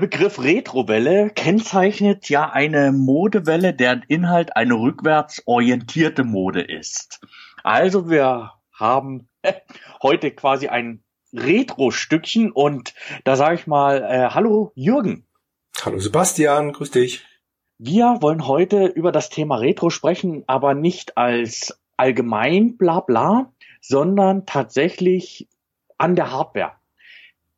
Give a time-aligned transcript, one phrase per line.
[0.00, 7.20] Begriff Retrowelle kennzeichnet ja eine Modewelle, deren Inhalt eine rückwärts orientierte Mode ist.
[7.62, 9.28] Also wir haben
[10.02, 12.94] heute quasi ein Retro-Stückchen und
[13.24, 15.26] da sage ich mal, äh, hallo Jürgen.
[15.84, 17.24] Hallo Sebastian, grüß dich.
[17.76, 24.46] Wir wollen heute über das Thema Retro sprechen, aber nicht als allgemein bla bla, sondern
[24.46, 25.46] tatsächlich
[25.98, 26.72] an der Hardware.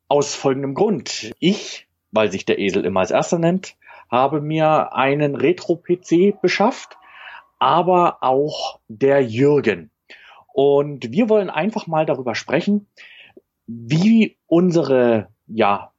[0.09, 1.31] Aus folgendem Grund.
[1.39, 3.75] Ich, weil sich der Esel immer als erster nennt,
[4.09, 6.97] habe mir einen Retro-PC beschafft,
[7.59, 9.89] aber auch der Jürgen.
[10.53, 12.87] Und wir wollen einfach mal darüber sprechen,
[13.65, 15.91] wie unsere ja,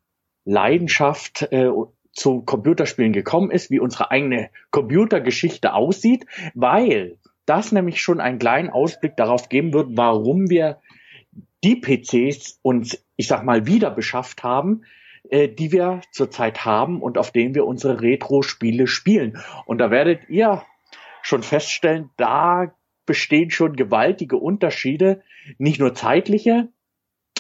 [0.44, 1.70] Leidenschaft äh,
[2.12, 8.70] zu Computerspielen gekommen ist, wie unsere eigene Computergeschichte aussieht, weil das nämlich schon einen kleinen
[8.70, 10.78] Ausblick darauf geben wird, warum wir
[11.64, 14.83] die PCs uns, ich sag mal, wieder beschafft haben,
[15.30, 19.39] äh, die wir zurzeit haben und auf denen wir unsere Retro-Spiele spielen.
[19.66, 20.62] Und da werdet ihr
[21.22, 22.75] schon feststellen, da
[23.06, 25.22] bestehen schon gewaltige Unterschiede,
[25.58, 26.69] nicht nur zeitliche,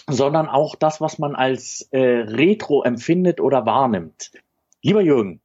[0.06, 4.32] sondern auch das, was man als äh, Retro empfindet oder wahrnimmt.
[4.82, 5.40] Lieber Jürgen,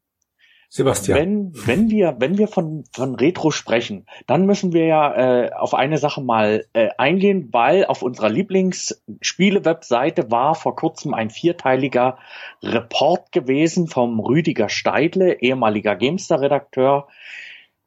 [0.72, 1.17] Sebastian.
[1.17, 5.73] Wenn, wenn wir, wenn wir von, von Retro sprechen, dann müssen wir ja äh, auf
[5.73, 12.20] eine Sache mal äh, eingehen, weil auf unserer Lieblingsspiele-Webseite war vor kurzem ein vierteiliger
[12.62, 17.08] Report gewesen vom Rüdiger Steidle, ehemaliger Gamester-Redakteur,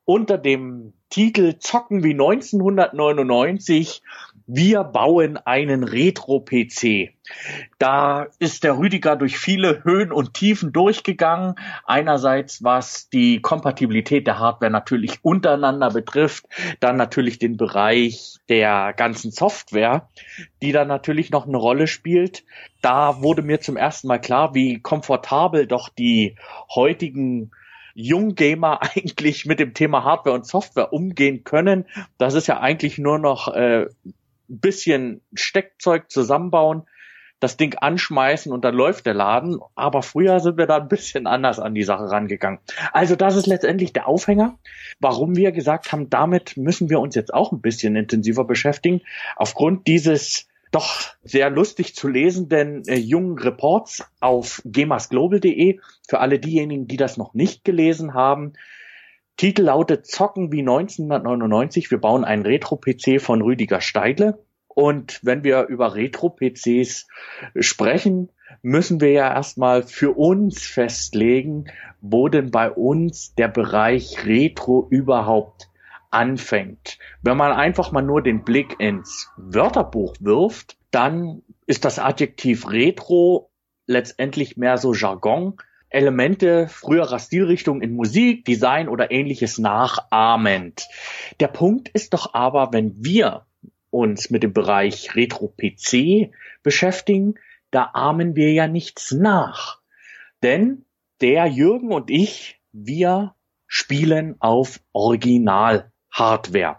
[0.05, 4.03] unter dem Titel Zocken wie 1999
[4.47, 7.15] wir bauen einen Retro-PC.
[7.79, 11.55] Da ist der Rüdiger durch viele Höhen und Tiefen durchgegangen.
[11.87, 16.47] Einerseits, was die Kompatibilität der Hardware natürlich untereinander betrifft,
[16.81, 20.09] dann natürlich den Bereich der ganzen Software,
[20.61, 22.45] die da natürlich noch eine Rolle spielt.
[22.83, 26.37] Da wurde mir zum ersten Mal klar, wie komfortabel doch die
[26.75, 27.53] heutigen
[27.95, 31.87] Junggamer eigentlich mit dem Thema Hardware und Software umgehen können.
[32.19, 33.87] Das ist ja eigentlich nur noch äh,
[34.49, 36.83] bisschen Steckzeug zusammenbauen,
[37.41, 39.59] das Ding anschmeißen und dann läuft der Laden.
[39.75, 42.61] Aber früher sind wir da ein bisschen anders an die Sache rangegangen.
[42.93, 44.59] Also das ist letztendlich der Aufhänger,
[45.01, 49.01] warum wir gesagt haben, damit müssen wir uns jetzt auch ein bisschen intensiver beschäftigen.
[49.37, 55.79] Aufgrund dieses doch sehr lustig zu lesenden äh, jungen Reports auf gemasglobal.de.
[56.09, 58.55] Für alle diejenigen, die das noch nicht gelesen haben.
[59.37, 61.91] Titel lautet Zocken wie 1999.
[61.91, 64.39] Wir bauen einen Retro-PC von Rüdiger Steidle.
[64.69, 67.07] Und wenn wir über Retro-PCs
[67.61, 68.31] sprechen,
[68.63, 71.67] müssen wir ja erstmal für uns festlegen,
[72.01, 75.69] wo denn bei uns der Bereich Retro überhaupt
[76.13, 76.99] anfängt.
[77.23, 83.51] Wenn man einfach mal nur den Blick ins Wörterbuch wirft, dann ist das Adjektiv Retro
[83.87, 85.57] letztendlich mehr so Jargon,
[85.89, 90.87] Elemente früherer Stilrichtungen in Musik, Design oder ähnliches nachahmend.
[91.41, 93.47] Der Punkt ist doch aber, wenn wir
[93.91, 97.35] uns mit dem Bereich Retro-PC beschäftigen,
[97.71, 99.81] da ahmen wir ja nichts nach.
[100.43, 100.87] Denn
[101.21, 103.35] der Jürgen und ich, wir
[103.67, 106.79] spielen auf Original Hardware.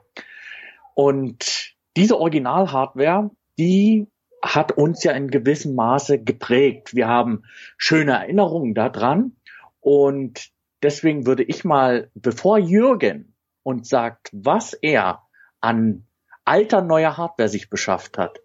[0.96, 4.08] Und diese Original-Hardware, die
[4.44, 6.96] hat uns ja in gewissem Maße geprägt.
[6.96, 7.44] Wir haben
[7.78, 9.38] schöne Erinnerungen daran.
[9.80, 10.50] Und
[10.82, 15.24] deswegen würde ich mal, bevor Jürgen uns sagt, was er
[15.62, 16.06] an
[16.46, 18.40] alter neuer Hardware sich beschafft hat,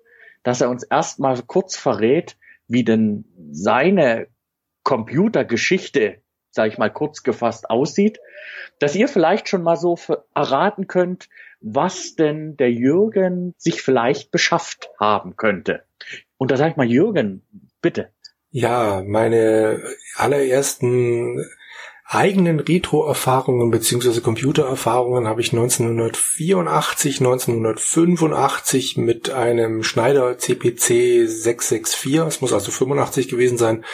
[0.45, 2.39] dass er uns erstmal kurz verrät,
[2.69, 4.29] wie denn seine
[4.85, 8.21] Computergeschichte sage ich mal kurz gefasst, aussieht,
[8.79, 9.97] dass ihr vielleicht schon mal so
[10.35, 11.29] erraten könnt,
[11.61, 15.85] was denn der Jürgen sich vielleicht beschafft haben könnte.
[16.37, 17.43] Und da sage ich mal, Jürgen,
[17.81, 18.11] bitte.
[18.51, 19.83] Ja, meine
[20.17, 21.45] allerersten
[22.11, 32.55] eigenen Retro-Erfahrungen beziehungsweise Computererfahrungen habe ich 1984, 1985 mit einem Schneider CPC 664, es muss
[32.55, 33.85] also 85 gewesen sein,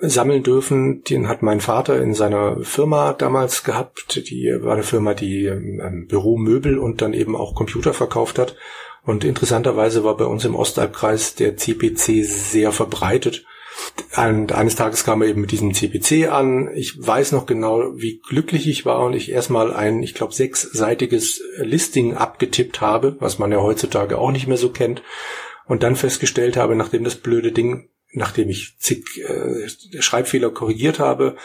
[0.00, 1.02] sammeln dürfen.
[1.04, 4.28] Den hat mein Vater in seiner Firma damals gehabt.
[4.30, 8.56] Die war eine Firma, die ähm, Büromöbel und dann eben auch Computer verkauft hat.
[9.04, 13.44] Und interessanterweise war bei uns im Ostalbkreis der CPC sehr verbreitet.
[14.16, 16.68] Und eines Tages kam er eben mit diesem CPC an.
[16.74, 21.42] Ich weiß noch genau, wie glücklich ich war und ich erstmal ein, ich glaube, sechsseitiges
[21.56, 25.02] Listing abgetippt habe, was man ja heutzutage auch nicht mehr so kennt.
[25.66, 29.68] Und dann festgestellt habe, nachdem das blöde Ding nachdem ich zig äh,
[30.00, 31.36] Schreibfehler korrigiert habe,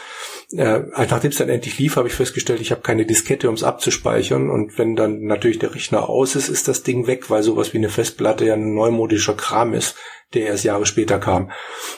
[0.52, 3.62] äh, nachdem es dann endlich lief, habe ich festgestellt, ich habe keine Diskette, um es
[3.62, 4.50] abzuspeichern.
[4.50, 7.78] Und wenn dann natürlich der Rechner aus ist, ist das Ding weg, weil sowas wie
[7.78, 9.96] eine Festplatte ja ein neumodischer Kram ist,
[10.34, 11.52] der erst Jahre später kam.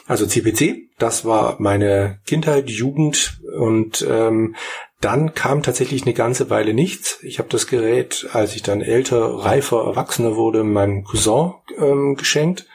[0.06, 4.54] Also CPC, das war meine Kindheit, Jugend und ähm,
[5.00, 7.20] dann kam tatsächlich eine ganze Weile nichts.
[7.22, 12.66] Ich habe das Gerät, als ich dann älter, reifer, erwachsener wurde, meinem Cousin ähm, geschenkt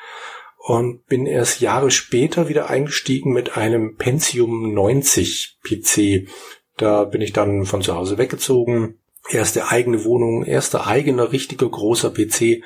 [0.65, 6.29] und bin erst Jahre später wieder eingestiegen mit einem Pentium 90 PC.
[6.77, 8.99] Da bin ich dann von zu Hause weggezogen.
[9.29, 12.63] Erste eigene Wohnung, erster eigener richtiger großer PC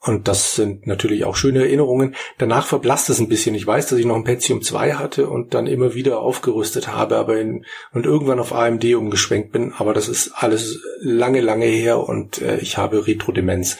[0.00, 2.14] und das sind natürlich auch schöne Erinnerungen.
[2.38, 3.54] Danach verblasst es ein bisschen.
[3.54, 7.16] Ich weiß, dass ich noch ein Pentium 2 hatte und dann immer wieder aufgerüstet habe,
[7.16, 9.72] aber in, und irgendwann auf AMD umgeschwenkt bin.
[9.76, 13.78] Aber das ist alles lange, lange her und äh, ich habe Retro-Demenz.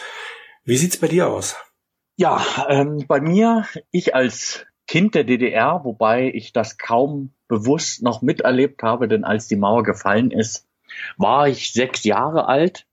[0.63, 1.55] Wie sieht's bei dir aus?
[2.19, 8.23] Ja, ähm, bei mir, ich als Kind der DDR, wobei ich das kaum bewusst noch
[8.23, 10.67] miterlebt habe, denn als die Mauer gefallen ist,
[11.17, 12.87] war ich sechs Jahre alt.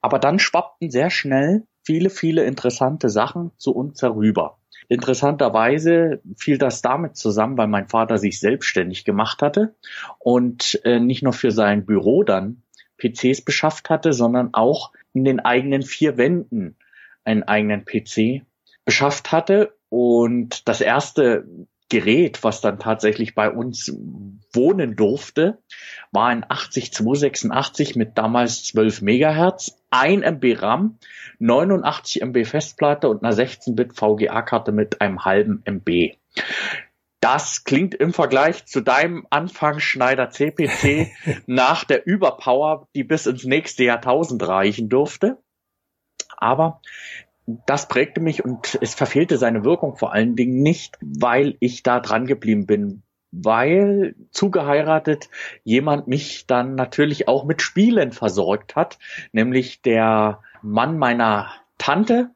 [0.00, 4.58] Aber dann schwappten sehr schnell viele, viele interessante Sachen zu uns herüber.
[4.88, 9.76] Interessanterweise fiel das damit zusammen, weil mein Vater sich selbstständig gemacht hatte
[10.18, 12.62] und äh, nicht nur für sein Büro dann
[12.96, 16.76] PCs beschafft hatte, sondern auch in den eigenen vier Wänden
[17.22, 18.47] einen eigenen PC
[18.88, 19.76] beschafft hatte.
[19.90, 21.46] Und das erste
[21.90, 23.92] Gerät, was dann tatsächlich bei uns
[24.54, 25.58] wohnen durfte,
[26.10, 30.98] war ein 80286 mit damals 12 Megahertz, 1 MB RAM,
[31.38, 36.16] 89 MB Festplatte und einer 16-Bit VGA-Karte mit einem halben MB.
[37.20, 41.10] Das klingt im Vergleich zu deinem Anfang Schneider CPC
[41.46, 45.36] nach der Überpower, die bis ins nächste Jahrtausend reichen durfte.
[46.38, 46.80] Aber
[47.66, 52.00] das prägte mich und es verfehlte seine Wirkung vor allen Dingen nicht, weil ich da
[52.00, 55.30] dran geblieben bin, weil zugeheiratet
[55.64, 58.98] jemand mich dann natürlich auch mit Spielen versorgt hat,
[59.32, 62.30] nämlich der Mann meiner Tante,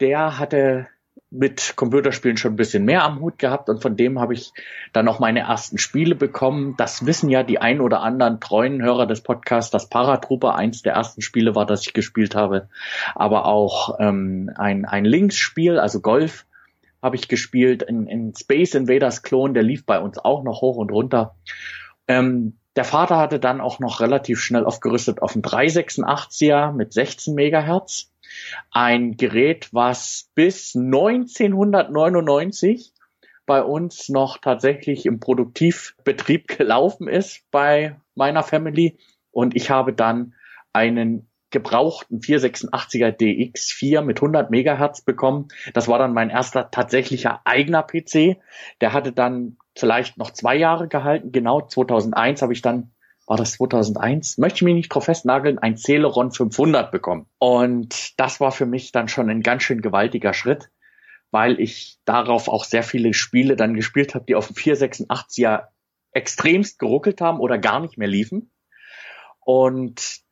[0.00, 0.88] der hatte
[1.32, 4.52] mit Computerspielen schon ein bisschen mehr am Hut gehabt und von dem habe ich
[4.92, 6.74] dann auch meine ersten Spiele bekommen.
[6.76, 10.92] Das wissen ja die ein oder anderen treuen Hörer des Podcasts, dass Paratrooper eins der
[10.92, 12.68] ersten Spiele war, das ich gespielt habe.
[13.14, 16.44] Aber auch ähm, ein, ein Linksspiel, also Golf,
[17.00, 17.82] habe ich gespielt.
[17.82, 21.34] In, in Space Invaders Klon, der lief bei uns auch noch hoch und runter.
[22.08, 27.34] Ähm, der Vater hatte dann auch noch relativ schnell aufgerüstet auf einen 386er mit 16
[27.34, 28.11] Megahertz.
[28.70, 32.92] Ein Gerät, was bis 1999
[33.46, 38.98] bei uns noch tatsächlich im Produktivbetrieb gelaufen ist bei meiner Family.
[39.30, 40.34] Und ich habe dann
[40.72, 45.48] einen gebrauchten 486er DX4 mit 100 Megahertz bekommen.
[45.74, 48.38] Das war dann mein erster tatsächlicher eigener PC.
[48.80, 51.30] Der hatte dann vielleicht noch zwei Jahre gehalten.
[51.30, 52.91] Genau 2001 habe ich dann,
[53.26, 54.38] war das 2001?
[54.38, 57.26] Möchte ich mich nicht drauf festnageln, ein Celeron 500 bekommen.
[57.38, 60.70] Und das war für mich dann schon ein ganz schön gewaltiger Schritt,
[61.30, 65.68] weil ich darauf auch sehr viele Spiele dann gespielt habe, die auf dem 486er
[66.12, 68.50] extremst geruckelt haben oder gar nicht mehr liefen.
[69.40, 70.22] Und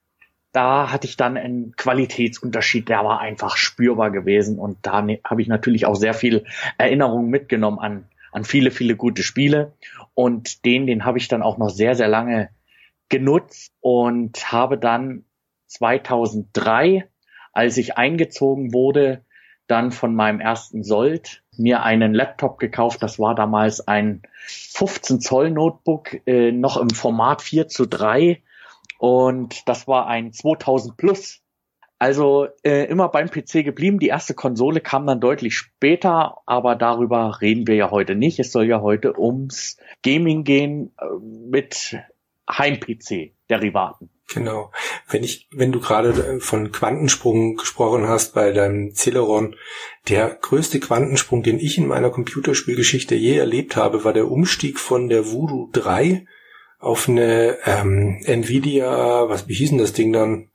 [0.52, 5.42] da hatte ich dann einen Qualitätsunterschied, der war einfach spürbar gewesen und da ne, habe
[5.42, 6.44] ich natürlich auch sehr viel
[6.76, 9.74] Erinnerungen mitgenommen an, an viele, viele gute Spiele
[10.14, 12.50] und den, den habe ich dann auch noch sehr, sehr lange
[13.10, 15.24] genutzt und habe dann
[15.66, 17.08] 2003,
[17.52, 19.24] als ich eingezogen wurde,
[19.66, 23.02] dann von meinem ersten Sold mir einen Laptop gekauft.
[23.02, 28.42] Das war damals ein 15 Zoll Notebook, äh, noch im Format 4 zu 3
[28.98, 31.40] und das war ein 2000 Plus.
[31.98, 33.98] Also äh, immer beim PC geblieben.
[33.98, 38.40] Die erste Konsole kam dann deutlich später, aber darüber reden wir ja heute nicht.
[38.40, 41.98] Es soll ja heute ums Gaming gehen äh, mit
[42.58, 44.10] Heim-PC-Derivaten.
[44.32, 44.70] Genau.
[45.08, 49.56] Wenn ich, wenn du gerade äh, von Quantensprung gesprochen hast bei deinem Celeron,
[50.08, 55.08] der größte Quantensprung, den ich in meiner Computerspielgeschichte je erlebt habe, war der Umstieg von
[55.08, 56.26] der Voodoo 3
[56.78, 60.48] auf eine ähm, Nvidia, was wie hieß denn das Ding dann?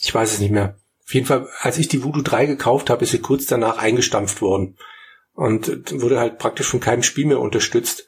[0.00, 0.76] Ich weiß es nicht mehr.
[1.04, 4.42] Auf jeden Fall, als ich die Voodoo 3 gekauft habe, ist sie kurz danach eingestampft
[4.42, 4.76] worden
[5.34, 8.06] und wurde halt praktisch von keinem Spiel mehr unterstützt.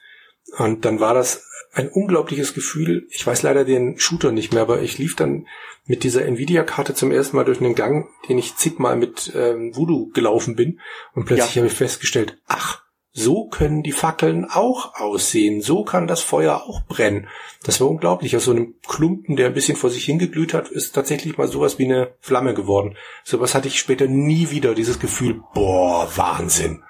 [0.59, 3.07] Und dann war das ein unglaubliches Gefühl.
[3.11, 5.47] Ich weiß leider den Shooter nicht mehr, aber ich lief dann
[5.87, 10.11] mit dieser Nvidia-Karte zum ersten Mal durch einen Gang, den ich zigmal mit ähm, Voodoo
[10.11, 10.81] gelaufen bin.
[11.15, 11.61] Und plötzlich ja.
[11.61, 12.85] habe ich festgestellt, ach,
[13.17, 15.61] so können die Fackeln auch aussehen.
[15.61, 17.29] So kann das Feuer auch brennen.
[17.63, 18.37] Das war unglaublich.
[18.37, 21.79] Aus so einem Klumpen, der ein bisschen vor sich hingeglüht hat, ist tatsächlich mal sowas
[21.79, 22.97] wie eine Flamme geworden.
[23.23, 24.75] Sowas hatte ich später nie wieder.
[24.75, 26.83] Dieses Gefühl, boah, Wahnsinn.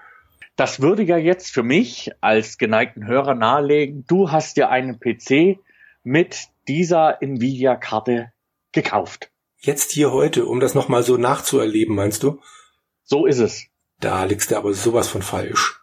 [0.56, 4.04] Das würde ja jetzt für mich als geneigten Hörer nahelegen.
[4.06, 5.58] Du hast dir einen PC
[6.04, 8.32] mit dieser Nvidia-Karte
[8.73, 9.30] gekauft.
[9.58, 12.40] Jetzt hier heute, um das nochmal so nachzuerleben, meinst du?
[13.02, 13.66] So ist es.
[13.99, 15.80] Da liegst du aber sowas von falsch.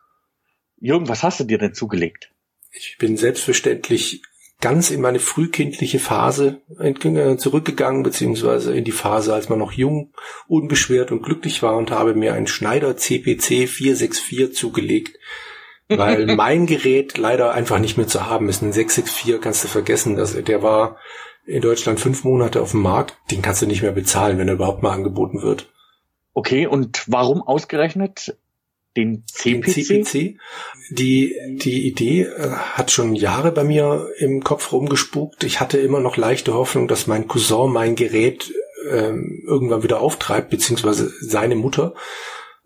[0.77, 2.31] Jürgen, was hast du dir denn zugelegt?
[2.71, 4.21] Ich bin selbstverständlich
[4.61, 10.13] ganz in meine frühkindliche Phase äh, zurückgegangen, beziehungsweise in die Phase, als man noch jung,
[10.47, 15.17] unbeschwert und glücklich war und habe mir einen Schneider CPC 464 zugelegt,
[15.89, 18.61] weil mein Gerät leider einfach nicht mehr zu haben ist.
[18.61, 20.97] Ein 664 kannst du vergessen, dass der war
[21.45, 24.53] in Deutschland fünf Monate auf dem Markt, den kannst du nicht mehr bezahlen, wenn er
[24.53, 25.69] überhaupt mal angeboten wird.
[26.33, 28.37] Okay, und warum ausgerechnet
[28.97, 29.87] den CPC?
[29.87, 30.37] Den CPC.
[30.89, 35.43] Die, die Idee äh, hat schon Jahre bei mir im Kopf rumgespukt.
[35.43, 38.53] Ich hatte immer noch leichte Hoffnung, dass mein Cousin mein Gerät
[38.89, 41.93] ähm, irgendwann wieder auftreibt, beziehungsweise seine Mutter,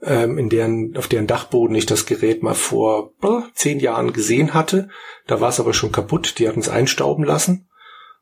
[0.01, 4.53] ähm, in deren, auf deren Dachboden ich das Gerät mal vor äh, zehn Jahren gesehen
[4.53, 4.89] hatte.
[5.27, 7.67] Da war es aber schon kaputt, die hatten es einstauben lassen.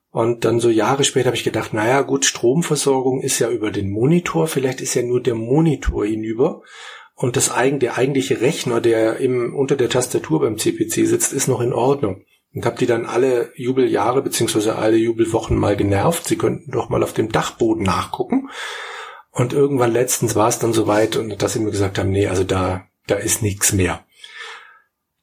[0.10, 3.90] Und dann so Jahre später habe ich gedacht, naja gut, Stromversorgung ist ja über den
[3.90, 6.62] Monitor, vielleicht ist ja nur der Monitor hinüber.
[7.15, 11.48] Und das eigen, der eigentliche Rechner, der im, unter der Tastatur beim CPC sitzt, ist
[11.48, 12.24] noch in Ordnung.
[12.53, 16.27] Und habe die dann alle Jubeljahre beziehungsweise alle Jubelwochen mal genervt.
[16.27, 18.50] Sie könnten doch mal auf dem Dachboden nachgucken.
[19.32, 22.43] Und irgendwann letztens war es dann soweit und dass sie mir gesagt haben, nee, also
[22.43, 24.05] da, da ist nichts mehr.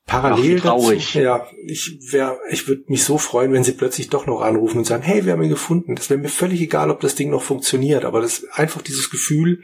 [0.07, 1.07] Parallel Ach, traurig.
[1.07, 4.79] Dazu, ja, ich wäre, ich würde mich so freuen, wenn sie plötzlich doch noch anrufen
[4.79, 5.95] und sagen, hey, wir haben ihn gefunden.
[5.95, 9.63] Das wäre mir völlig egal, ob das Ding noch funktioniert, aber das einfach dieses Gefühl,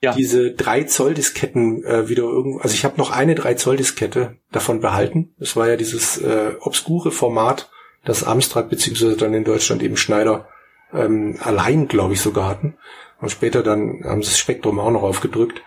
[0.00, 0.14] ja.
[0.14, 2.58] diese drei Zoll Disketten äh, wieder irgendwo.
[2.58, 5.34] Also ich habe noch eine drei Zoll Diskette davon behalten.
[5.38, 7.70] Das war ja dieses äh, obskure Format,
[8.04, 10.48] das Amstrad beziehungsweise dann in Deutschland eben Schneider
[10.92, 12.76] ähm, allein, glaube ich, sogar hatten.
[13.20, 15.62] Und später dann haben sie das Spektrum auch noch aufgedrückt.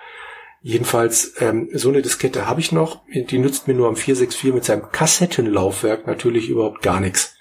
[0.62, 3.02] Jedenfalls, ähm, so eine Diskette habe ich noch.
[3.14, 7.36] Die nützt mir nur am 464 mit seinem Kassettenlaufwerk natürlich überhaupt gar nichts.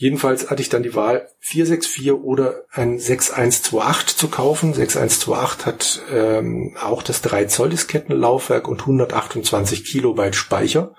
[0.00, 4.72] Jedenfalls hatte ich dann die Wahl, 464 oder ein 6128 zu kaufen.
[4.72, 10.94] 6128 hat ähm, auch das 3 Zoll Diskettenlaufwerk und 128 Kilobyte Speicher.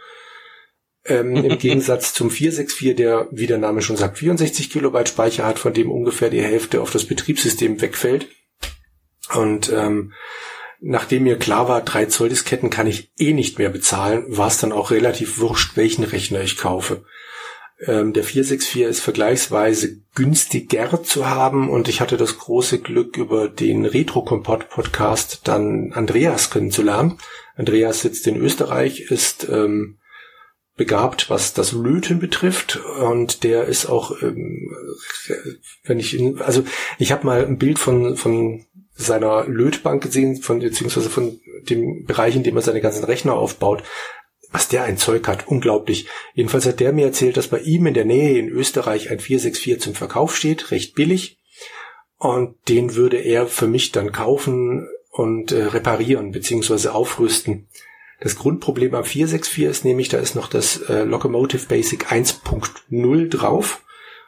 [1.04, 5.58] Ähm, Im Gegensatz zum 464, der, wie der Name schon sagt, 64 Kilobyte Speicher hat,
[5.58, 8.28] von dem ungefähr die Hälfte auf das Betriebssystem wegfällt.
[9.34, 10.14] Und ähm,
[10.80, 14.60] nachdem mir klar war, 3 Zoll Disketten kann ich eh nicht mehr bezahlen, war es
[14.60, 17.04] dann auch relativ wurscht, welchen Rechner ich kaufe.
[17.88, 23.48] Ähm, der 464 ist vergleichsweise günstiger zu haben und ich hatte das große Glück, über
[23.48, 27.18] den Retro Kompott Podcast dann Andreas kennenzulernen.
[27.56, 29.98] Andreas sitzt in Österreich, ist ähm,
[30.76, 34.72] begabt, was das Löten betrifft und der ist auch, ähm,
[35.84, 36.64] wenn ich ihn, also
[37.00, 42.36] ich habe mal ein Bild von von seiner Lötbank gesehen, von beziehungsweise von dem Bereich,
[42.36, 43.84] in dem er seine ganzen Rechner aufbaut
[44.52, 46.08] was der ein Zeug hat, unglaublich.
[46.34, 49.82] Jedenfalls hat der mir erzählt, dass bei ihm in der Nähe in Österreich ein 464
[49.82, 51.38] zum Verkauf steht, recht billig.
[52.18, 57.68] Und den würde er für mich dann kaufen und äh, reparieren beziehungsweise aufrüsten.
[58.20, 63.82] Das Grundproblem am 464 ist nämlich, da ist noch das äh, Locomotive Basic 1.0 drauf.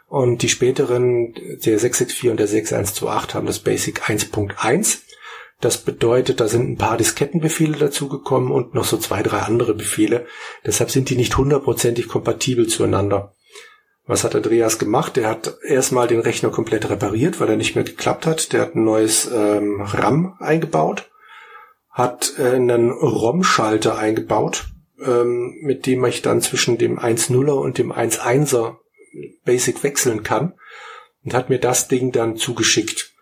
[0.08, 5.00] Und die späteren, der 664 und der 6128 haben das Basic 1.1.
[5.64, 10.26] Das bedeutet, da sind ein paar Diskettenbefehle dazugekommen und noch so zwei, drei andere Befehle.
[10.66, 13.34] Deshalb sind die nicht hundertprozentig kompatibel zueinander.
[14.06, 15.18] Was hat Andreas gemacht?
[15.18, 18.52] Er hat erstmal den Rechner komplett repariert, weil er nicht mehr geklappt hat.
[18.52, 21.10] Der hat ein neues ähm, RAM eingebaut,
[21.90, 24.66] hat äh, einen ROM-Schalter eingebaut,
[25.02, 28.76] ähm, mit dem ich dann zwischen dem 1.0er und dem 1.1er
[29.46, 30.56] Basic wechseln kann
[31.24, 33.13] und hat mir das Ding dann zugeschickt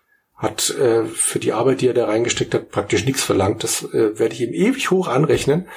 [0.42, 3.62] hat äh, für die Arbeit, die er da reingesteckt hat, praktisch nichts verlangt.
[3.62, 5.68] Das äh, werde ich ihm ewig hoch anrechnen,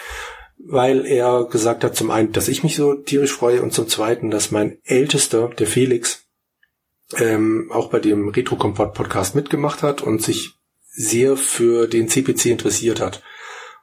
[0.57, 4.31] weil er gesagt hat, zum einen, dass ich mich so tierisch freue und zum zweiten,
[4.31, 6.25] dass mein Ältester, der Felix,
[7.17, 10.55] ähm, auch bei dem Retro Kompott Podcast mitgemacht hat und sich
[10.87, 13.21] sehr für den CPC interessiert hat.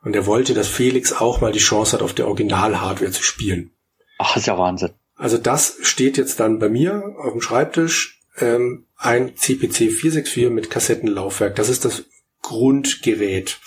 [0.03, 3.71] Und er wollte, dass Felix auch mal die Chance hat, auf der Original-Hardware zu spielen.
[4.19, 4.91] Ach, ist ja Wahnsinn.
[5.15, 10.71] Also das steht jetzt dann bei mir auf dem Schreibtisch ähm, ein CPC 464 mit
[10.71, 11.57] Kassettenlaufwerk.
[11.57, 12.05] Das ist das
[12.41, 13.61] Grundgerät.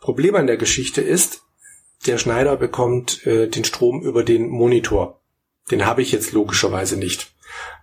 [0.00, 1.42] Problem an der Geschichte ist,
[2.06, 5.20] der Schneider bekommt äh, den Strom über den Monitor.
[5.70, 7.32] Den habe ich jetzt logischerweise nicht.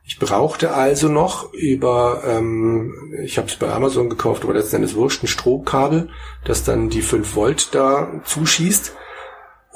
[0.04, 4.96] Ich brauchte also noch über, ähm, ich habe es bei Amazon gekauft, aber letzten Endes
[4.96, 6.10] wurscht, ein Stromkabel,
[6.44, 8.94] das dann die 5 Volt da zuschießt.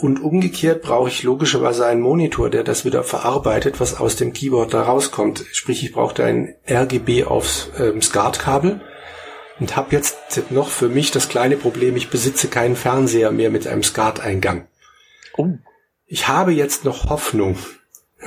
[0.04, 4.74] Und umgekehrt brauche ich logischerweise einen Monitor, der das wieder verarbeitet, was aus dem Keyboard
[4.74, 5.46] da rauskommt.
[5.54, 8.82] Sprich, ich brauchte ein RGB aufs ähm, SCART-Kabel
[9.62, 13.66] und habe jetzt noch für mich das kleine Problem, ich besitze keinen Fernseher mehr mit
[13.66, 14.68] einem SCART-Eingang.
[15.38, 15.52] Oh.
[16.06, 17.58] Ich habe jetzt noch Hoffnung,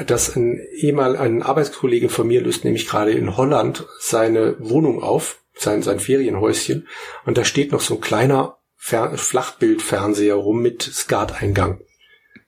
[0.06, 5.40] dass ein ehemal ein Arbeitskollege von mir löst nämlich gerade in Holland seine Wohnung auf,
[5.52, 6.88] sein, sein Ferienhäuschen,
[7.26, 11.80] und da steht noch so ein kleiner Fer Flachbildfernseher rum mit SCART-Eingang.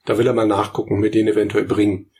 [0.05, 2.11] Da will er mal nachgucken, mir den eventuell bringen.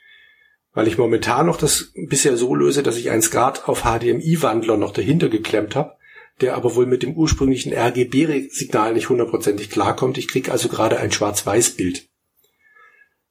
[0.73, 4.91] Weil ich momentan noch das bisher so löse, dass ich einen SCART auf HDMI-Wandler noch
[4.91, 5.95] dahinter geklemmt habe,
[6.41, 10.17] der aber wohl mit dem ursprünglichen RGB-Signal nicht hundertprozentig klarkommt.
[10.17, 12.07] Ich krieg also gerade ein Schwarz-Weiß-Bild.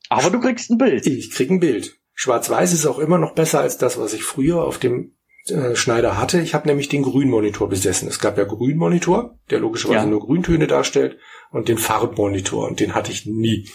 [0.09, 1.07] Aber du kriegst ein Bild.
[1.07, 1.99] Ich krieg ein Bild.
[2.15, 5.18] Schwarz-Weiß ist auch immer noch besser als das, was ich früher auf dem
[5.51, 6.41] äh, Schneider hatte.
[6.41, 8.09] Ich habe nämlich den Grünmonitor besessen.
[8.09, 10.07] Es gab ja Grünmonitor, der logischerweise ja.
[10.07, 11.19] nur Grüntöne darstellt,
[11.51, 13.69] und den Farbmonitor, und den hatte ich nie.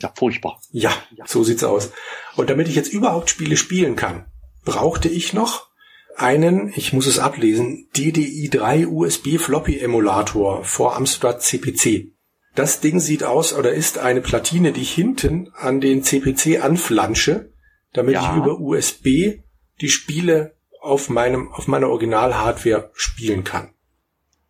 [0.00, 0.60] Ja, furchtbar.
[0.70, 0.92] Ja,
[1.26, 1.92] so sieht's aus.
[2.36, 4.26] Und damit ich jetzt überhaupt Spiele spielen kann,
[4.64, 5.68] brauchte ich noch
[6.16, 12.12] einen, ich muss es ablesen, DDI3 USB Floppy Emulator vor Amstrad CPC.
[12.54, 17.52] Das Ding sieht aus oder ist eine Platine, die ich hinten an den CPC anflansche,
[17.92, 18.30] damit ja.
[18.30, 19.40] ich über USB
[19.80, 23.74] die Spiele auf meinem, auf meiner Original-Hardware spielen kann.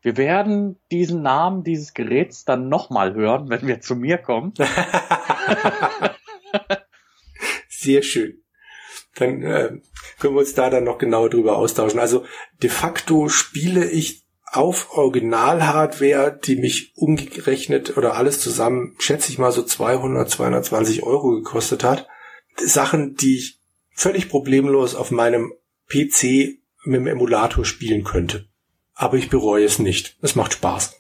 [0.02, 4.54] Wir werden diesen Namen dieses Geräts dann nochmal hören, wenn wir zu mir kommen.
[7.68, 8.42] Sehr schön.
[9.16, 9.80] Dann äh,
[10.18, 12.00] können wir uns da dann noch genauer drüber austauschen.
[12.00, 12.24] Also
[12.62, 19.52] de facto spiele ich auf Original-Hardware, die mich umgerechnet oder alles zusammen, schätze ich mal
[19.52, 22.08] so 200, 220 Euro gekostet hat.
[22.56, 23.60] Sachen, die ich
[23.94, 25.52] völlig problemlos auf meinem
[25.90, 28.46] PC mit dem Emulator spielen könnte.
[28.94, 30.16] Aber ich bereue es nicht.
[30.22, 30.96] Es macht Spaß.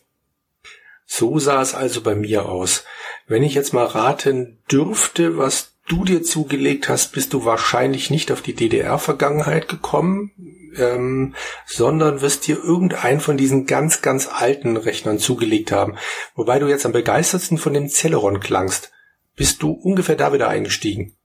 [1.06, 2.84] So sah es also bei mir aus.
[3.26, 8.30] Wenn ich jetzt mal raten dürfte, was du dir zugelegt hast, bist du wahrscheinlich nicht
[8.30, 10.30] auf die DDR-Vergangenheit gekommen,
[10.76, 11.34] ähm,
[11.66, 15.96] sondern wirst dir irgendeinen von diesen ganz, ganz alten Rechnern zugelegt haben.
[16.36, 18.92] Wobei du jetzt am begeistertsten von dem Celeron klangst.
[19.34, 21.16] Bist du ungefähr da wieder eingestiegen?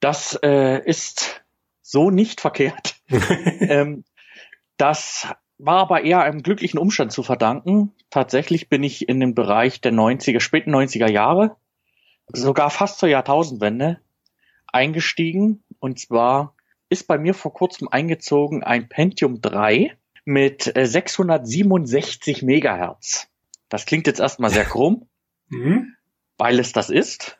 [0.00, 1.42] Das äh, ist
[1.88, 2.96] so nicht verkehrt.
[3.08, 4.04] ähm,
[4.76, 7.94] das war aber eher einem glücklichen Umstand zu verdanken.
[8.10, 11.56] Tatsächlich bin ich in dem Bereich der 90er, späten 90er Jahre,
[12.26, 14.00] sogar fast zur Jahrtausendwende,
[14.66, 15.64] eingestiegen.
[15.80, 16.54] Und zwar
[16.90, 19.96] ist bei mir vor kurzem eingezogen ein Pentium 3
[20.26, 23.28] mit 667 äh, Megahertz.
[23.70, 25.08] Das klingt jetzt erstmal sehr krumm,
[25.48, 25.94] mhm.
[26.36, 27.38] weil es das ist.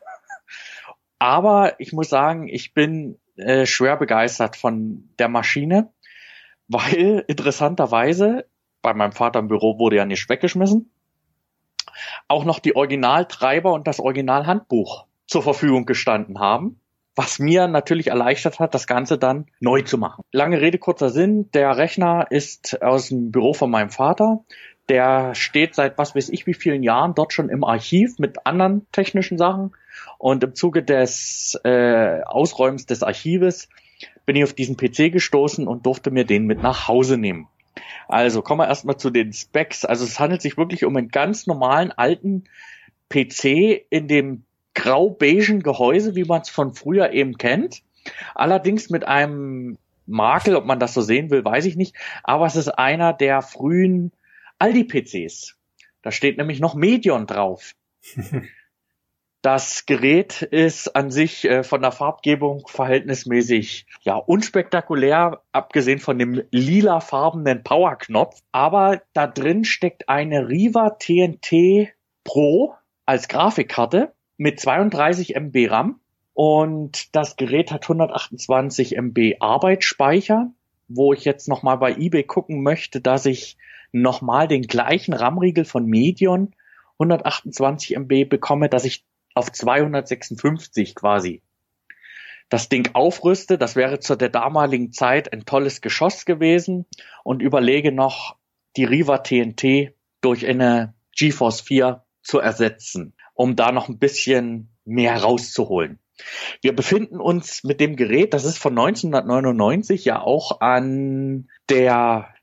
[1.19, 5.91] Aber ich muss sagen, ich bin äh, schwer begeistert von der Maschine,
[6.67, 8.45] weil interessanterweise
[8.81, 10.91] bei meinem Vater im Büro wurde ja nicht weggeschmissen,
[12.27, 16.79] auch noch die Originaltreiber und das Originalhandbuch zur Verfügung gestanden haben
[17.19, 20.23] was mir natürlich erleichtert hat, das Ganze dann neu zu machen.
[20.31, 21.51] Lange Rede, kurzer Sinn.
[21.51, 24.45] Der Rechner ist aus dem Büro von meinem Vater.
[24.89, 28.87] Der steht seit was weiß ich wie vielen Jahren dort schon im Archiv mit anderen
[28.91, 29.75] technischen Sachen.
[30.17, 33.69] Und im Zuge des äh, Ausräumens des Archives
[34.25, 37.47] bin ich auf diesen PC gestoßen und durfte mir den mit nach Hause nehmen.
[38.07, 39.85] Also kommen wir erstmal zu den Specs.
[39.85, 42.45] Also es handelt sich wirklich um einen ganz normalen alten
[43.09, 47.81] PC in dem grau-beigen Gehäuse, wie man es von früher eben kennt.
[48.33, 51.95] Allerdings mit einem Makel, ob man das so sehen will, weiß ich nicht.
[52.23, 54.11] Aber es ist einer der frühen
[54.59, 55.55] Aldi-PCs.
[56.01, 57.73] Da steht nämlich noch Medion drauf.
[59.41, 66.43] Das Gerät ist an sich äh, von der Farbgebung verhältnismäßig ja unspektakulär, abgesehen von dem
[66.51, 68.41] lilafarbenen Powerknopf.
[68.51, 71.93] Aber da drin steckt eine Riva TNT
[72.25, 76.01] Pro als Grafikkarte mit 32 MB RAM
[76.33, 80.51] und das Gerät hat 128 MB Arbeitsspeicher,
[80.89, 83.57] wo ich jetzt nochmal bei eBay gucken möchte, dass ich
[83.91, 86.55] nochmal den gleichen RAM-Riegel von Medion
[86.99, 91.41] 128 MB bekomme, dass ich auf 256 quasi
[92.49, 93.57] das Ding aufrüste.
[93.57, 96.85] Das wäre zu der damaligen Zeit ein tolles Geschoss gewesen
[97.23, 98.37] und überlege noch,
[98.75, 105.15] die Riva TNT durch eine GeForce 4 zu ersetzen um da noch ein bisschen mehr
[105.15, 105.97] rauszuholen.
[106.61, 112.33] Wir befinden uns mit dem Gerät, das ist von 1999 ja auch an der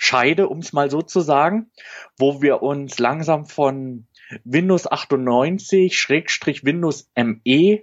[0.00, 1.70] Software-Scheide, um es mal so zu sagen,
[2.18, 4.06] wo wir uns langsam von
[4.44, 7.82] Windows 98 Schrägstrich Windows ME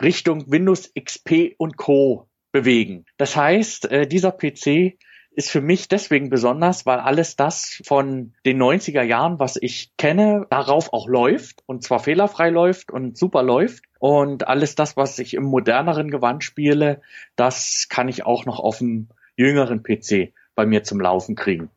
[0.00, 2.28] Richtung Windows XP und Co.
[2.52, 3.04] bewegen.
[3.16, 4.96] Das heißt, äh, dieser PC
[5.32, 10.46] ist für mich deswegen besonders, weil alles das von den 90er Jahren, was ich kenne,
[10.50, 13.84] darauf auch läuft und zwar fehlerfrei läuft und super läuft.
[14.00, 17.00] Und alles das, was ich im moderneren Gewand spiele,
[17.36, 21.70] das kann ich auch noch auf dem jüngeren PC bei mir zum Laufen kriegen.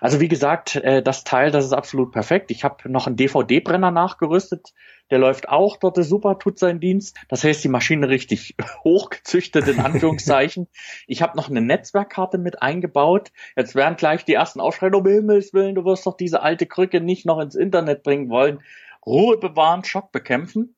[0.00, 2.52] Also wie gesagt, äh, das Teil, das ist absolut perfekt.
[2.52, 4.74] Ich habe noch einen DVD-Brenner nachgerüstet.
[5.10, 7.16] Der läuft auch dort super, tut seinen Dienst.
[7.28, 10.68] Das heißt, die Maschine richtig hochgezüchtet in Anführungszeichen.
[11.08, 13.32] ich habe noch eine Netzwerkkarte mit eingebaut.
[13.56, 17.00] Jetzt werden gleich die ersten Aufschreien, um Himmels Willen, du wirst doch diese alte Krücke
[17.00, 18.60] nicht noch ins Internet bringen wollen.
[19.04, 20.76] Ruhe bewahren, Schock bekämpfen.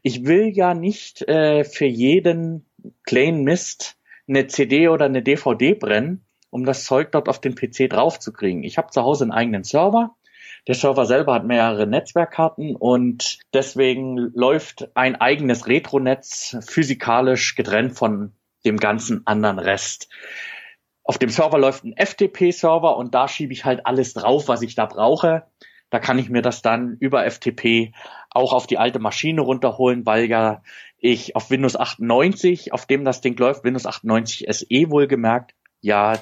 [0.00, 2.64] Ich will ja nicht äh, für jeden
[3.04, 7.88] kleinen Mist eine CD oder eine DVD brennen, um das Zeug dort auf den PC
[7.88, 8.62] draufzukriegen.
[8.62, 10.14] Ich habe zu Hause einen eigenen Server.
[10.68, 18.32] Der Server selber hat mehrere Netzwerkkarten und deswegen läuft ein eigenes Retronetz physikalisch getrennt von
[18.66, 20.10] dem ganzen anderen Rest.
[21.02, 24.74] Auf dem Server läuft ein FTP-Server und da schiebe ich halt alles drauf, was ich
[24.74, 25.46] da brauche.
[25.88, 27.92] Da kann ich mir das dann über FTP
[28.30, 30.62] auch auf die alte Maschine runterholen, weil ja
[30.98, 36.20] ich auf Windows 98, auf dem das Ding läuft, Windows 98 SE wohlgemerkt, ja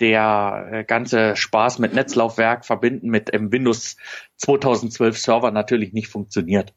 [0.00, 3.96] der äh, ganze Spaß mit Netzlaufwerk verbinden mit dem Windows
[4.36, 6.74] 2012 Server natürlich nicht funktioniert.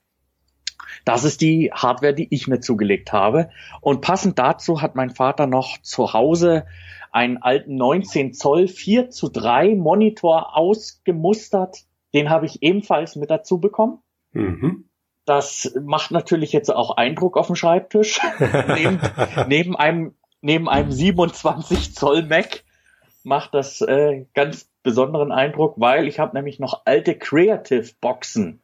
[1.06, 3.50] Das ist die Hardware, die ich mir zugelegt habe.
[3.82, 6.66] Und passend dazu hat mein Vater noch zu Hause
[7.12, 11.86] einen alten 19 Zoll 4 zu 3 Monitor ausgemustert.
[12.14, 14.00] Den habe ich ebenfalls mit dazu bekommen.
[14.34, 14.86] Mhm.
[15.26, 18.20] Das macht natürlich jetzt auch Eindruck auf dem Schreibtisch.
[18.68, 19.00] neben,
[19.48, 22.64] neben einem neben einem 27 Zoll Mac
[23.28, 28.62] macht das äh, ganz besonderen Eindruck, weil ich habe nämlich noch alte Creative Boxen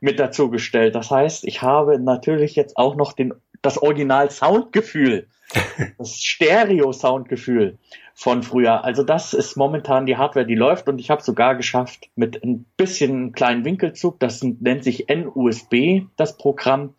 [0.00, 0.94] mit dazu gestellt.
[0.94, 5.28] Das heißt, ich habe natürlich jetzt auch noch den, das Original Soundgefühl,
[5.98, 7.78] das Stereo Soundgefühl
[8.14, 8.84] von früher.
[8.84, 12.64] Also das ist momentan die Hardware, die läuft und ich habe sogar geschafft mit ein
[12.76, 16.94] bisschen kleinen Winkelzug, das nennt sich NUSB, das Programm,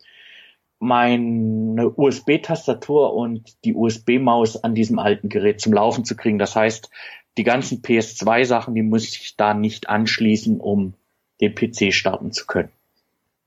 [0.80, 6.38] meine USB-Tastatur und die USB-Maus an diesem alten Gerät zum Laufen zu kriegen.
[6.38, 6.90] Das heißt,
[7.36, 10.94] die ganzen PS2-Sachen, die muss ich da nicht anschließen, um
[11.40, 12.72] den PC starten zu können.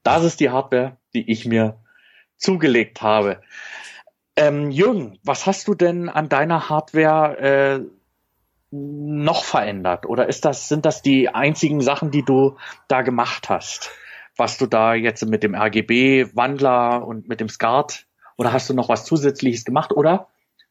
[0.03, 1.77] Das ist die Hardware, die ich mir
[2.37, 3.41] zugelegt habe.
[4.35, 7.79] Ähm, Jürgen, was hast du denn an deiner Hardware äh,
[8.71, 10.05] noch verändert?
[10.05, 13.91] Oder ist das, sind das die einzigen Sachen, die du da gemacht hast?
[14.35, 18.89] Was du da jetzt mit dem RGB-Wandler und mit dem SCART oder hast du noch
[18.89, 20.27] was Zusätzliches gemacht oder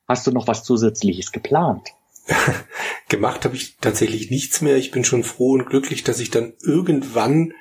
[0.08, 1.88] hast du noch was Zusätzliches geplant?
[3.08, 4.76] gemacht habe ich tatsächlich nichts mehr.
[4.76, 7.52] Ich bin schon froh und glücklich, dass ich dann irgendwann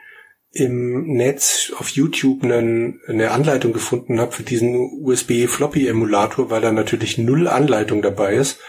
[0.54, 7.18] im Netz auf YouTube einen, eine Anleitung gefunden habe für diesen USB-Floppy-Emulator, weil da natürlich
[7.18, 8.60] null Anleitung dabei ist.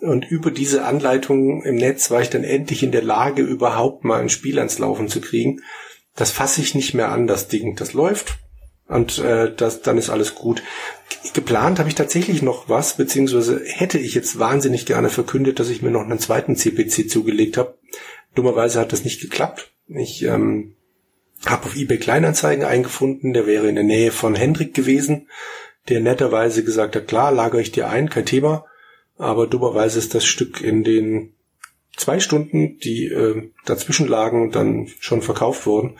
[0.00, 4.20] Und über diese Anleitung im Netz war ich dann endlich in der Lage, überhaupt mal
[4.20, 5.62] ein Spiel ans Laufen zu kriegen
[6.16, 7.76] das fasse ich nicht mehr an, das Ding.
[7.76, 8.38] Das läuft
[8.88, 10.62] und äh, das, dann ist alles gut.
[11.32, 15.82] Geplant habe ich tatsächlich noch was, beziehungsweise hätte ich jetzt wahnsinnig gerne verkündet, dass ich
[15.82, 17.78] mir noch einen zweiten CPC zugelegt habe.
[18.34, 19.72] Dummerweise hat das nicht geklappt.
[19.88, 20.74] Ich ähm,
[21.46, 25.28] habe auf eBay Kleinanzeigen eingefunden, der wäre in der Nähe von Hendrik gewesen,
[25.88, 28.66] der netterweise gesagt hat, klar, lagere ich dir ein, kein Thema.
[29.16, 31.33] Aber dummerweise ist das Stück in den
[31.96, 35.96] zwei Stunden, die äh, dazwischen lagen, dann schon verkauft wurden.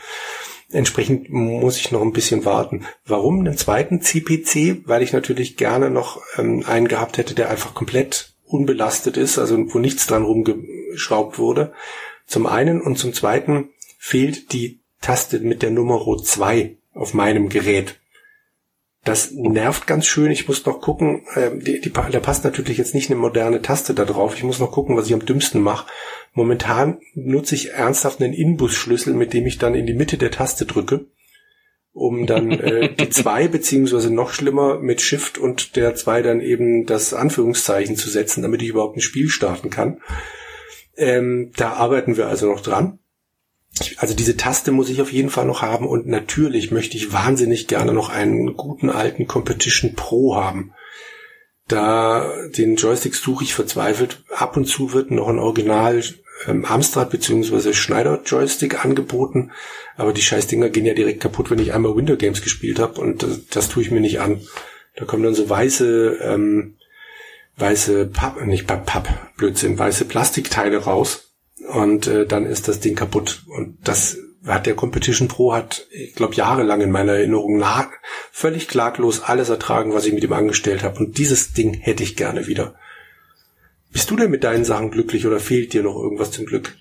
[0.71, 2.85] Entsprechend muss ich noch ein bisschen warten.
[3.07, 4.83] Warum einen zweiten CPC?
[4.87, 9.57] Weil ich natürlich gerne noch ähm, einen gehabt hätte, der einfach komplett unbelastet ist, also
[9.73, 11.73] wo nichts dran rumgeschraubt wurde.
[12.27, 18.01] Zum einen und zum zweiten fehlt die Taste mit der Nummer 2 auf meinem Gerät.
[19.05, 20.31] Das nervt ganz schön.
[20.31, 23.93] Ich muss noch gucken, äh, die, die, da passt natürlich jetzt nicht eine moderne Taste
[23.93, 24.35] da drauf.
[24.35, 25.87] Ich muss noch gucken, was ich am dümmsten mache.
[26.33, 30.65] Momentan nutze ich ernsthaft einen Inbus-Schlüssel, mit dem ich dann in die Mitte der Taste
[30.65, 31.05] drücke,
[31.93, 36.87] um dann äh, die zwei beziehungsweise noch schlimmer mit Shift und der zwei dann eben
[36.87, 40.01] das Anführungszeichen zu setzen, damit ich überhaupt ein Spiel starten kann.
[40.97, 43.01] Ähm, da arbeiten wir also noch dran
[43.97, 47.67] also diese Taste muss ich auf jeden Fall noch haben und natürlich möchte ich wahnsinnig
[47.67, 50.73] gerne noch einen guten alten Competition Pro haben.
[51.67, 54.23] Da den Joystick suche ich verzweifelt.
[54.31, 56.03] Ab und zu wird noch ein Original
[56.47, 57.73] ähm, Amstrad bzw.
[57.73, 59.51] Schneider Joystick angeboten,
[59.97, 63.23] aber die Scheißdinger gehen ja direkt kaputt, wenn ich einmal Window Games gespielt habe und
[63.23, 64.41] das, das tue ich mir nicht an.
[64.95, 66.77] Da kommen dann so weiße ähm,
[67.57, 71.24] weiße Papp, nicht Papp, Papp, Blödsinn, weiße Plastikteile raus
[71.73, 73.45] und äh, dann ist das Ding kaputt.
[73.49, 77.89] Und das hat der Competition Pro hat, ich glaube, jahrelang in meiner Erinnerung nach,
[78.31, 80.99] völlig klaglos alles ertragen, was ich mit ihm angestellt habe.
[80.99, 82.75] Und dieses Ding hätte ich gerne wieder.
[83.91, 86.77] Bist du denn mit deinen Sachen glücklich oder fehlt dir noch irgendwas zum Glück?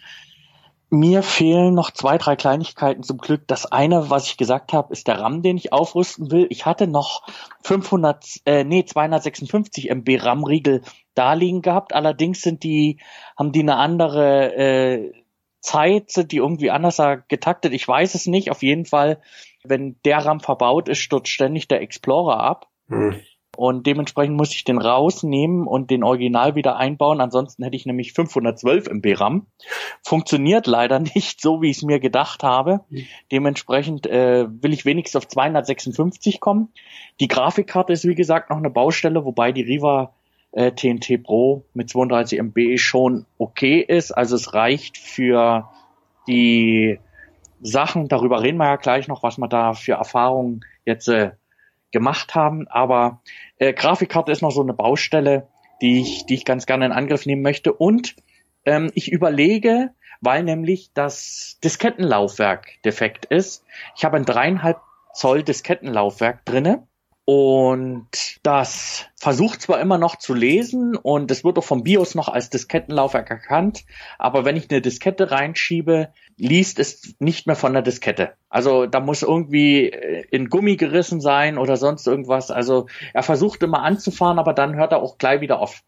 [0.90, 3.48] Mir fehlen noch zwei, drei Kleinigkeiten zum Glück.
[3.48, 6.46] Das eine, was ich gesagt habe, ist der RAM, den ich aufrüsten will.
[6.50, 7.24] Ich hatte noch
[7.64, 10.82] 500, äh, nee, 256 MB RAM-Riegel
[11.16, 11.96] da liegen gehabt.
[11.96, 13.00] Allerdings sind die,
[13.38, 15.14] haben die eine andere äh,
[15.62, 17.74] Zeit, sind die irgendwie anders getaktet.
[17.74, 18.52] Ich weiß es nicht.
[18.52, 19.22] Auf jeden Fall,
[19.64, 22.68] wenn der RAM verbaut ist, stürzt ständig der Explorer ab.
[22.90, 23.16] Hm.
[23.56, 27.22] Und dementsprechend muss ich den rausnehmen und den Original wieder einbauen.
[27.22, 29.46] Ansonsten hätte ich nämlich 512 MB RAM.
[30.02, 32.82] Funktioniert leider nicht so, wie ich es mir gedacht habe.
[33.32, 36.74] Dementsprechend äh, will ich wenigstens auf 256 kommen.
[37.20, 40.14] Die Grafikkarte ist wie gesagt noch eine Baustelle, wobei die Riva
[40.54, 44.12] äh, TNT Pro mit 32 MB schon okay ist.
[44.12, 45.70] Also es reicht für
[46.28, 47.00] die
[47.62, 51.32] Sachen, darüber reden wir ja gleich noch, was man da für Erfahrungen jetzt äh,
[51.92, 52.68] gemacht haben.
[52.68, 53.22] Aber
[53.58, 55.48] äh, Grafikkarte ist noch so eine Baustelle,
[55.82, 57.74] die ich, die ich ganz gerne in Angriff nehmen möchte.
[57.74, 58.16] Und
[58.66, 63.66] ähm, ich überlege, weil nämlich das Diskettenlaufwerk defekt ist.
[63.96, 64.78] Ich habe ein dreieinhalb
[65.14, 66.88] Zoll Diskettenlaufwerk drinne
[67.26, 68.10] und
[68.44, 72.50] das versucht zwar immer noch zu lesen und es wird auch vom BIOS noch als
[72.50, 73.86] Diskettenlaufwerk erkannt,
[74.20, 78.34] aber wenn ich eine Diskette reinschiebe, liest es nicht mehr von der Diskette.
[78.50, 82.52] Also da muss irgendwie äh, in Gummi gerissen sein oder sonst irgendwas.
[82.52, 85.82] Also er versucht immer anzufahren, aber dann hört er auch gleich wieder auf.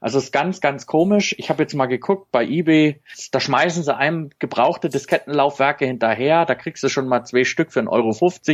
[0.00, 1.34] Also ist ganz, ganz komisch.
[1.38, 3.00] Ich habe jetzt mal geguckt bei eBay,
[3.32, 6.44] da schmeißen sie einem gebrauchte Diskettenlaufwerke hinterher.
[6.44, 7.88] Da kriegst du schon mal zwei Stück für 1,50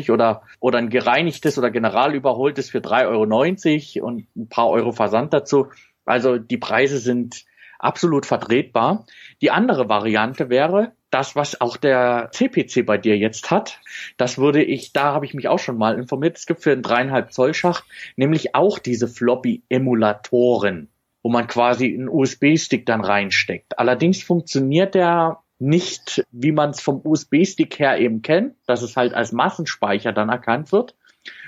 [0.09, 5.35] Euro oder, oder ein gereinigtes oder generalüberholtes für 3,90 Euro und ein paar Euro Versand
[5.35, 5.69] dazu.
[6.05, 7.45] Also die Preise sind
[7.79, 9.05] absolut vertretbar.
[9.43, 13.81] Die andere Variante wäre, das, was auch der CPC bei dir jetzt hat,
[14.17, 16.83] das würde ich, da habe ich mich auch schon mal informiert, es gibt für einen
[16.83, 17.85] dreieinhalb Zoll Schacht
[18.17, 20.89] nämlich auch diese Floppy-Emulatoren
[21.25, 23.79] wo man quasi einen USB-Stick dann reinsteckt.
[23.79, 29.15] Allerdings funktioniert der nicht, wie man es vom USB-Stick her eben kennt, dass es halt
[29.15, 30.95] als Massenspeicher dann erkannt wird,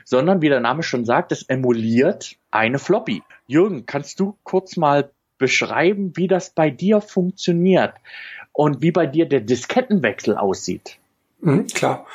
[0.05, 3.23] sondern wie der Name schon sagt, es emuliert eine Floppy.
[3.47, 7.93] Jürgen, kannst du kurz mal beschreiben, wie das bei dir funktioniert
[8.53, 10.97] und wie bei dir der Diskettenwechsel aussieht?
[11.43, 12.07] Mhm, klar.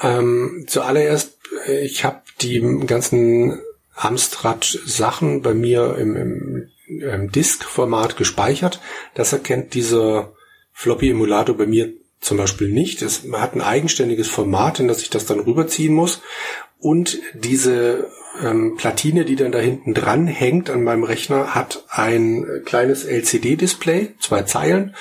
[0.00, 3.58] Ähm, zuallererst, äh, ich habe die ganzen
[3.96, 6.70] Amstrad-Sachen bei mir im, im
[7.02, 8.80] ähm, Disk-Format gespeichert.
[9.14, 10.32] Das erkennt dieser
[10.72, 13.02] Floppy-Emulator bei mir zum Beispiel nicht.
[13.02, 16.20] Es hat ein eigenständiges Format, in das ich das dann rüberziehen muss.
[16.78, 18.10] Und diese
[18.42, 24.14] ähm, Platine, die dann da hinten dran hängt an meinem Rechner, hat ein kleines LCD-Display,
[24.18, 24.94] zwei Zeilen,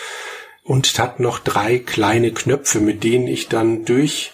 [0.63, 4.33] und hat noch drei kleine Knöpfe, mit denen ich dann durch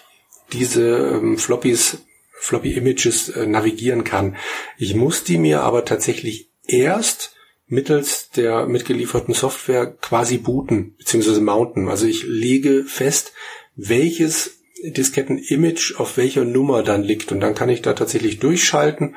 [0.52, 2.04] diese ähm, Floppies,
[2.38, 4.36] Floppy Images äh, navigieren kann.
[4.76, 7.35] Ich muss die mir aber tatsächlich erst
[7.68, 11.40] mittels der mitgelieferten Software quasi booten bzw.
[11.40, 11.88] mounten.
[11.88, 13.32] Also ich lege fest,
[13.74, 19.16] welches Disketten-Image auf welcher Nummer dann liegt und dann kann ich da tatsächlich durchschalten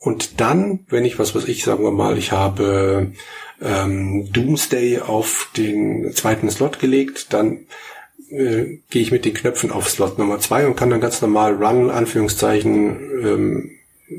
[0.00, 3.12] und dann, wenn ich, was weiß ich, sagen wir mal, ich habe
[3.60, 7.66] ähm, Doomsday auf den zweiten Slot gelegt, dann
[8.30, 11.62] äh, gehe ich mit den Knöpfen auf Slot Nummer zwei und kann dann ganz normal
[11.62, 13.70] Run, Anführungszeichen, ähm,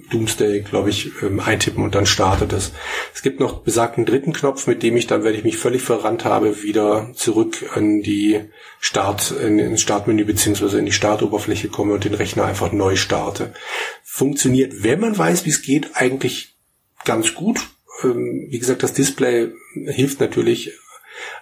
[0.10, 2.72] Doomsday, glaube ich, ähm, eintippen und dann startet es.
[3.14, 6.24] Es gibt noch besagten dritten Knopf, mit dem ich dann, wenn ich mich völlig verrannt
[6.24, 8.40] habe, wieder zurück an die
[8.80, 13.54] Start, in, ins Startmenü beziehungsweise in die Startoberfläche komme und den Rechner einfach neu starte.
[14.02, 16.56] Funktioniert, wenn man weiß, wie es geht, eigentlich
[17.04, 17.60] ganz gut.
[18.04, 20.72] Ähm, wie gesagt, das Display hilft natürlich,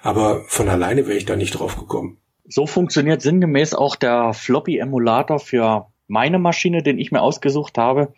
[0.02, 2.18] aber von alleine wäre ich da nicht drauf gekommen.
[2.48, 8.14] So funktioniert sinngemäß auch der Floppy-Emulator für meine Maschine, den ich mir ausgesucht habe.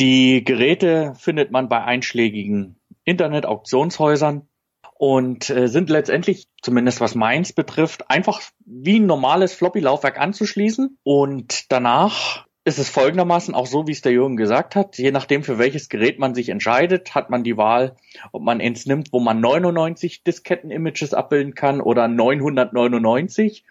[0.00, 4.48] Die Geräte findet man bei einschlägigen Internet-Auktionshäusern
[4.94, 11.70] und äh, sind letztendlich, zumindest was meins betrifft, einfach wie ein normales Floppy-Laufwerk anzuschließen und
[11.70, 14.96] danach ist es folgendermaßen auch so, wie es der Jürgen gesagt hat.
[14.96, 17.96] Je nachdem, für welches Gerät man sich entscheidet, hat man die Wahl,
[18.32, 23.64] ob man eins nimmt, wo man 99 Disketten-Images abbilden kann oder 999.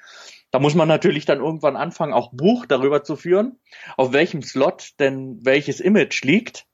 [0.51, 3.59] Da muss man natürlich dann irgendwann anfangen, auch Buch darüber zu führen,
[3.97, 6.65] auf welchem Slot denn welches Image liegt.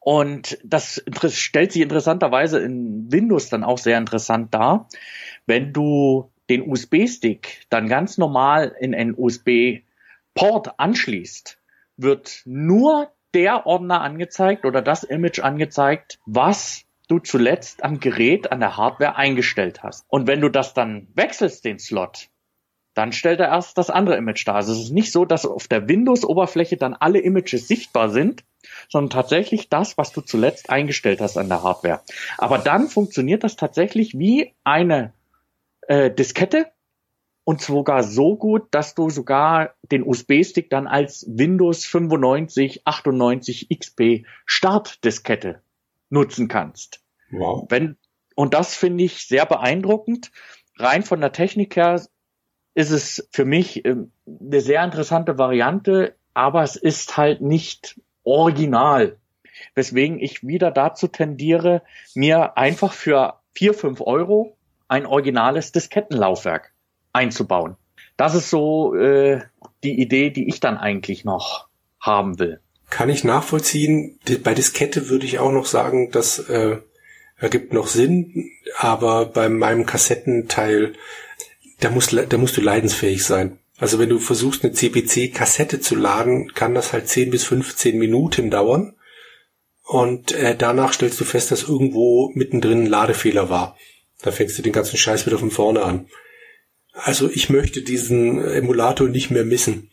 [0.00, 4.88] Und das stellt sich interessanterweise in Windows dann auch sehr interessant dar.
[5.46, 11.58] Wenn du den USB-Stick dann ganz normal in einen USB-Port anschließt,
[11.96, 18.60] wird nur der Ordner angezeigt oder das Image angezeigt, was du zuletzt am Gerät, an
[18.60, 20.04] der Hardware eingestellt hast.
[20.08, 22.28] Und wenn du das dann wechselst, den Slot,
[22.98, 24.56] dann stellt er erst das andere Image dar.
[24.56, 28.42] Also es ist nicht so, dass auf der Windows-Oberfläche dann alle Images sichtbar sind,
[28.88, 32.00] sondern tatsächlich das, was du zuletzt eingestellt hast an der Hardware.
[32.38, 35.12] Aber dann funktioniert das tatsächlich wie eine
[35.86, 36.66] äh, Diskette,
[37.44, 44.26] und sogar so gut, dass du sogar den USB-Stick dann als Windows 95 98 XP
[44.44, 45.62] Startdiskette
[46.10, 47.00] nutzen kannst.
[47.30, 47.64] Wow.
[47.70, 47.96] Wenn,
[48.34, 50.30] und das finde ich sehr beeindruckend.
[50.76, 52.06] Rein von der Technik her
[52.78, 59.16] ist es für mich ähm, eine sehr interessante Variante, aber es ist halt nicht original.
[59.74, 61.82] Weswegen ich wieder dazu tendiere,
[62.14, 66.72] mir einfach für vier fünf Euro ein originales Diskettenlaufwerk
[67.12, 67.74] einzubauen.
[68.16, 69.40] Das ist so äh,
[69.82, 71.66] die Idee, die ich dann eigentlich noch
[71.98, 72.60] haben will.
[72.90, 74.20] Kann ich nachvollziehen.
[74.44, 76.78] Bei Diskette würde ich auch noch sagen, das äh,
[77.38, 80.94] ergibt noch Sinn, aber bei meinem Kassettenteil,
[81.80, 83.58] da musst, da musst du leidensfähig sein.
[83.78, 88.50] Also wenn du versuchst, eine CPC-Kassette zu laden, kann das halt 10 bis 15 Minuten
[88.50, 88.96] dauern.
[89.84, 93.76] Und äh, danach stellst du fest, dass irgendwo mittendrin ein Ladefehler war.
[94.20, 96.08] Da fängst du den ganzen Scheiß wieder von vorne an.
[96.92, 99.90] Also ich möchte diesen Emulator nicht mehr missen.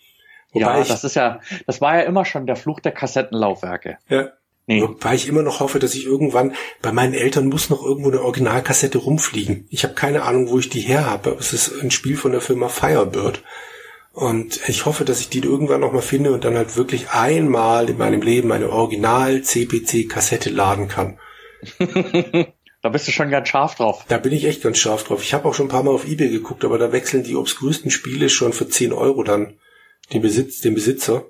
[0.52, 4.00] Wobei ja, das ist ja, das war ja immer schon der Fluch der Kassettenlaufwerke.
[4.10, 4.32] Ja.
[4.68, 4.82] Nee.
[4.82, 8.22] Wobei ich immer noch hoffe, dass ich irgendwann, bei meinen Eltern muss noch irgendwo eine
[8.22, 9.68] Originalkassette rumfliegen.
[9.70, 12.42] Ich habe keine Ahnung, wo ich die her habe, es ist ein Spiel von der
[12.42, 13.44] Firma Firebird.
[14.12, 17.90] Und ich hoffe, dass ich die irgendwann noch mal finde und dann halt wirklich einmal
[17.90, 21.20] in meinem Leben eine Original-CPC-Kassette laden kann.
[22.86, 24.06] Da bist du schon ganz scharf drauf.
[24.10, 25.24] Da bin ich echt ganz scharf drauf.
[25.24, 27.90] Ich habe auch schon ein paar Mal auf Ebay geguckt, aber da wechseln die obskursten
[27.90, 29.58] Spiele schon für 10 Euro dann
[30.14, 31.26] den, Besitz, den Besitzer.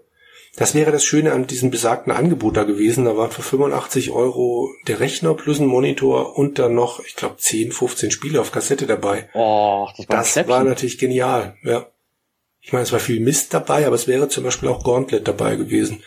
[0.58, 3.06] Das wäre das Schöne an diesem besagten Angebot da gewesen.
[3.06, 7.38] Da waren für 85 Euro der Rechner plus ein Monitor und dann noch, ich glaube,
[7.38, 9.30] 10, 15 Spiele auf Kassette dabei.
[9.34, 11.88] Oh, das war, das war natürlich genial, ja.
[12.62, 15.56] Ich meine, es war viel Mist dabei, aber es wäre zum Beispiel auch Gauntlet dabei
[15.56, 16.04] gewesen.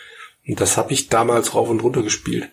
[0.46, 2.50] Und das habe ich damals rauf und runter gespielt.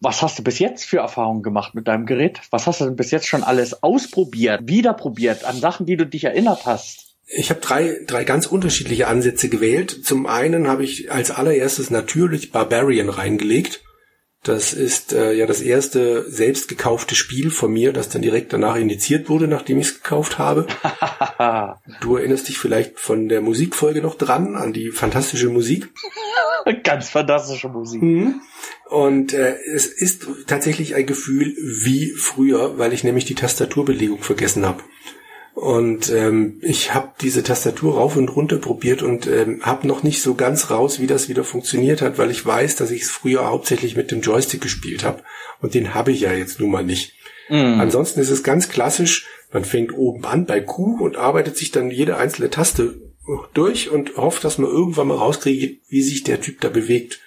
[0.00, 2.40] Was hast du bis jetzt für Erfahrungen gemacht mit deinem Gerät?
[2.50, 6.24] Was hast du denn bis jetzt schon alles ausprobiert, wiederprobiert an Sachen, die du dich
[6.24, 7.05] erinnert hast?
[7.26, 10.04] Ich habe drei, drei ganz unterschiedliche Ansätze gewählt.
[10.04, 13.82] Zum einen habe ich als allererstes natürlich Barbarian reingelegt.
[14.46, 18.76] Das ist äh, ja das erste selbst gekaufte Spiel von mir, das dann direkt danach
[18.76, 20.68] indiziert wurde, nachdem ich es gekauft habe.
[22.00, 25.88] du erinnerst dich vielleicht von der Musikfolge noch dran, an die fantastische Musik.
[26.84, 28.02] Ganz fantastische Musik.
[28.02, 28.40] Mhm.
[28.88, 34.64] Und äh, es ist tatsächlich ein Gefühl wie früher, weil ich nämlich die Tastaturbelegung vergessen
[34.64, 34.82] habe.
[35.56, 40.20] Und ähm, ich habe diese Tastatur rauf und runter probiert und ähm, habe noch nicht
[40.20, 43.46] so ganz raus, wie das wieder funktioniert hat, weil ich weiß, dass ich es früher
[43.46, 45.22] hauptsächlich mit dem Joystick gespielt habe.
[45.62, 47.14] Und den habe ich ja jetzt nun mal nicht.
[47.48, 47.80] Mm.
[47.80, 51.90] Ansonsten ist es ganz klassisch, man fängt oben an bei Q und arbeitet sich dann
[51.90, 53.00] jede einzelne Taste
[53.54, 57.20] durch und hofft, dass man irgendwann mal rauskriegt, wie sich der Typ da bewegt.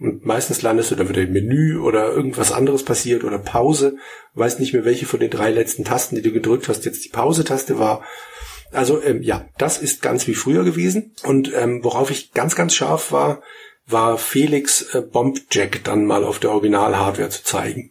[0.00, 3.96] Und meistens landest du dann wieder im Menü oder irgendwas anderes passiert oder Pause.
[4.34, 7.08] Weiß nicht mehr, welche von den drei letzten Tasten, die du gedrückt hast, jetzt die
[7.08, 8.04] Pause-Taste war.
[8.70, 11.12] Also ähm, ja, das ist ganz wie früher gewesen.
[11.24, 13.42] Und ähm, worauf ich ganz, ganz scharf war,
[13.86, 17.90] war Felix äh, Bombjack dann mal auf der Original-Hardware zu zeigen.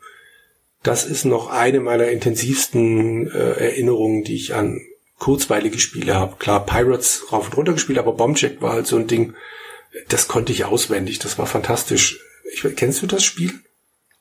[0.83, 4.79] Das ist noch eine meiner intensivsten äh, Erinnerungen, die ich an
[5.19, 6.37] kurzweilige Spiele habe.
[6.37, 9.33] Klar, Pirates rauf und runter gespielt, aber Bombjack war halt so ein Ding,
[10.09, 11.19] das konnte ich auswendig.
[11.19, 12.19] Das war fantastisch.
[12.53, 13.53] Ich, kennst du das Spiel?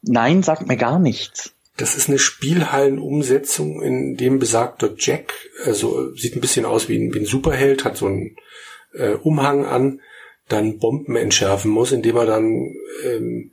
[0.03, 1.53] Nein, sagt mir gar nichts.
[1.77, 5.35] Das ist eine Spielhallenumsetzung, in dem besagter Jack,
[5.65, 8.37] also sieht ein bisschen aus wie ein, wie ein Superheld, hat so einen
[8.95, 10.01] äh, Umhang an,
[10.49, 13.53] dann Bomben entschärfen muss, indem er dann, ähm,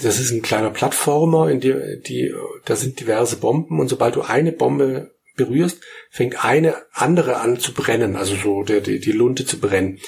[0.00, 2.32] das ist ein kleiner Plattformer, in dem die,
[2.66, 7.72] da sind diverse Bomben und sobald du eine Bombe berührst, fängt eine andere an zu
[7.72, 9.98] brennen, also so der, die, die Lunte zu brennen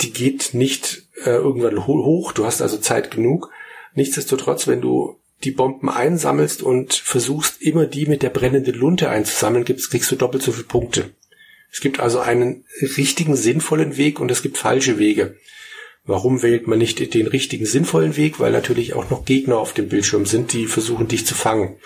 [0.00, 3.50] die geht nicht äh, irgendwann hoch, du hast also Zeit genug.
[3.94, 9.64] Nichtsdestotrotz, wenn du die Bomben einsammelst und versuchst immer die mit der brennenden Lunte einzusammeln,
[9.64, 11.10] kriegst du doppelt so viele Punkte.
[11.70, 12.64] Es gibt also einen
[12.96, 15.36] richtigen sinnvollen Weg und es gibt falsche Wege.
[16.04, 18.40] Warum wählt man nicht den richtigen sinnvollen Weg?
[18.40, 21.76] Weil natürlich auch noch Gegner auf dem Bildschirm sind, die versuchen dich zu fangen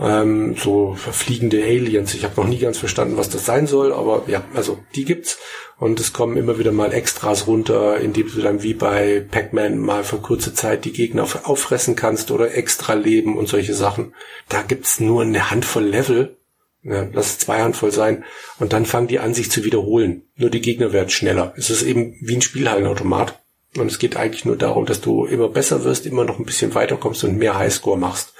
[0.00, 2.14] ähm, so fliegende Aliens.
[2.14, 5.38] Ich habe noch nie ganz verstanden, was das sein soll, aber ja, also die gibt's
[5.78, 10.02] und es kommen immer wieder mal Extras runter, indem du dann wie bei Pac-Man mal
[10.02, 14.14] für kurze Zeit die Gegner auffressen kannst oder extra Leben und solche Sachen.
[14.48, 16.36] Da gibt's nur eine Handvoll Level,
[16.82, 18.24] ja, lass es zwei Handvoll sein,
[18.58, 20.22] und dann fangen die an, sich zu wiederholen.
[20.36, 21.54] Nur die Gegner werden schneller.
[21.56, 23.40] Es ist eben wie ein Spielhallenautomat.
[23.76, 26.74] Und es geht eigentlich nur darum, dass du immer besser wirst, immer noch ein bisschen
[26.74, 28.32] weiterkommst und mehr Highscore machst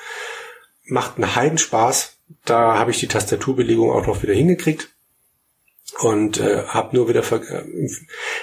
[0.88, 2.16] macht einen Heidenspaß.
[2.44, 4.90] Da habe ich die Tastaturbelegung auch noch wieder hingekriegt
[6.00, 7.64] und äh, habe nur wieder ver äh,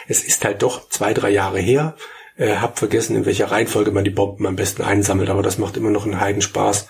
[0.07, 1.95] es ist halt doch zwei drei Jahre her
[2.37, 5.77] äh, habe vergessen in welcher Reihenfolge man die Bomben am besten einsammelt aber das macht
[5.77, 6.87] immer noch einen Heidenspaß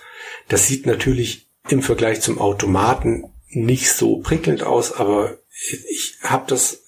[0.48, 5.36] das sieht natürlich im Vergleich zum Automaten nicht so prickelnd aus aber
[5.90, 6.86] ich habe das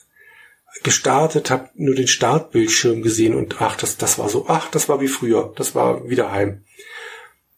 [0.83, 5.01] gestartet, habe nur den Startbildschirm gesehen und ach, das, das war so, ach, das war
[5.01, 6.65] wie früher, das war wieder heim.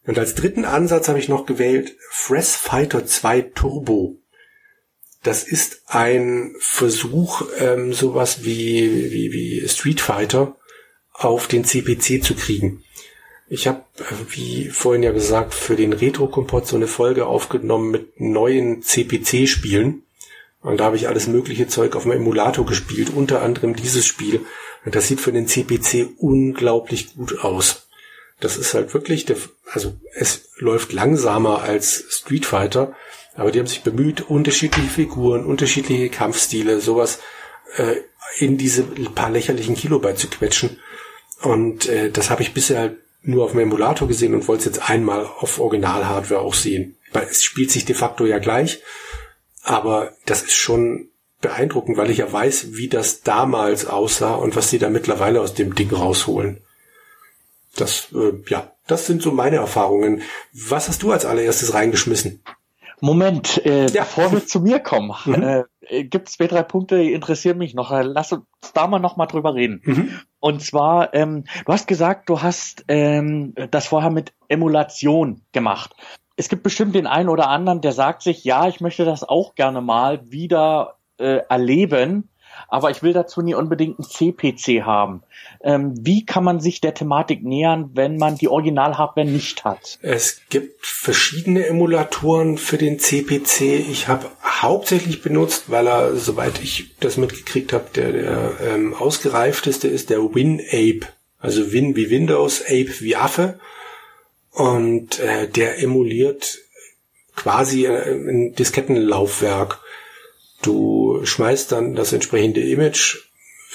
[0.06, 4.16] Und als dritten Ansatz habe ich noch gewählt Fresh Fighter 2 Turbo.
[5.22, 10.56] Das ist ein Versuch, ähm, sowas wie, wie, wie Street Fighter
[11.12, 12.82] auf den CPC zu kriegen.
[13.52, 13.82] Ich habe,
[14.30, 20.04] wie vorhin ja gesagt, für den Retro-Kompott so eine Folge aufgenommen mit neuen CPC-Spielen.
[20.62, 24.46] Und da habe ich alles mögliche Zeug auf dem Emulator gespielt, unter anderem dieses Spiel.
[24.84, 27.89] Und das sieht für den CPC unglaublich gut aus.
[28.40, 29.36] Das ist halt wirklich, der,
[29.70, 32.94] also es läuft langsamer als Street Fighter,
[33.34, 37.20] aber die haben sich bemüht, unterschiedliche Figuren, unterschiedliche Kampfstile, sowas
[37.76, 37.96] äh,
[38.38, 40.78] in diese paar lächerlichen Kilobyte zu quetschen.
[41.42, 44.76] Und äh, das habe ich bisher halt nur auf dem Emulator gesehen und wollte es
[44.76, 46.96] jetzt einmal auf Original-Hardware auch sehen.
[47.12, 48.82] Weil es spielt sich de facto ja gleich,
[49.62, 51.08] aber das ist schon
[51.40, 55.54] beeindruckend, weil ich ja weiß, wie das damals aussah und was sie da mittlerweile aus
[55.54, 56.62] dem Ding rausholen.
[57.76, 60.22] Das, äh, ja, das sind so meine Erfahrungen.
[60.52, 62.42] Was hast du als allererstes reingeschmissen?
[63.00, 64.02] Moment, äh, ja.
[64.02, 65.64] bevor wir zu mir kommen, mhm.
[65.80, 67.90] äh, gibt es zwei, drei Punkte, die interessieren mich noch.
[67.90, 68.44] Lass uns
[68.74, 69.80] da mal noch mal drüber reden.
[69.84, 70.20] Mhm.
[70.38, 75.94] Und zwar, ähm, du hast gesagt, du hast ähm, das vorher mit Emulation gemacht.
[76.36, 79.54] Es gibt bestimmt den einen oder anderen, der sagt sich, ja, ich möchte das auch
[79.54, 82.29] gerne mal wieder äh, erleben
[82.68, 85.22] aber ich will dazu nie unbedingt ein CPC haben.
[85.62, 89.98] Ähm, wie kann man sich der Thematik nähern, wenn man die Original-Hardware nicht hat?
[90.02, 93.60] Es gibt verschiedene Emulatoren für den CPC.
[93.90, 99.88] Ich habe hauptsächlich benutzt, weil er, soweit ich das mitgekriegt habe, der, der ähm, ausgereifteste
[99.88, 101.08] ist der WinApe.
[101.38, 103.58] Also Win wie Windows, Ape wie Affe.
[104.50, 106.58] Und äh, der emuliert
[107.36, 109.80] quasi äh, ein Diskettenlaufwerk.
[110.62, 113.18] Du schmeißt dann das entsprechende Image,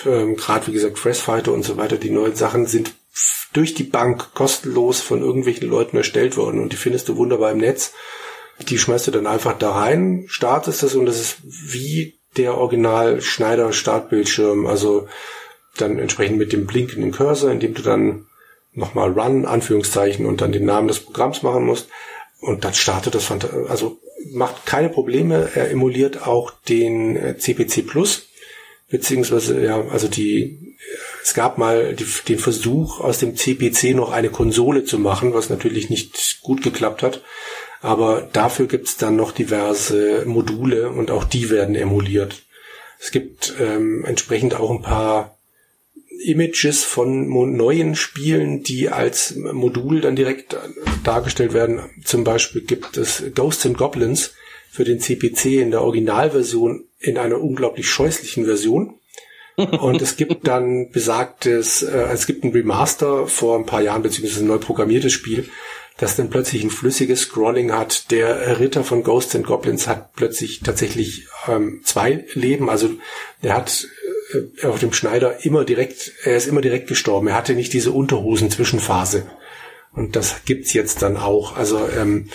[0.05, 2.93] ähm, gerade wie gesagt Freshfighter und so weiter, die neuen Sachen sind
[3.53, 7.59] durch die Bank kostenlos von irgendwelchen Leuten erstellt worden und die findest du wunderbar im
[7.59, 7.93] Netz.
[8.69, 13.21] Die schmeißt du dann einfach da rein, startest das und das ist wie der Original
[13.21, 15.07] Schneider Startbildschirm, also
[15.77, 18.27] dann entsprechend mit dem blinkenden Cursor, indem du dann
[18.73, 21.87] nochmal Run, Anführungszeichen und dann den Namen des Programms machen musst.
[22.41, 23.31] Und dann startet das,
[23.69, 23.99] also
[24.31, 25.51] macht keine Probleme.
[25.55, 28.27] Er emuliert auch den CPC äh, Plus,
[28.89, 30.75] beziehungsweise, ja, also die,
[31.23, 35.49] es gab mal die, den Versuch, aus dem CPC noch eine Konsole zu machen, was
[35.49, 37.21] natürlich nicht gut geklappt hat.
[37.81, 42.43] Aber dafür gibt's dann noch diverse Module und auch die werden emuliert.
[42.99, 45.34] Es gibt ähm, entsprechend auch ein paar
[46.23, 50.55] Images von neuen Spielen, die als Modul dann direkt
[51.03, 51.81] dargestellt werden.
[52.03, 54.33] Zum Beispiel gibt es Ghosts and Goblins
[54.69, 58.99] für den CPC in der Originalversion in einer unglaublich scheußlichen Version.
[59.55, 64.43] Und es gibt dann besagtes, äh, es gibt ein Remaster vor ein paar Jahren, beziehungsweise
[64.43, 65.49] ein neu programmiertes Spiel,
[65.97, 68.11] das dann plötzlich ein flüssiges Scrolling hat.
[68.11, 72.69] Der Ritter von Ghosts and Goblins hat plötzlich tatsächlich ähm, zwei Leben.
[72.69, 72.89] Also
[73.41, 73.87] er hat
[74.33, 77.27] äh, auf dem Schneider immer direkt, er ist immer direkt gestorben.
[77.27, 79.25] Er hatte nicht diese Unterhosen-Zwischenphase.
[79.93, 81.55] Und das gibt's jetzt dann auch.
[81.55, 82.29] Also ähm,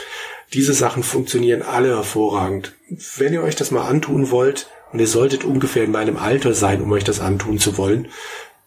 [0.53, 2.74] diese Sachen funktionieren alle hervorragend.
[3.16, 6.82] Wenn ihr euch das mal antun wollt, und ihr solltet ungefähr in meinem Alter sein,
[6.82, 8.09] um euch das antun zu wollen,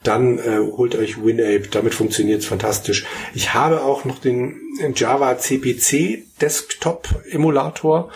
[0.03, 3.05] dann äh, holt euch WinApe, damit funktioniert's fantastisch.
[3.33, 4.59] Ich habe auch noch den
[4.95, 8.11] Java CPC Desktop Emulator.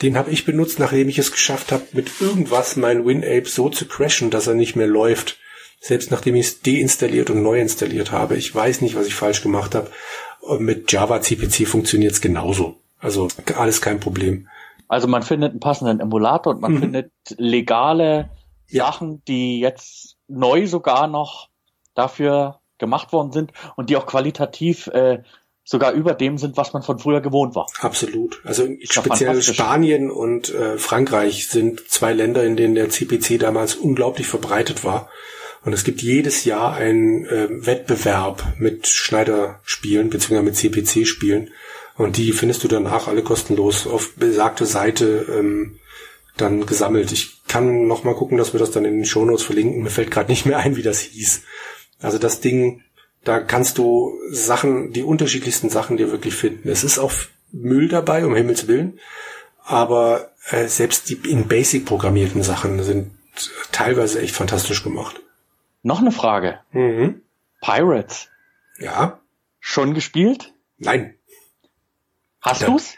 [0.00, 3.86] Den habe ich benutzt, nachdem ich es geschafft habe, mit irgendwas mein WinApe so zu
[3.86, 5.38] crashen, dass er nicht mehr läuft.
[5.80, 8.36] Selbst nachdem ich es deinstalliert und neu installiert habe.
[8.36, 9.90] Ich weiß nicht, was ich falsch gemacht habe.
[10.58, 12.76] Mit Java CPC funktioniert's genauso.
[12.98, 14.48] Also alles kein Problem.
[14.88, 16.80] Also man findet einen passenden Emulator und man mhm.
[16.80, 18.30] findet legale
[18.68, 18.86] ja.
[18.86, 21.48] Sachen, die jetzt neu sogar noch
[21.94, 25.22] dafür gemacht worden sind und die auch qualitativ äh,
[25.64, 27.66] sogar über dem sind, was man von früher gewohnt war.
[27.80, 28.40] Absolut.
[28.44, 34.26] Also speziell Spanien und äh, Frankreich sind zwei Länder, in denen der CPC damals unglaublich
[34.26, 35.08] verbreitet war.
[35.64, 41.50] Und es gibt jedes Jahr einen äh, Wettbewerb mit Schneiderspielen beziehungsweise mit CPC-Spielen.
[41.96, 45.78] Und die findest du danach alle kostenlos auf besagte Seite ähm,
[46.36, 47.12] dann gesammelt.
[47.12, 49.82] Ich kann noch mal gucken, dass wir das dann in den Shownotes verlinken.
[49.82, 51.42] Mir fällt gerade nicht mehr ein, wie das hieß.
[52.00, 52.82] Also das Ding,
[53.24, 56.68] da kannst du Sachen, die unterschiedlichsten Sachen dir wirklich finden.
[56.68, 57.12] Es ist auch
[57.52, 58.98] Müll dabei, um Himmels Willen.
[59.64, 63.12] Aber äh, selbst die in Basic programmierten Sachen sind
[63.70, 65.20] teilweise echt fantastisch gemacht.
[65.82, 66.60] Noch eine Frage.
[66.72, 67.22] Mhm.
[67.60, 68.28] Pirates.
[68.78, 69.20] Ja.
[69.60, 70.52] Schon gespielt?
[70.78, 71.14] Nein.
[72.40, 72.66] Hast ja.
[72.68, 72.94] du's?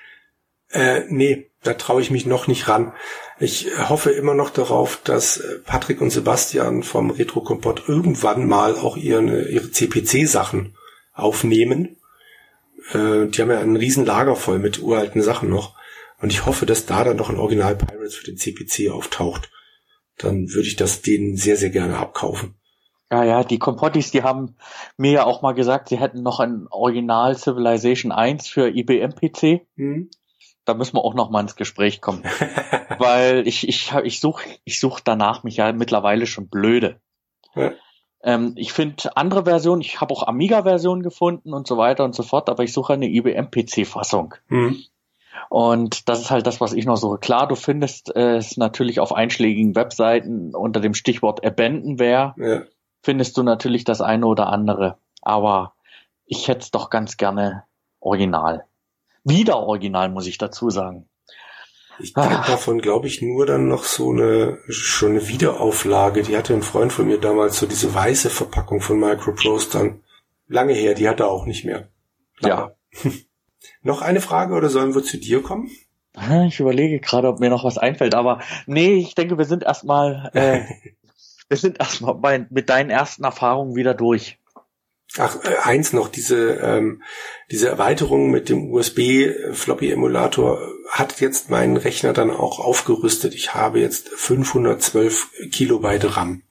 [0.70, 2.92] Äh, nee, da traue ich mich noch nicht ran.
[3.40, 8.76] Ich hoffe immer noch darauf, dass äh, Patrick und Sebastian vom Retro Kompott irgendwann mal
[8.76, 10.76] auch ihre, ihre CPC-Sachen
[11.12, 11.96] aufnehmen.
[12.92, 15.74] Äh, die haben ja ein riesen Lager voll mit uralten Sachen noch.
[16.20, 19.50] Und ich hoffe, dass da dann noch ein Original Pirates für den CPC auftaucht.
[20.16, 22.54] Dann würde ich das denen sehr, sehr gerne abkaufen.
[23.10, 24.56] Ja, ja, die Kompottis, die haben
[24.96, 29.66] mir ja auch mal gesagt, sie hätten noch ein Original Civilization 1 für IBM-PC.
[29.76, 30.10] Hm.
[30.64, 32.22] Da müssen wir auch noch mal ins Gespräch kommen.
[32.98, 37.00] Weil ich, ich, ich suche ich such danach mich ja mittlerweile schon blöde.
[37.54, 37.72] Ja.
[38.22, 42.22] Ähm, ich finde andere Versionen, ich habe auch Amiga-Versionen gefunden und so weiter und so
[42.22, 44.34] fort, aber ich suche eine IBM-PC-Fassung.
[44.48, 44.82] Hm.
[45.50, 47.18] Und das ist halt das, was ich noch suche.
[47.18, 52.62] Klar, du findest es natürlich auf einschlägigen Webseiten unter dem Stichwort Abandonware, ja.
[53.02, 54.96] findest du natürlich das eine oder andere.
[55.20, 55.74] Aber
[56.24, 57.64] ich hätte es doch ganz gerne
[58.00, 58.64] original.
[59.24, 61.08] Wieder original, muss ich dazu sagen.
[61.98, 62.46] Ich kenne ah.
[62.46, 66.22] davon, glaube ich, nur dann noch so eine, schon eine Wiederauflage.
[66.22, 70.00] Die hatte ein Freund von mir damals, so diese weiße Verpackung von Microprose dann.
[70.46, 71.88] Lange her, die hat er auch nicht mehr.
[72.40, 72.74] Lange.
[73.02, 73.10] Ja.
[73.82, 75.70] noch eine Frage oder sollen wir zu dir kommen?
[76.46, 80.30] Ich überlege gerade, ob mir noch was einfällt, aber nee, ich denke, wir sind erstmal,
[80.32, 80.60] äh,
[81.48, 84.38] wir sind erstmal mit deinen ersten Erfahrungen wieder durch.
[85.16, 87.02] Ach, äh, eins noch, diese, ähm,
[87.50, 90.58] diese Erweiterung mit dem USB-Floppy-Emulator
[90.90, 93.34] hat jetzt meinen Rechner dann auch aufgerüstet.
[93.34, 96.42] Ich habe jetzt 512 Kilobyte RAM.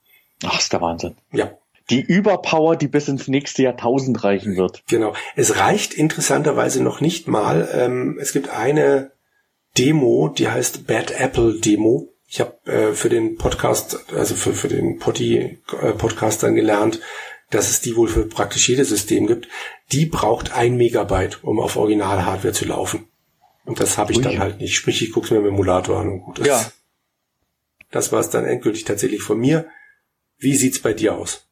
[0.45, 1.16] Ach, ist der Wahnsinn.
[1.32, 1.51] Ja.
[1.89, 4.84] Die Überpower, die bis ins nächste Jahrtausend reichen wird.
[4.88, 5.14] Genau.
[5.36, 7.70] Es reicht interessanterweise noch nicht mal.
[7.74, 9.12] Ähm, es gibt eine
[9.78, 12.10] Demo, die heißt Bad Apple Demo.
[12.28, 17.01] Ich habe äh, für den Podcast, also für, für den Potty äh, Podcast dann gelernt,
[17.54, 19.47] dass es die wohl für praktisch jedes System gibt,
[19.91, 23.08] die braucht ein Megabyte, um auf Original-Hardware zu laufen.
[23.66, 24.24] Und das habe ich Ui.
[24.24, 24.76] dann halt nicht.
[24.76, 26.47] Sprich, ich gucke mir im Emulator an und gut ist.
[26.47, 26.72] Ja.
[27.91, 29.68] Das war es dann endgültig tatsächlich von mir.
[30.38, 31.47] Wie sieht's bei dir aus?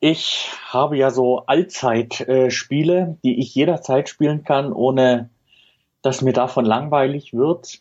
[0.00, 5.30] Ich habe ja so Allzeit-Spiele, die ich jederzeit spielen kann, ohne
[6.02, 7.80] dass mir davon langweilig wird.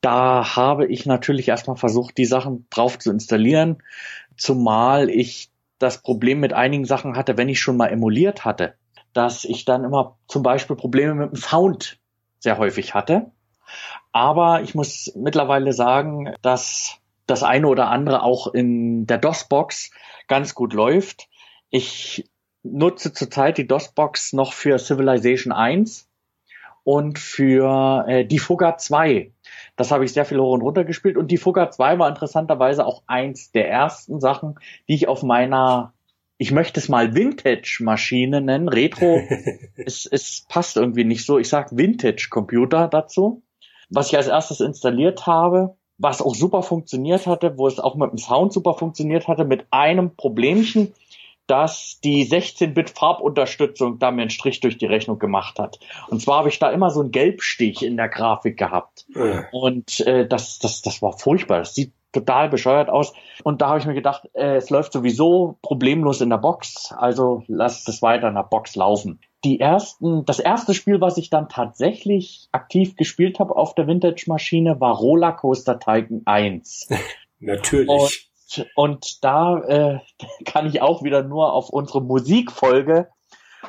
[0.00, 3.82] Da habe ich natürlich erstmal versucht, die Sachen drauf zu installieren,
[4.36, 5.51] zumal ich
[5.82, 8.74] das Problem mit einigen Sachen hatte, wenn ich schon mal emuliert hatte,
[9.12, 11.98] dass ich dann immer zum Beispiel Probleme mit dem Sound
[12.38, 13.30] sehr häufig hatte.
[14.12, 19.90] Aber ich muss mittlerweile sagen, dass das eine oder andere auch in der DOS-Box
[20.28, 21.28] ganz gut läuft.
[21.70, 22.28] Ich
[22.62, 26.08] nutze zurzeit die DOS-Box noch für Civilization 1
[26.84, 29.32] und für äh, die Fugger 2.
[29.76, 32.84] Das habe ich sehr viel hoch und runter gespielt und die Fugger 2 war interessanterweise
[32.84, 34.58] auch eins der ersten Sachen,
[34.88, 35.94] die ich auf meiner
[36.42, 38.68] ich möchte es mal Vintage-Maschine nennen.
[38.68, 39.20] Retro,
[39.76, 41.38] es, es passt irgendwie nicht so.
[41.38, 43.42] Ich sag Vintage-Computer dazu.
[43.90, 48.10] Was ich als erstes installiert habe, was auch super funktioniert hatte, wo es auch mit
[48.10, 50.92] dem Sound super funktioniert hatte, mit einem Problemchen
[51.52, 55.78] dass die 16-Bit-Farbunterstützung da mir einen Strich durch die Rechnung gemacht hat.
[56.08, 59.04] Und zwar habe ich da immer so einen Gelbstich in der Grafik gehabt.
[59.14, 59.44] Ja.
[59.52, 61.58] Und äh, das, das, das war furchtbar.
[61.58, 63.12] Das sieht total bescheuert aus.
[63.44, 67.44] Und da habe ich mir gedacht, äh, es läuft sowieso problemlos in der Box, also
[67.48, 69.20] lass es weiter in der Box laufen.
[69.44, 74.80] Die ersten, das erste Spiel, was ich dann tatsächlich aktiv gespielt habe auf der Vintage-Maschine,
[74.80, 76.88] war Rollercoaster Tycoon 1.
[77.40, 77.90] Natürlich.
[77.90, 78.31] Und
[78.74, 79.98] und da äh,
[80.44, 83.08] kann ich auch wieder nur auf unsere Musikfolge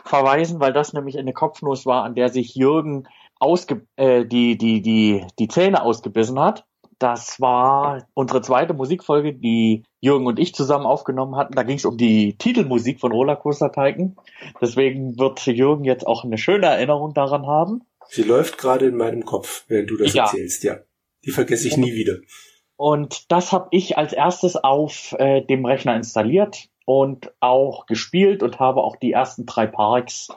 [0.06, 3.08] verweisen, weil das nämlich eine Kopfnuss war, an der sich Jürgen
[3.40, 6.66] ausge äh, die, die, die, die Zähne ausgebissen hat.
[7.00, 11.54] Das war unsere zweite Musikfolge, die Jürgen und ich zusammen aufgenommen hatten.
[11.54, 14.16] Da ging es um die Titelmusik von Rollercoaster Tycoon.
[14.62, 17.82] Deswegen wird Jürgen jetzt auch eine schöne Erinnerung daran haben.
[18.08, 20.24] Sie läuft gerade in meinem Kopf, während du das ja.
[20.24, 20.78] erzählst, ja.
[21.26, 22.18] Die vergesse ich nie wieder.
[22.84, 28.60] Und das habe ich als erstes auf äh, dem Rechner installiert und auch gespielt und
[28.60, 30.28] habe auch die ersten drei Parks,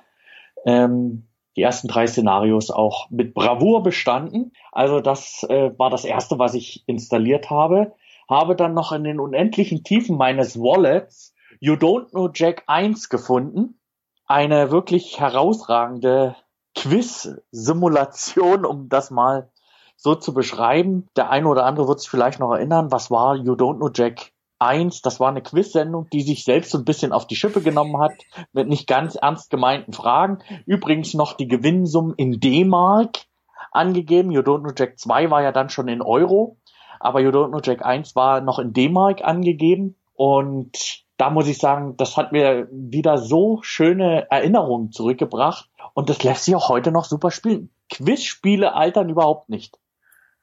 [0.65, 1.27] ähm,
[1.57, 4.53] die ersten drei Szenarios auch mit Bravour bestanden.
[4.71, 7.97] Also das äh, war das erste, was ich installiert habe.
[8.31, 13.81] Habe dann noch in den unendlichen Tiefen meines Wallets You Don't Know Jack 1 gefunden.
[14.29, 16.37] Eine wirklich herausragende
[16.77, 19.51] Quiz-Simulation, um das mal
[19.97, 21.09] so zu beschreiben.
[21.17, 24.33] Der eine oder andere wird sich vielleicht noch erinnern, was war You Don't Know Jack
[24.59, 25.03] 1?
[25.03, 28.13] Das war eine Quiz-Sendung, die sich selbst so ein bisschen auf die Schippe genommen hat,
[28.53, 30.39] mit nicht ganz ernst gemeinten Fragen.
[30.67, 33.27] Übrigens noch die Gewinnsummen in D-Mark
[33.73, 34.31] angegeben.
[34.31, 36.57] You Don't Know Jack 2 war ja dann schon in Euro,
[37.01, 39.97] aber You Don't Know Jack 1 war noch in D-Mark angegeben.
[40.15, 46.23] Und da muss ich sagen, das hat mir wieder so schöne Erinnerungen zurückgebracht und das
[46.23, 47.71] lässt sich auch heute noch super spielen.
[47.91, 49.79] Quizspiele altern überhaupt nicht.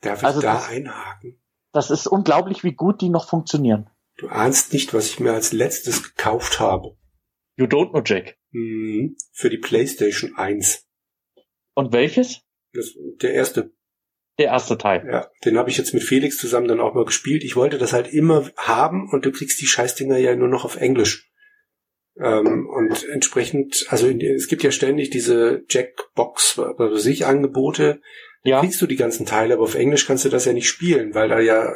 [0.03, 1.41] Darf ich also da das, einhaken?
[1.71, 3.89] Das ist unglaublich, wie gut die noch funktionieren.
[4.17, 6.95] Du ahnst nicht, was ich mir als letztes gekauft habe.
[7.55, 8.37] You don't know, Jack.
[8.51, 10.87] Mhm, für die PlayStation 1.
[11.73, 12.41] Und welches?
[12.73, 13.71] Das, der erste.
[14.39, 15.07] Der erste Teil.
[15.09, 17.43] Ja, den habe ich jetzt mit Felix zusammen dann auch mal gespielt.
[17.43, 20.75] Ich wollte das halt immer haben und du kriegst die Scheißdinger ja nur noch auf
[20.75, 21.31] Englisch.
[22.19, 28.01] Ähm, und entsprechend, also es gibt ja ständig diese Jackbox, bei sich Angebote.
[28.43, 28.59] Ja.
[28.59, 31.29] Kriegst du die ganzen Teile, aber auf Englisch kannst du das ja nicht spielen, weil
[31.29, 31.73] da ja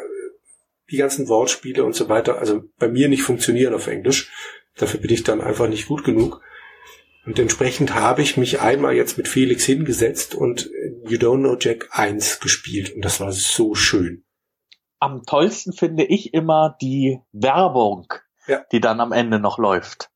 [0.89, 4.31] die ganzen Wortspiele und so weiter, also bei mir nicht funktionieren auf Englisch.
[4.75, 6.41] Dafür bin ich dann einfach nicht gut genug.
[7.25, 10.69] Und entsprechend habe ich mich einmal jetzt mit Felix hingesetzt und
[11.05, 14.23] You Don't Know Jack 1 gespielt und das war so schön.
[14.99, 18.07] Am tollsten finde ich immer die Werbung,
[18.47, 18.63] ja.
[18.71, 20.09] die dann am Ende noch läuft.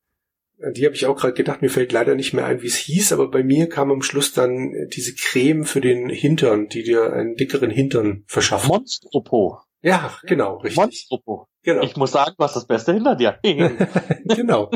[0.74, 3.12] Die habe ich auch gerade gedacht, mir fällt leider nicht mehr ein, wie es hieß,
[3.12, 7.34] aber bei mir kam am Schluss dann diese Creme für den Hintern, die dir einen
[7.36, 8.68] dickeren Hintern verschafft.
[8.68, 9.58] Monstropo.
[9.82, 10.76] Ja, genau, richtig.
[10.76, 11.48] Monstropo.
[11.62, 11.82] Genau.
[11.82, 13.38] Ich muss sagen, du hast das Beste hinter dir.
[13.42, 14.70] genau.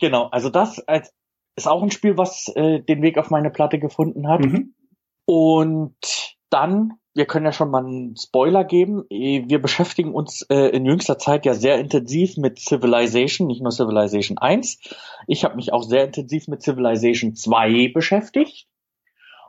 [0.00, 1.12] Genau, also das als
[1.56, 4.40] ist auch ein Spiel, was äh, den Weg auf meine Platte gefunden hat.
[4.40, 4.74] Mhm.
[5.24, 5.96] Und
[6.50, 9.04] dann, wir können ja schon mal einen Spoiler geben.
[9.10, 13.72] Äh, wir beschäftigen uns äh, in jüngster Zeit ja sehr intensiv mit Civilization, nicht nur
[13.72, 14.78] Civilization 1.
[15.26, 18.68] Ich habe mich auch sehr intensiv mit Civilization 2 beschäftigt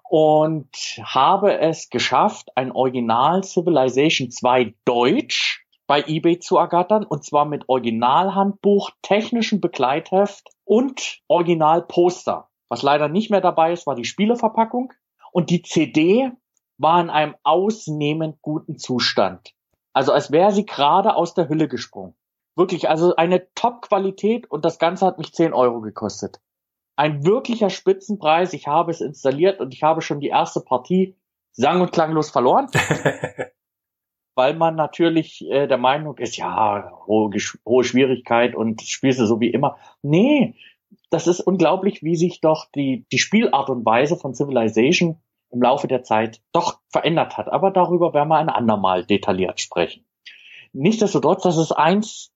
[0.09, 0.67] und
[1.03, 7.70] habe es geschafft, ein Original Civilization 2 Deutsch bei eBay zu ergattern und zwar mit
[7.70, 12.49] Originalhandbuch, technischem Begleitheft und Originalposter.
[12.67, 14.91] Was leider nicht mehr dabei ist, war die Spieleverpackung
[15.32, 16.32] und die CD
[16.80, 19.53] war in einem ausnehmend guten Zustand.
[19.93, 22.15] Also als wäre sie gerade aus der Hülle gesprungen.
[22.55, 26.41] Wirklich, also eine Top-Qualität und das Ganze hat mich 10 Euro gekostet.
[26.95, 28.53] Ein wirklicher Spitzenpreis.
[28.53, 31.15] Ich habe es installiert und ich habe schon die erste Partie
[31.51, 32.67] sang- und klanglos verloren.
[34.36, 37.30] weil man natürlich äh, der Meinung ist, ja, hohe,
[37.65, 39.77] hohe Schwierigkeit und spielst du so wie immer.
[40.01, 40.55] Nee,
[41.09, 45.17] das ist unglaublich, wie sich doch die, die Spielart und Weise von Civilization
[45.52, 47.52] im Laufe der Zeit doch verändert hat.
[47.52, 50.06] Aber darüber werden wir ein andermal detailliert sprechen.
[50.74, 52.32] Nichtsdestotrotz, das ist eins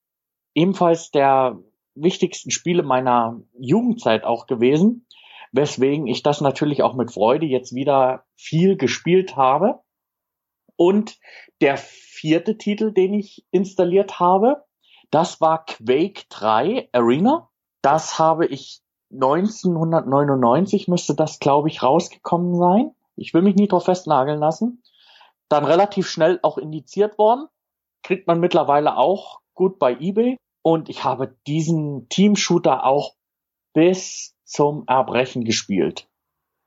[0.56, 1.60] ebenfalls der
[1.96, 5.06] wichtigsten Spiele meiner Jugendzeit auch gewesen,
[5.52, 9.80] weswegen ich das natürlich auch mit Freude jetzt wieder viel gespielt habe.
[10.76, 11.20] Und
[11.62, 14.64] der vierte Titel, den ich installiert habe,
[15.12, 17.50] das war Quake 3 Arena.
[17.84, 18.82] Das habe ich
[19.14, 22.96] 1999 müsste das, glaube ich, rausgekommen sein.
[23.16, 24.84] Ich will mich nie drauf festnageln lassen.
[25.50, 27.48] Dann relativ schnell auch indiziert worden.
[28.02, 30.38] Kriegt man mittlerweile auch gut bei eBay.
[30.62, 33.16] Und ich habe diesen Team-Shooter auch
[33.74, 36.08] bis zum Erbrechen gespielt.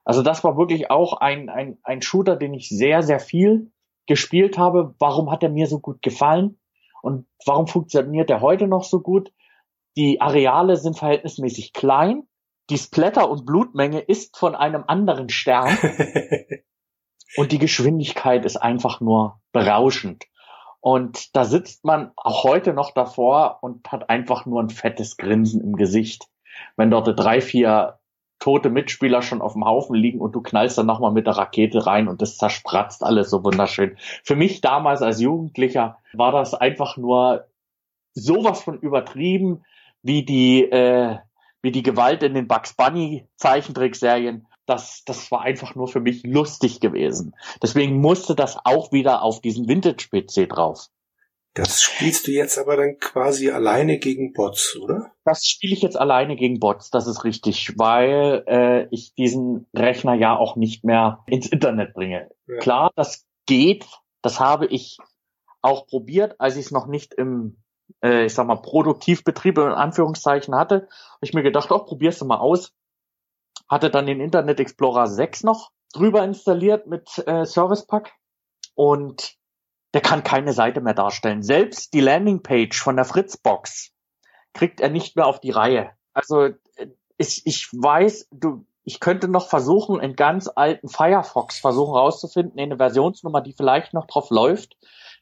[0.05, 3.73] Also das war wirklich auch ein, ein, ein Shooter, den ich sehr, sehr viel
[4.07, 6.59] gespielt habe, warum hat er mir so gut gefallen
[7.03, 9.33] und warum funktioniert er heute noch so gut.
[9.97, 12.29] Die Areale sind verhältnismäßig klein.
[12.71, 15.77] Die Splatter- und Blutmenge ist von einem anderen Stern.
[17.37, 20.25] und die Geschwindigkeit ist einfach nur berauschend.
[20.81, 25.61] Und da sitzt man auch heute noch davor und hat einfach nur ein fettes Grinsen
[25.61, 26.27] im Gesicht.
[26.77, 27.99] Wenn dort drei, vier
[28.39, 31.87] tote Mitspieler schon auf dem Haufen liegen und du knallst dann nochmal mit der Rakete
[31.87, 33.97] rein und das zerspratzt alles so wunderschön.
[34.23, 37.47] Für mich damals als Jugendlicher war das einfach nur
[38.12, 39.64] sowas von übertrieben
[40.03, 41.17] wie die, äh,
[41.63, 44.47] wie die Gewalt in den Bugs Bunny Zeichentrickserien.
[44.67, 47.35] Das, das war einfach nur für mich lustig gewesen.
[47.63, 50.89] Deswegen musste das auch wieder auf diesen Vintage-PC drauf.
[51.57, 55.13] Das spielst du jetzt aber dann quasi alleine gegen Bots, oder?
[55.25, 60.13] Das spiele ich jetzt alleine gegen Bots, das ist richtig, weil äh, ich diesen Rechner
[60.13, 62.29] ja auch nicht mehr ins Internet bringe.
[62.47, 62.59] Ja.
[62.59, 63.87] Klar, das geht,
[64.21, 64.99] das habe ich
[65.63, 67.57] auch probiert, als ich es noch nicht im,
[68.03, 72.24] äh, ich sag mal, Produktivbetrieb in Anführungszeichen hatte, habe ich mir gedacht, oh, probierst du
[72.24, 72.72] mal aus.
[73.68, 78.12] Hatte dann den Internet Explorer 6 noch drüber installiert mit äh, Service Pack
[78.74, 79.37] und
[79.95, 81.43] der kann keine Seite mehr darstellen.
[81.43, 83.93] Selbst die Landingpage von der Fritzbox
[84.53, 85.91] kriegt er nicht mehr auf die Reihe.
[86.12, 86.51] Also
[87.18, 92.76] ich, ich weiß, du, ich könnte noch versuchen, in ganz alten Firefox versuchen rauszufinden, eine
[92.76, 94.76] Versionsnummer, die vielleicht noch drauf läuft.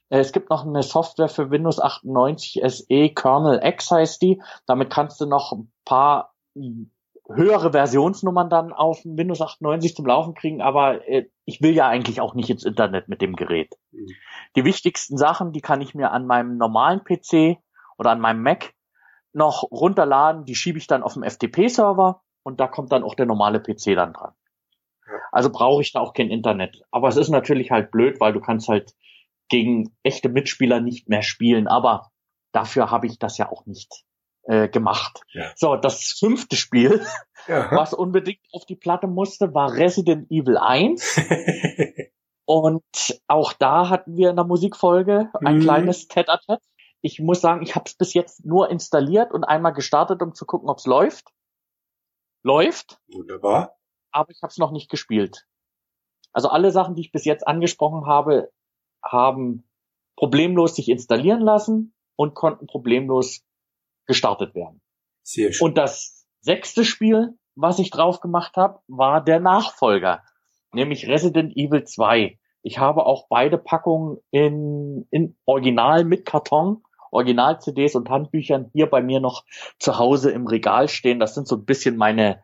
[0.09, 4.41] Äh, es gibt noch eine Software für Windows 98 SE, Kernel X heißt die.
[4.65, 6.33] Damit kannst du noch ein paar
[7.27, 12.21] höhere Versionsnummern dann auf Windows 98 zum Laufen kriegen, aber äh, ich will ja eigentlich
[12.21, 13.73] auch nicht ins Internet mit dem Gerät.
[13.91, 14.07] Mhm.
[14.55, 17.57] Die wichtigsten Sachen, die kann ich mir an meinem normalen PC
[17.97, 18.73] oder an meinem Mac
[19.33, 23.25] noch runterladen, die schiebe ich dann auf dem FTP-Server und da kommt dann auch der
[23.25, 24.33] normale PC dann dran.
[25.31, 26.83] Also brauche ich da auch kein Internet.
[26.91, 28.95] Aber es ist natürlich halt blöd, weil du kannst halt
[29.49, 31.67] gegen echte Mitspieler nicht mehr spielen.
[31.67, 32.11] Aber
[32.51, 34.05] dafür habe ich das ja auch nicht
[34.43, 35.21] äh, gemacht.
[35.33, 35.51] Ja.
[35.55, 37.05] So, das fünfte Spiel,
[37.47, 37.71] ja.
[37.71, 41.19] was unbedingt auf die Platte musste, war Resident Evil 1.
[42.45, 42.83] Und
[43.27, 45.61] auch da hatten wir in der Musikfolge ein mhm.
[45.61, 46.61] kleines Tet-a-Tet.
[47.01, 50.45] Ich muss sagen, ich habe es bis jetzt nur installiert und einmal gestartet, um zu
[50.45, 51.31] gucken, ob es läuft.
[52.43, 52.99] Läuft.
[53.07, 53.77] Wunderbar.
[54.11, 55.47] Aber ich habe es noch nicht gespielt.
[56.33, 58.51] Also alle Sachen, die ich bis jetzt angesprochen habe,
[59.05, 59.67] haben
[60.17, 63.45] problemlos sich installieren lassen und konnten problemlos
[64.05, 64.81] gestartet werden.
[65.23, 65.67] Sehr schön.
[65.67, 70.23] Und das sechste Spiel, was ich drauf gemacht habe, war der Nachfolger
[70.75, 72.37] nämlich Resident Evil 2.
[72.61, 79.01] Ich habe auch beide Packungen in, in Original mit Karton, Original-CDs und Handbüchern hier bei
[79.01, 79.45] mir noch
[79.79, 81.19] zu Hause im Regal stehen.
[81.19, 82.43] Das sind so ein bisschen meine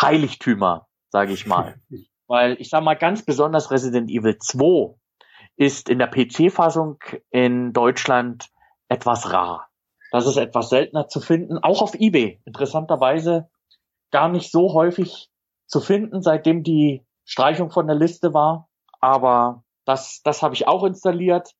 [0.00, 1.76] Heiligtümer, sage ich mal.
[2.26, 4.96] Weil ich sage mal ganz besonders Resident Evil 2
[5.56, 6.98] ist in der PC-Fassung
[7.30, 8.50] in Deutschland
[8.88, 9.68] etwas rar.
[10.12, 12.40] Das ist etwas seltener zu finden, auch auf eBay.
[12.44, 13.48] Interessanterweise
[14.10, 15.30] gar nicht so häufig
[15.66, 18.68] zu finden, seitdem die Streichung von der Liste war.
[19.00, 21.54] Aber das, das habe ich auch installiert,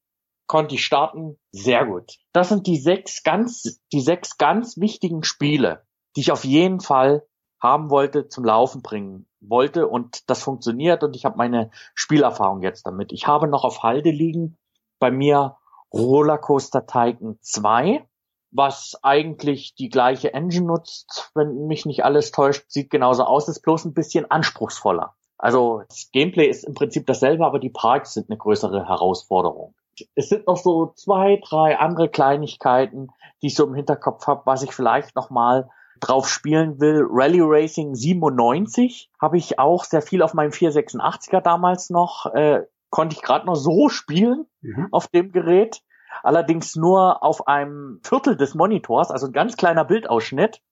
[0.47, 1.39] konnte ich starten.
[1.51, 2.15] Sehr gut.
[2.33, 5.85] Das sind die sechs ganz, die sechs ganz wichtigen Spiele,
[6.15, 7.27] die ich auf jeden Fall
[7.61, 12.87] haben wollte, zum Laufen bringen wollte und das funktioniert und ich habe meine Spielerfahrung jetzt
[12.87, 13.13] damit.
[13.13, 14.57] Ich habe noch auf Halde liegen
[14.99, 15.57] bei mir
[15.93, 18.07] Rollercoaster Tycoon 2,
[18.51, 23.61] was eigentlich die gleiche Engine nutzt, wenn mich nicht alles täuscht, sieht genauso aus, ist
[23.61, 25.15] bloß ein bisschen anspruchsvoller.
[25.39, 29.75] Also das Gameplay ist im Prinzip dasselbe, aber die Parks sind eine größere Herausforderung.
[30.15, 33.09] Es sind noch so zwei, drei andere Kleinigkeiten,
[33.43, 35.71] die ich so im Hinterkopf habe, was ich vielleicht noch mal
[36.01, 37.07] drauf spielen will.
[37.09, 43.17] Rally Racing 97 habe ich auch sehr viel auf meinem 486er damals noch, äh, konnte
[43.17, 44.89] ich gerade noch so spielen mhm.
[44.93, 45.83] auf dem Gerät.
[46.23, 50.63] Allerdings nur auf einem Viertel des Monitors, also ein ganz kleiner Bildausschnitt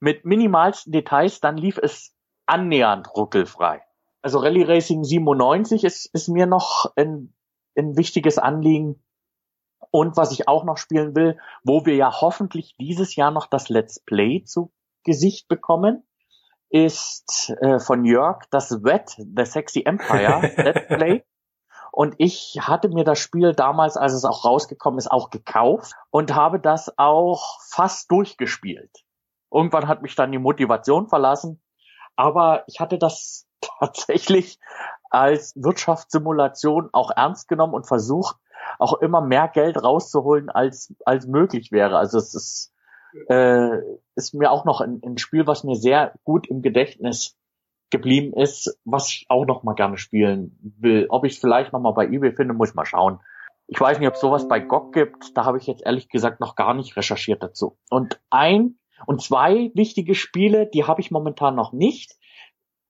[0.00, 2.14] mit minimalsten Details, dann lief es
[2.46, 3.82] annähernd ruckelfrei
[4.22, 7.34] also Rallye Racing 97 ist, ist mir noch ein,
[7.76, 9.02] ein wichtiges Anliegen.
[9.90, 13.68] Und was ich auch noch spielen will, wo wir ja hoffentlich dieses Jahr noch das
[13.68, 14.72] Let's Play zu
[15.04, 16.06] Gesicht bekommen,
[16.70, 21.24] ist äh, von Jörg das Wet, The Sexy Empire Let's Play.
[21.90, 26.34] Und ich hatte mir das Spiel damals, als es auch rausgekommen ist, auch gekauft und
[26.34, 28.90] habe das auch fast durchgespielt.
[29.52, 31.62] Irgendwann hat mich dann die Motivation verlassen.
[32.16, 33.46] Aber ich hatte das
[33.78, 34.58] tatsächlich
[35.10, 38.36] als Wirtschaftssimulation auch ernst genommen und versucht,
[38.78, 41.96] auch immer mehr Geld rauszuholen, als, als möglich wäre.
[41.98, 42.72] Also es ist,
[43.28, 43.78] äh,
[44.14, 47.36] ist mir auch noch ein, ein Spiel, was mir sehr gut im Gedächtnis
[47.90, 51.06] geblieben ist, was ich auch noch mal gerne spielen will.
[51.10, 53.20] Ob ich es vielleicht noch mal bei eBay finde, muss ich mal schauen.
[53.66, 55.36] Ich weiß nicht, ob es sowas bei GOG gibt.
[55.36, 57.76] Da habe ich jetzt ehrlich gesagt noch gar nicht recherchiert dazu.
[57.90, 62.16] Und ein und zwei wichtige Spiele, die habe ich momentan noch nicht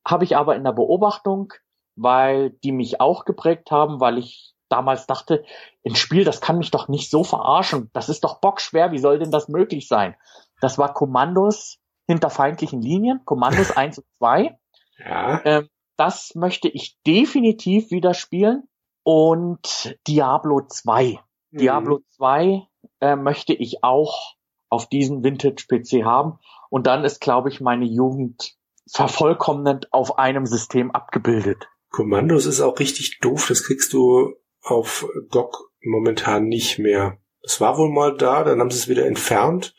[0.07, 1.53] habe ich aber in der Beobachtung,
[1.97, 5.45] weil die mich auch geprägt haben, weil ich damals dachte,
[5.87, 7.91] ein Spiel, das kann mich doch nicht so verarschen.
[7.93, 8.93] Das ist doch bockschwer.
[8.93, 10.17] Wie soll denn das möglich sein?
[10.61, 14.59] Das war Kommandos hinter feindlichen Linien, Kommandos 1 und 2.
[14.99, 15.41] Ja.
[15.45, 18.65] Ähm, das möchte ich definitiv wieder spielen.
[19.05, 21.19] Und Diablo 2.
[21.51, 21.59] Mhm.
[21.59, 22.67] Diablo 2
[23.01, 24.35] äh, möchte ich auch
[24.69, 26.39] auf diesen Vintage-PC haben.
[26.71, 28.57] Und dann ist, glaube ich, meine Jugend
[28.91, 31.69] vervollkommnend auf einem System abgebildet.
[31.91, 37.19] Kommandos ist auch richtig doof, das kriegst du auf GOG momentan nicht mehr.
[37.43, 39.75] Das war wohl mal da, dann haben sie es wieder entfernt,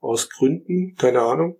[0.00, 1.56] aus Gründen, keine Ahnung.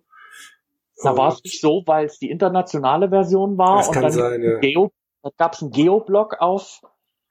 [1.01, 4.11] Da war es nicht so, weil es die internationale Version war das und kann dann
[4.11, 4.59] sein, ja.
[4.59, 4.91] Geo,
[5.23, 6.81] da gab es einen Geoblock auf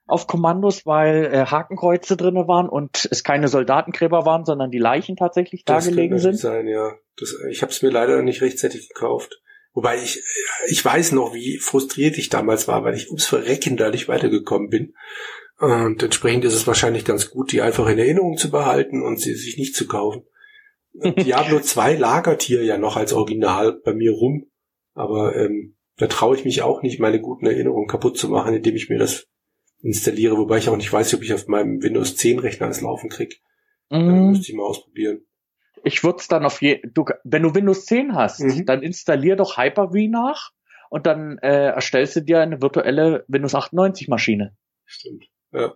[0.08, 5.16] auf Kommandos, weil äh, Hakenkreuze drinne waren und es keine Soldatengräber waren, sondern die Leichen
[5.16, 6.38] tatsächlich da gelegen sind.
[6.38, 6.94] Sein, ja.
[7.18, 9.42] Das, ich habe es mir leider nicht rechtzeitig gekauft.
[9.72, 10.22] Wobei ich,
[10.68, 14.70] ich weiß noch, wie frustriert ich damals war, weil ich ums Verrecken da nicht weitergekommen
[14.70, 14.94] bin.
[15.58, 19.34] Und entsprechend ist es wahrscheinlich ganz gut, die einfach in Erinnerung zu behalten und sie
[19.34, 20.22] sich nicht zu kaufen.
[20.94, 24.46] Diablo 2 lagert hier ja noch als Original bei mir rum,
[24.94, 28.74] aber ähm, da traue ich mich auch nicht, meine guten Erinnerungen kaputt zu machen, indem
[28.74, 29.26] ich mir das
[29.80, 33.10] installiere, wobei ich auch nicht weiß, ob ich auf meinem Windows 10 Rechner das laufen
[33.10, 33.40] krieg.
[33.90, 34.30] Mhm.
[34.30, 35.27] müsste ich mal ausprobieren
[35.88, 38.66] ich würde es dann auf je, du, wenn du Windows 10 hast, mhm.
[38.66, 40.52] dann installier doch Hyper-V nach
[40.90, 44.56] und dann äh, erstellst du dir eine virtuelle Windows 98 Maschine.
[44.84, 45.74] Stimmt, ja.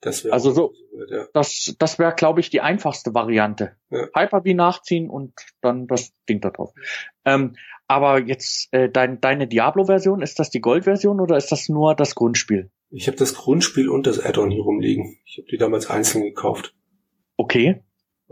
[0.00, 0.72] Das wäre also so,
[1.10, 1.26] ja.
[1.32, 3.76] das, das wäre, glaube ich, die einfachste Variante.
[3.90, 4.08] Ja.
[4.16, 6.72] Hyper-V nachziehen und dann das Ding da drauf.
[7.24, 7.54] Ähm,
[7.86, 12.14] aber jetzt äh, dein, deine Diablo-Version, ist das die Gold-Version oder ist das nur das
[12.16, 12.70] Grundspiel?
[12.90, 15.18] Ich habe das Grundspiel und das Add-on hier rumliegen.
[15.24, 16.74] Ich habe die damals einzeln gekauft.
[17.36, 17.82] Okay.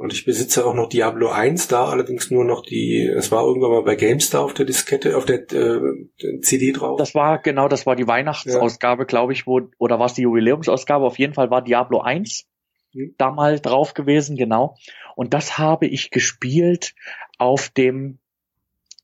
[0.00, 3.70] Und ich besitze auch noch Diablo 1 da, allerdings nur noch die, es war irgendwann
[3.70, 6.96] mal bei GameStar auf der Diskette, auf der äh, CD drauf.
[6.96, 9.06] Das war, genau, das war die Weihnachtsausgabe, ja.
[9.06, 11.04] glaube ich, wo, oder war es die Jubiläumsausgabe?
[11.04, 12.46] Auf jeden Fall war Diablo 1
[12.94, 13.14] hm.
[13.18, 14.74] da mal drauf gewesen, genau.
[15.16, 16.94] Und das habe ich gespielt
[17.36, 18.20] auf dem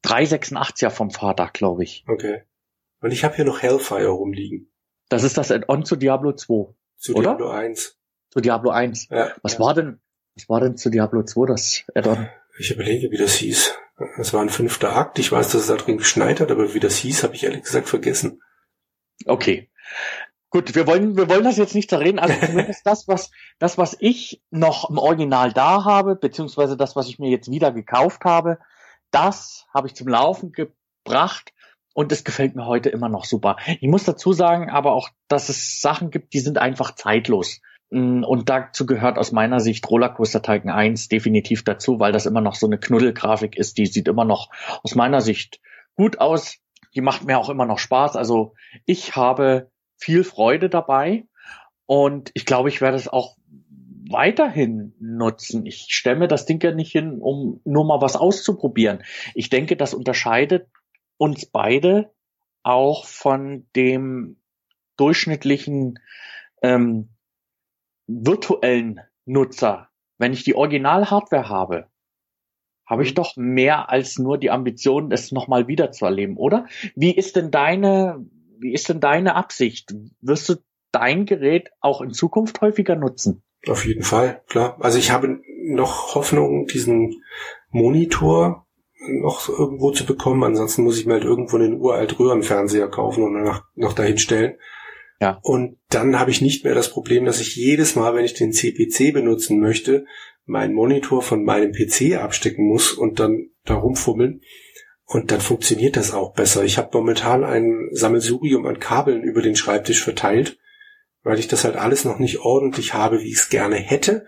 [0.02, 2.06] 386er vom Vater, glaube ich.
[2.08, 2.44] Okay.
[3.02, 4.72] Und ich habe hier noch Hellfire rumliegen.
[5.10, 6.74] Das ist das Add-on zu Diablo 2.
[6.96, 7.32] Zu oder?
[7.32, 7.98] Diablo 1.
[8.30, 9.10] Zu Diablo 1.
[9.10, 9.60] Ja, Was ja.
[9.60, 10.00] war denn,
[10.36, 12.28] was war denn zu Diablo 2 das Add-on?
[12.58, 13.74] Ich überlege, wie das hieß.
[14.18, 15.18] Es war ein fünfter Akt.
[15.18, 17.62] Ich weiß, dass es da drin geschneit hat, aber wie das hieß, habe ich ehrlich
[17.62, 18.42] gesagt vergessen.
[19.24, 19.70] Okay.
[20.50, 22.18] Gut, wir wollen, wir wollen das jetzt nicht zerreden.
[22.18, 27.08] Also zumindest das, was, das, was ich noch im Original da habe, beziehungsweise das, was
[27.08, 28.58] ich mir jetzt wieder gekauft habe,
[29.10, 31.52] das habe ich zum Laufen gebracht
[31.94, 33.56] und es gefällt mir heute immer noch super.
[33.80, 37.60] Ich muss dazu sagen, aber auch, dass es Sachen gibt, die sind einfach zeitlos.
[37.90, 42.40] Mm, und dazu gehört aus meiner Sicht Rollercoaster Tycoon 1 definitiv dazu, weil das immer
[42.40, 43.78] noch so eine Knuddelgrafik ist.
[43.78, 44.50] Die sieht immer noch
[44.82, 45.60] aus meiner Sicht
[45.94, 46.58] gut aus.
[46.94, 48.16] Die macht mir auch immer noch Spaß.
[48.16, 48.54] Also
[48.86, 51.24] ich habe viel Freude dabei
[51.86, 53.36] und ich glaube, ich werde es auch
[54.08, 55.66] weiterhin nutzen.
[55.66, 59.02] Ich stelle das Ding ja nicht hin, um nur mal was auszuprobieren.
[59.34, 60.68] Ich denke, das unterscheidet
[61.16, 62.12] uns beide
[62.62, 64.40] auch von dem
[64.96, 65.98] durchschnittlichen
[66.62, 67.15] ähm,
[68.06, 69.88] virtuellen Nutzer,
[70.18, 71.88] wenn ich die Original-Hardware habe,
[72.86, 73.14] habe ich mhm.
[73.16, 76.66] doch mehr als nur die Ambition, es nochmal wieder zu erleben, oder?
[76.94, 78.24] Wie ist denn deine,
[78.58, 79.92] wie ist denn deine Absicht?
[80.20, 80.54] Wirst du
[80.92, 83.42] dein Gerät auch in Zukunft häufiger nutzen?
[83.66, 84.76] Auf jeden Fall, klar.
[84.80, 87.22] Also ich habe noch Hoffnung, diesen
[87.70, 88.66] Monitor
[89.08, 90.44] noch irgendwo zu bekommen.
[90.44, 94.54] Ansonsten muss ich mir halt irgendwo einen uralt Röhrenfernseher kaufen und noch, noch dahin stellen.
[95.20, 95.38] Ja.
[95.42, 98.52] Und dann habe ich nicht mehr das Problem, dass ich jedes Mal, wenn ich den
[98.52, 100.04] CPC benutzen möchte,
[100.44, 104.42] meinen Monitor von meinem PC abstecken muss und dann da rumfummeln.
[105.04, 106.64] Und dann funktioniert das auch besser.
[106.64, 110.58] Ich habe momentan ein Sammelsurium an Kabeln über den Schreibtisch verteilt,
[111.22, 114.26] weil ich das halt alles noch nicht ordentlich habe, wie ich es gerne hätte.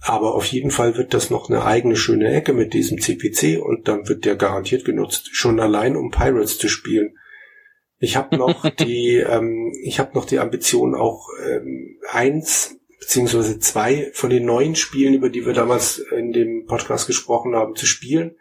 [0.00, 3.88] Aber auf jeden Fall wird das noch eine eigene schöne Ecke mit diesem CPC und
[3.88, 5.30] dann wird der garantiert genutzt.
[5.32, 7.16] Schon allein, um Pirates zu spielen.
[8.04, 14.10] Ich habe noch die, ähm, ich habe noch die Ambition, auch ähm, eins beziehungsweise zwei
[14.14, 18.36] von den neuen Spielen, über die wir damals in dem Podcast gesprochen haben, zu spielen.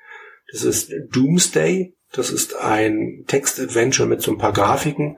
[0.51, 1.95] Das ist Doomsday.
[2.11, 5.17] Das ist ein Text-Adventure mit so ein paar Grafiken.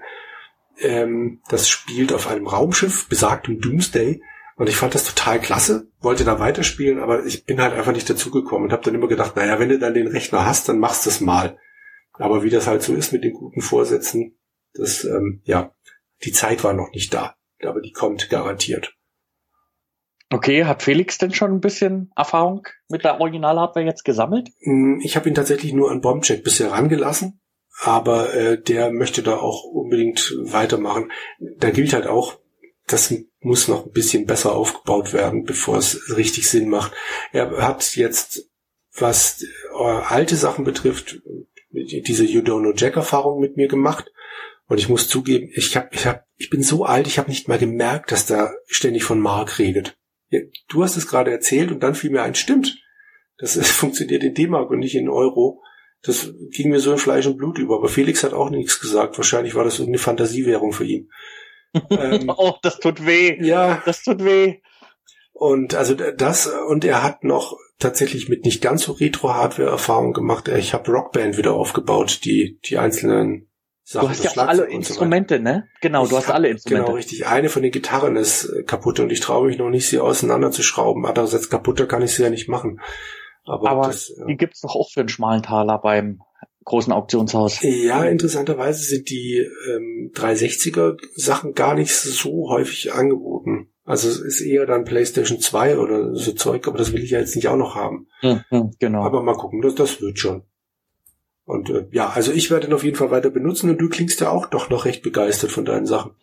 [0.80, 4.22] Ähm, das spielt auf einem Raumschiff, besagtem Doomsday.
[4.56, 8.10] Und ich fand das total klasse, wollte da weiterspielen, aber ich bin halt einfach nicht
[8.10, 11.06] dazugekommen und habe dann immer gedacht, naja, wenn du dann den Rechner hast, dann machst
[11.06, 11.58] du es mal.
[12.18, 14.38] Aber wie das halt so ist mit den guten Vorsätzen,
[14.74, 15.74] das, ähm, ja,
[16.24, 17.36] die Zeit war noch nicht da.
[17.62, 18.96] Aber die kommt garantiert.
[20.32, 24.50] Okay, hat Felix denn schon ein bisschen Erfahrung mit der Original-Hardware jetzt gesammelt?
[24.62, 27.40] Hm, ich habe ihn tatsächlich nur an Bombcheck bisher rangelassen,
[27.80, 31.12] aber äh, der möchte da auch unbedingt weitermachen.
[31.40, 32.40] Da gilt halt auch,
[32.88, 36.94] das muss noch ein bisschen besser aufgebaut werden, bevor es richtig Sinn macht.
[37.32, 38.50] Er hat jetzt,
[38.98, 41.22] was äh, alte Sachen betrifft,
[41.76, 44.12] diese You Don't Know Jack Erfahrung mit mir gemacht.
[44.68, 47.48] Und ich muss zugeben, ich hab, ich hab, ich bin so alt, ich habe nicht
[47.48, 49.96] mal gemerkt, dass da ständig von Mark redet.
[50.30, 52.82] Ja, du hast es gerade erzählt und dann fiel mir ein, stimmt.
[53.38, 55.62] Das ist, funktioniert in D-Mark und nicht in Euro.
[56.02, 57.76] Das ging mir so in Fleisch und Blut über.
[57.76, 59.18] Aber Felix hat auch nichts gesagt.
[59.18, 61.10] Wahrscheinlich war das irgendeine Fantasiewährung für ihn.
[61.90, 63.38] ähm, oh, das tut weh.
[63.42, 63.82] Ja.
[63.86, 64.62] Das tut weh.
[65.34, 70.48] Und also das, und er hat noch tatsächlich mit nicht ganz so Retro-Hardware-Erfahrung gemacht.
[70.48, 73.50] Ich habe Rockband wieder aufgebaut, die, die einzelnen
[73.84, 74.06] Sachen.
[74.06, 75.68] Du hast ja auch alle Instrumente, so ne?
[75.82, 76.86] Genau, ich du hast alle Instrumente.
[76.86, 77.28] Genau, richtig.
[77.28, 81.06] Eine von den Gitarren ist äh, kaputt und ich traue mich noch nicht, sie auseinanderzuschrauben.
[81.06, 82.80] Andererseits kaputter kann ich sie ja nicht machen.
[83.44, 84.26] Aber, Aber das, ja.
[84.26, 86.22] die gibt's doch auch für einen schmalen Taler beim
[86.64, 87.60] großen Auktionshaus.
[87.62, 93.70] Ja, interessanterweise sind die ähm, 360er Sachen gar nicht so häufig angeboten.
[93.86, 97.20] Also es ist eher dann PlayStation 2 oder so Zeug, aber das will ich ja
[97.20, 98.08] jetzt nicht auch noch haben.
[98.24, 99.04] Mhm, genau.
[99.04, 100.44] Aber mal gucken, das, das wird schon.
[101.46, 104.20] Und äh, ja, also ich werde ihn auf jeden Fall weiter benutzen und du klingst
[104.20, 106.16] ja auch doch noch recht begeistert von deinen Sachen.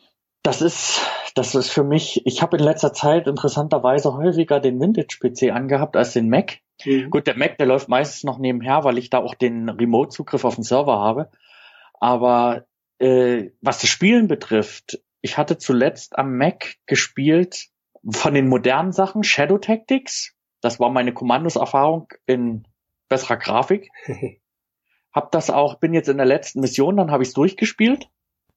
[0.43, 1.03] Das ist,
[1.37, 6.13] das ist für mich, ich habe in letzter Zeit interessanterweise häufiger den Vintage-PC angehabt als
[6.15, 6.59] den Mac.
[6.85, 7.11] Mhm.
[7.11, 10.57] Gut, der Mac, der läuft meistens noch nebenher, weil ich da auch den Remote-Zugriff auf
[10.57, 11.31] den Server habe.
[12.01, 12.65] Aber
[12.99, 17.69] äh, was das Spielen betrifft, ich hatte zuletzt am Mac gespielt
[18.11, 20.37] Von den modernen Sachen Shadow Tactics.
[20.61, 22.67] Das war meine Kommandoserfahrung in
[23.09, 23.91] besserer Grafik.
[25.13, 28.09] hab das auch, bin jetzt in der letzten Mission, dann habe ich es durchgespielt.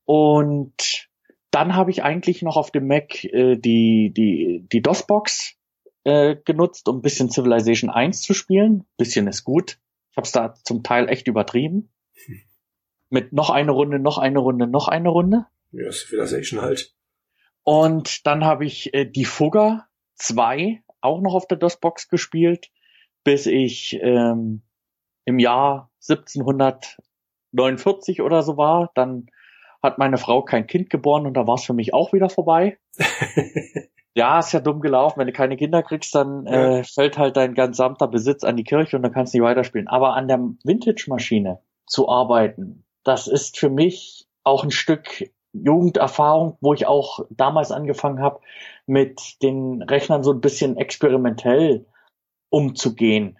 [0.06, 1.10] Und
[1.52, 5.56] dann habe ich eigentlich noch auf dem Mac äh, die, die, die DOS-Box
[6.04, 8.86] äh, genutzt, um ein bisschen Civilization 1 zu spielen.
[8.98, 9.80] Bisschen ist gut.
[10.12, 11.92] Ich habe es da zum Teil echt übertrieben.
[13.10, 15.46] Mit noch eine Runde, noch eine Runde, noch eine Runde.
[15.72, 16.94] Ja, Civilization halt.
[17.64, 22.70] Und dann habe ich äh, die Fugger 2 auch noch auf der DOS-Box gespielt,
[23.24, 24.62] bis ich ähm,
[25.26, 28.92] im Jahr 1749 oder so war.
[28.96, 29.28] Dann
[29.82, 32.78] hat meine Frau kein Kind geboren und da war es für mich auch wieder vorbei.
[34.16, 35.20] ja, ist ja dumm gelaufen.
[35.20, 36.80] Wenn du keine Kinder kriegst, dann ja.
[36.80, 39.88] äh, fällt halt dein gesamter Besitz an die Kirche und dann kannst du nicht weiterspielen.
[39.88, 45.32] Aber an der Vintage-Maschine zu arbeiten, das ist für mich auch ein Stück
[45.64, 48.40] Jugenderfahrung, wo ich auch damals angefangen habe,
[48.86, 51.86] mit den Rechnern so ein bisschen experimentell
[52.50, 53.38] umzugehen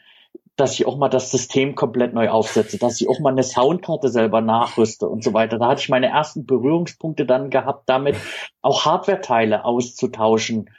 [0.56, 4.08] dass ich auch mal das System komplett neu aufsetze, dass ich auch mal eine Soundkarte
[4.08, 5.58] selber nachrüste und so weiter.
[5.58, 8.16] Da hatte ich meine ersten Berührungspunkte dann gehabt, damit
[8.62, 10.70] auch Hardware-Teile auszutauschen,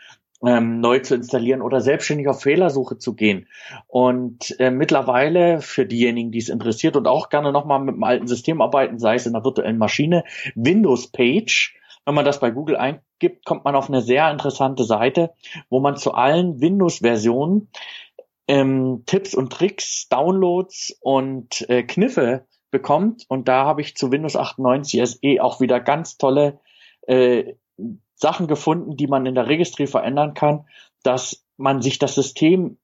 [0.44, 3.48] ähm, neu zu installieren oder selbstständig auf Fehlersuche zu gehen.
[3.86, 8.26] Und äh, mittlerweile für diejenigen, die es interessiert und auch gerne nochmal mit dem alten
[8.26, 10.24] System arbeiten, sei es in der virtuellen Maschine,
[10.54, 11.74] Windows Page.
[12.04, 15.32] Wenn man das bei Google eingibt, kommt man auf eine sehr interessante Seite,
[15.70, 17.68] wo man zu allen Windows-Versionen
[18.48, 23.24] ähm, Tipps und Tricks, Downloads und äh, Kniffe bekommt.
[23.28, 26.60] Und da habe ich zu Windows 98 SE auch wieder ganz tolle
[27.06, 27.54] äh,
[28.16, 30.66] Sachen gefunden, die man in der Registry verändern kann,
[31.02, 32.78] dass man sich das System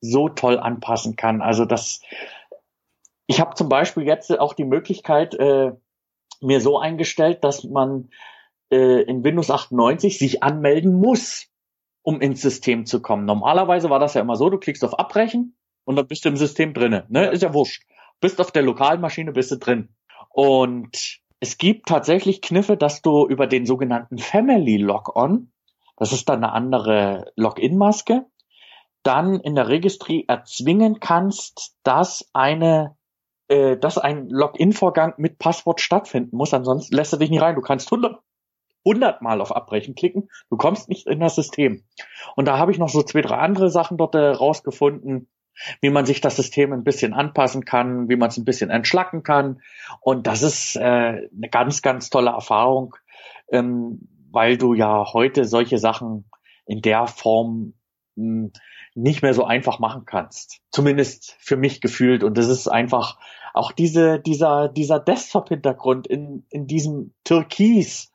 [0.00, 1.42] so toll anpassen kann.
[1.42, 2.00] Also das,
[3.26, 5.72] ich habe zum Beispiel jetzt auch die Möglichkeit äh,
[6.40, 8.10] mir so eingestellt, dass man
[8.70, 11.50] äh, in Windows 98 sich anmelden muss
[12.06, 13.24] um ins System zu kommen.
[13.24, 16.36] Normalerweise war das ja immer so, du klickst auf Abbrechen und dann bist du im
[16.36, 17.04] System drinne.
[17.08, 17.26] Ne?
[17.32, 17.82] Ist ja wurscht.
[18.20, 19.88] Bist auf der Lokalmaschine, bist du drin.
[20.30, 25.52] Und es gibt tatsächlich Kniffe, dass du über den sogenannten Family Log-On,
[25.96, 28.26] das ist dann eine andere Login-Maske,
[29.02, 32.96] dann in der Registry erzwingen kannst, dass eine
[33.48, 37.54] äh, dass ein Login-Vorgang mit Passwort stattfinden muss, ansonsten lässt er dich nicht rein.
[37.54, 38.20] Du kannst 100
[38.84, 40.28] hundertmal auf Abbrechen klicken.
[40.48, 41.84] Du kommst nicht in das System.
[42.36, 45.28] Und da habe ich noch so zwei, drei andere Sachen dort äh, rausgefunden,
[45.80, 49.22] wie man sich das System ein bisschen anpassen kann, wie man es ein bisschen entschlacken
[49.22, 49.60] kann.
[50.00, 52.96] Und das ist äh, eine ganz, ganz tolle Erfahrung,
[53.50, 56.28] ähm, weil du ja heute solche Sachen
[56.66, 57.74] in der Form
[58.16, 58.52] mh, hm,
[58.94, 60.60] nicht mehr so einfach machen kannst.
[60.70, 62.24] Zumindest für mich gefühlt.
[62.24, 63.18] Und das ist einfach
[63.52, 68.12] auch diese, dieser, dieser Desktop-Hintergrund in, in diesem Türkis,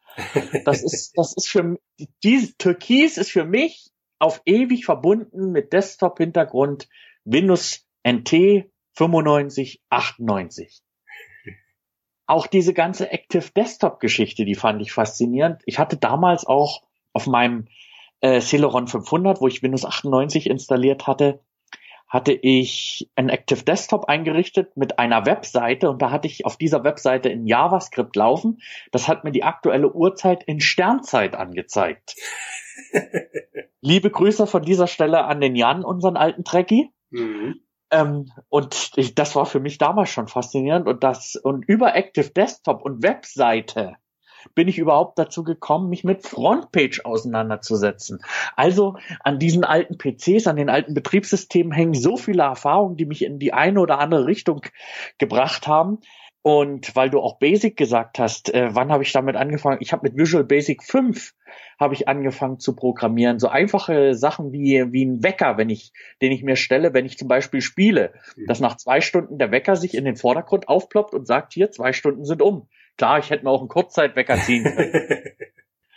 [0.66, 1.78] das ist, das ist für
[2.24, 6.88] diese Türkis ist für mich auf ewig verbunden mit Desktop-Hintergrund
[7.26, 10.82] Windows NT 95, 98.
[12.26, 15.62] Auch diese ganze Active Desktop Geschichte, die fand ich faszinierend.
[15.66, 17.68] Ich hatte damals auch auf meinem
[18.22, 21.42] äh, Celeron 500, wo ich Windows 98 installiert hatte,
[22.08, 26.84] hatte ich ein Active Desktop eingerichtet mit einer Webseite und da hatte ich auf dieser
[26.84, 28.62] Webseite in JavaScript laufen.
[28.92, 32.16] Das hat mir die aktuelle Uhrzeit in Sternzeit angezeigt.
[33.82, 36.90] Liebe Grüße von dieser Stelle an den Jan, unseren alten Trekkie.
[37.12, 37.62] Mhm.
[37.92, 42.30] Ähm, und ich, das war für mich damals schon faszinierend und das und über Active
[42.30, 43.98] Desktop und Webseite
[44.56, 48.24] bin ich überhaupt dazu gekommen, mich mit Frontpage auseinanderzusetzen.
[48.56, 53.24] Also an diesen alten PCs, an den alten Betriebssystemen hängen so viele Erfahrungen, die mich
[53.24, 54.62] in die eine oder andere Richtung
[55.18, 56.00] gebracht haben.
[56.44, 59.78] Und weil du auch Basic gesagt hast, äh, wann habe ich damit angefangen?
[59.80, 61.34] Ich habe mit Visual Basic 5
[61.80, 63.38] habe ich angefangen zu programmieren.
[63.38, 67.18] So einfache Sachen wie, wie ein Wecker, wenn ich, den ich mir stelle, wenn ich
[67.18, 68.48] zum Beispiel spiele, mhm.
[68.48, 71.94] dass nach zwei Stunden der Wecker sich in den Vordergrund aufploppt und sagt, hier, zwei
[71.94, 72.68] Stunden sind um.
[72.98, 75.24] Klar, ich hätte mir auch einen Kurzzeitwecker ziehen können.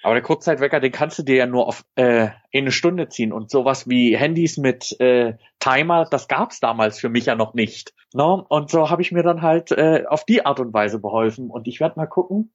[0.05, 3.32] Aber der Kurzzeitwecker, den kannst du dir ja nur auf äh, eine Stunde ziehen.
[3.32, 7.94] Und sowas wie Handys mit äh, Timer, das gab's damals für mich ja noch nicht.
[8.12, 8.36] No?
[8.36, 8.44] Ne?
[8.50, 11.48] Und so habe ich mir dann halt äh, auf die Art und Weise beholfen.
[11.48, 12.52] Und ich werde mal gucken,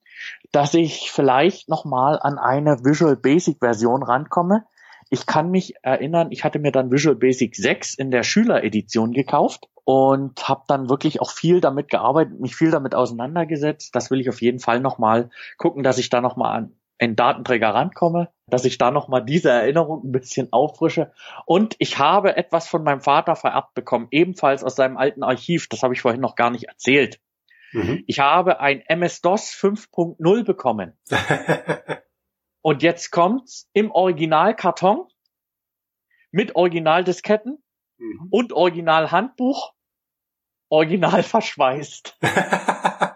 [0.52, 4.64] dass ich vielleicht nochmal an eine Visual Basic Version rankomme.
[5.10, 9.66] Ich kann mich erinnern, ich hatte mir dann Visual Basic 6 in der Schüleredition gekauft
[9.82, 13.92] und habe dann wirklich auch viel damit gearbeitet, mich viel damit auseinandergesetzt.
[13.96, 17.70] Das will ich auf jeden Fall nochmal gucken, dass ich da nochmal an einen Datenträger
[17.74, 21.12] rankomme, dass ich da nochmal diese Erinnerung ein bisschen auffrische.
[21.46, 25.68] Und ich habe etwas von meinem Vater vererbt bekommen, ebenfalls aus seinem alten Archiv.
[25.68, 27.20] Das habe ich vorhin noch gar nicht erzählt.
[27.72, 28.04] Mhm.
[28.06, 30.98] Ich habe ein MS-DOS 5.0 bekommen.
[32.62, 35.06] Und jetzt kommt's im Originalkarton
[36.30, 37.62] mit Originaldisketten
[37.98, 38.28] mhm.
[38.30, 39.72] und Originalhandbuch,
[40.68, 42.18] original verschweißt.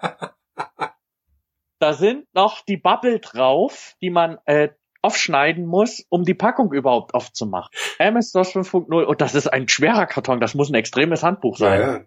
[1.84, 4.70] da sind noch die Bubble drauf, die man äh,
[5.02, 7.70] aufschneiden muss, um die Packung überhaupt aufzumachen.
[7.98, 11.80] MS-DOS 5.0, und das ist ein schwerer Karton, das muss ein extremes Handbuch sein.
[11.80, 12.04] Ja, ja.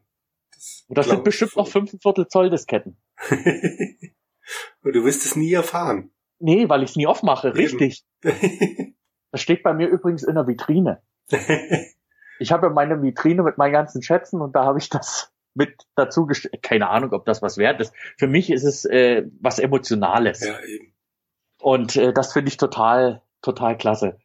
[0.51, 2.97] Das und das sind bestimmt noch 5 Viertel Zoll Disketten.
[3.30, 6.09] und du wirst es nie erfahren.
[6.39, 8.03] Nee, weil ich es nie aufmache, richtig.
[9.32, 11.03] das steht bei mir übrigens in der Vitrine.
[12.39, 16.28] ich habe meine Vitrine mit meinen ganzen Schätzen und da habe ich das mit dazu.
[16.62, 17.93] Keine Ahnung, ob das was wert ist.
[18.18, 20.45] Für mich ist es äh, was Emotionales.
[20.45, 20.93] Ja, eben.
[21.62, 24.18] Und äh, das finde ich total, total klasse.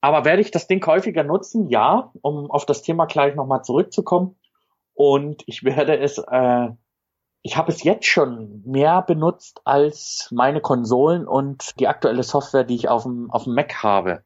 [0.00, 1.68] Aber werde ich das Ding häufiger nutzen?
[1.68, 4.36] Ja, um auf das Thema gleich nochmal zurückzukommen.
[4.94, 6.68] Und ich werde es, äh,
[7.42, 12.74] ich habe es jetzt schon mehr benutzt als meine Konsolen und die aktuelle Software, die
[12.74, 14.24] ich auf dem, auf dem Mac habe.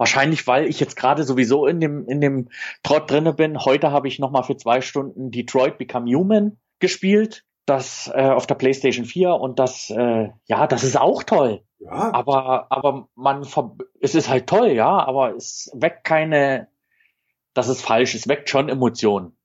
[0.00, 2.48] Wahrscheinlich, weil ich jetzt gerade sowieso in dem, in dem
[2.82, 3.62] Trott drinne bin.
[3.62, 7.44] Heute habe ich nochmal für zwei Stunden Detroit Become Human gespielt.
[7.66, 11.64] Das äh, auf der PlayStation 4 und das, äh, ja, das ist auch toll.
[11.80, 12.14] Ja.
[12.14, 13.46] Aber, aber man,
[14.00, 16.68] es ist halt toll, ja, aber es weckt keine,
[17.52, 19.36] das ist falsch, es weckt schon Emotionen.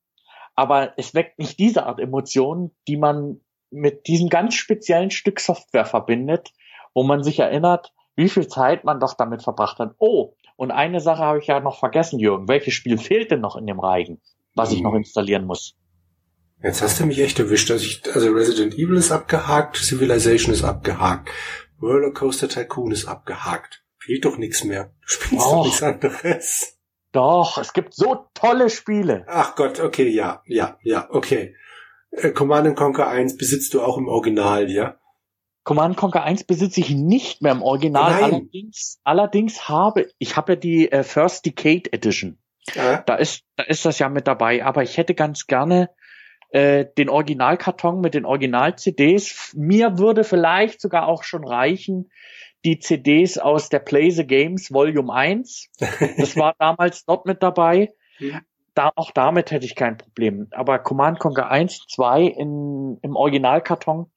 [0.55, 3.41] Aber es weckt nicht diese Art Emotionen, die man
[3.71, 6.53] mit diesem ganz speziellen Stück Software verbindet,
[6.93, 9.95] wo man sich erinnert, wie viel Zeit man doch damit verbracht hat.
[9.97, 12.47] Oh, und eine Sache habe ich ja noch vergessen, Jürgen.
[12.47, 14.21] Welches Spiel fehlt denn noch in dem Reigen,
[14.53, 14.99] was ich noch hm.
[14.99, 15.75] installieren muss?
[16.63, 17.69] Jetzt hast du mich echt erwischt.
[17.71, 21.29] Also, ich, also Resident Evil ist abgehakt, Civilization ist abgehakt,
[21.81, 23.83] Rollercoaster Tycoon ist abgehakt.
[23.97, 24.93] Fehlt doch nichts mehr.
[25.01, 26.77] Du spielst Och, doch nichts anderes.
[27.11, 29.25] Doch, es gibt so tolle Spiele.
[29.27, 31.55] Ach Gott, okay, ja, ja, ja, okay.
[32.11, 34.97] Äh, Command Conquer 1 besitzt du auch im Original, ja?
[35.66, 38.11] Command Conquer 1 besitze ich nicht mehr im Original.
[38.11, 38.24] Nein.
[38.24, 42.38] Allerdings, allerdings habe ich habe ja die äh, First Decade Edition.
[42.74, 43.01] Ja.
[43.01, 44.63] Da ist da ist das ja mit dabei.
[44.63, 45.89] Aber ich hätte ganz gerne
[46.51, 49.53] äh, den Originalkarton mit den Original-CDs.
[49.57, 52.11] Mir würde vielleicht sogar auch schon reichen
[52.63, 55.72] die CDs aus der Play the Games Volume 1.
[56.18, 57.91] Das war damals dort mit dabei.
[58.20, 58.41] Mhm.
[58.76, 60.47] Da, auch damit hätte ich kein Problem.
[60.51, 64.11] Aber Command Conquer 1, 2 in, im Originalkarton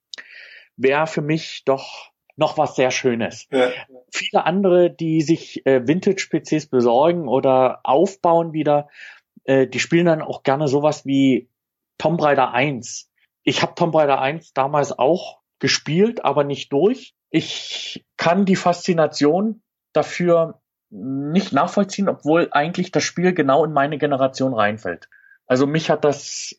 [0.79, 3.47] wäre für mich doch noch was sehr Schönes.
[3.51, 3.71] Ja.
[4.13, 8.89] Viele andere, die sich äh, Vintage-PCs besorgen oder aufbauen wieder,
[9.45, 11.51] äh, die spielen dann auch gerne sowas wie
[11.99, 13.11] Tomb Raider 1.
[13.43, 17.15] Ich habe Tomb Raider 1 damals auch gespielt, aber nicht durch.
[17.31, 19.63] Ich kann die Faszination
[19.93, 20.61] dafür
[20.91, 25.09] nicht nachvollziehen, obwohl eigentlich das Spiel genau in meine Generation reinfällt.
[25.47, 26.55] Also mich hat das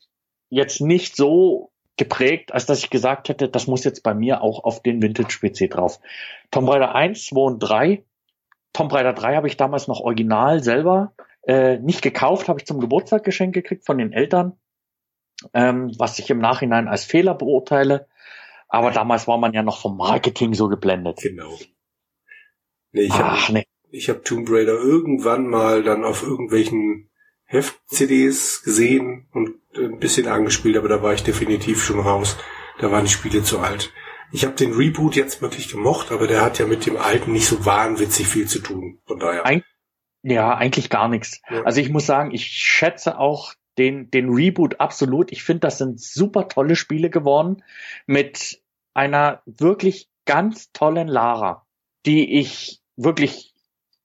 [0.50, 1.69] jetzt nicht so
[2.00, 5.70] geprägt, als dass ich gesagt hätte, das muss jetzt bei mir auch auf den Vintage-PC
[5.70, 6.00] drauf.
[6.50, 8.04] Tomb Raider 1, 2 und 3.
[8.74, 12.80] Tomb Raider 3 habe ich damals noch original selber äh, nicht gekauft, habe ich zum
[12.80, 14.58] Geburtstag geschenkt gekriegt von den Eltern,
[15.54, 18.08] ähm, was ich im Nachhinein als Fehler beurteile.
[18.68, 21.20] Aber damals war man ja noch vom Marketing so geblendet.
[21.22, 21.58] Genau.
[22.92, 23.66] Nee, ich habe nee.
[23.92, 27.10] ich hab Tomb Raider irgendwann mal dann auf irgendwelchen
[27.46, 32.38] Heft-CDs gesehen und ein bisschen angespielt, aber da war ich definitiv schon raus.
[32.80, 33.92] Da waren die Spiele zu alt.
[34.32, 37.48] Ich habe den Reboot jetzt wirklich gemocht, aber der hat ja mit dem alten nicht
[37.48, 39.00] so wahnwitzig viel zu tun.
[39.06, 39.46] Von daher.
[39.46, 39.64] Ein,
[40.22, 41.42] ja, eigentlich gar nichts.
[41.50, 41.64] Ja.
[41.64, 45.32] Also ich muss sagen, ich schätze auch den, den Reboot absolut.
[45.32, 47.64] Ich finde, das sind super tolle Spiele geworden
[48.06, 48.62] mit
[48.94, 51.66] einer wirklich ganz tollen Lara,
[52.06, 53.54] die ich wirklich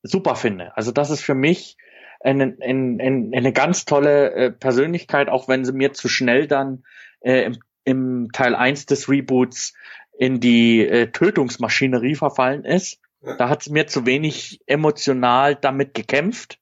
[0.03, 0.77] super finde.
[0.77, 1.77] Also das ist für mich
[2.25, 6.85] eine, eine, eine ganz tolle äh, Persönlichkeit, auch wenn sie mir zu schnell dann
[7.21, 9.75] äh, im, im Teil 1 des Reboots
[10.19, 13.01] in die äh, Tötungsmaschinerie verfallen ist.
[13.21, 16.59] Da hat sie mir zu wenig emotional damit gekämpft.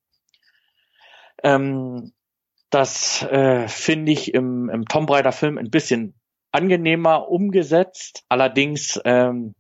[1.43, 2.13] Ähm,
[2.71, 6.15] das äh, finde ich im, im Tomb Raider Film ein bisschen
[6.53, 8.25] angenehmer umgesetzt.
[8.29, 9.55] Allerdings, ähm,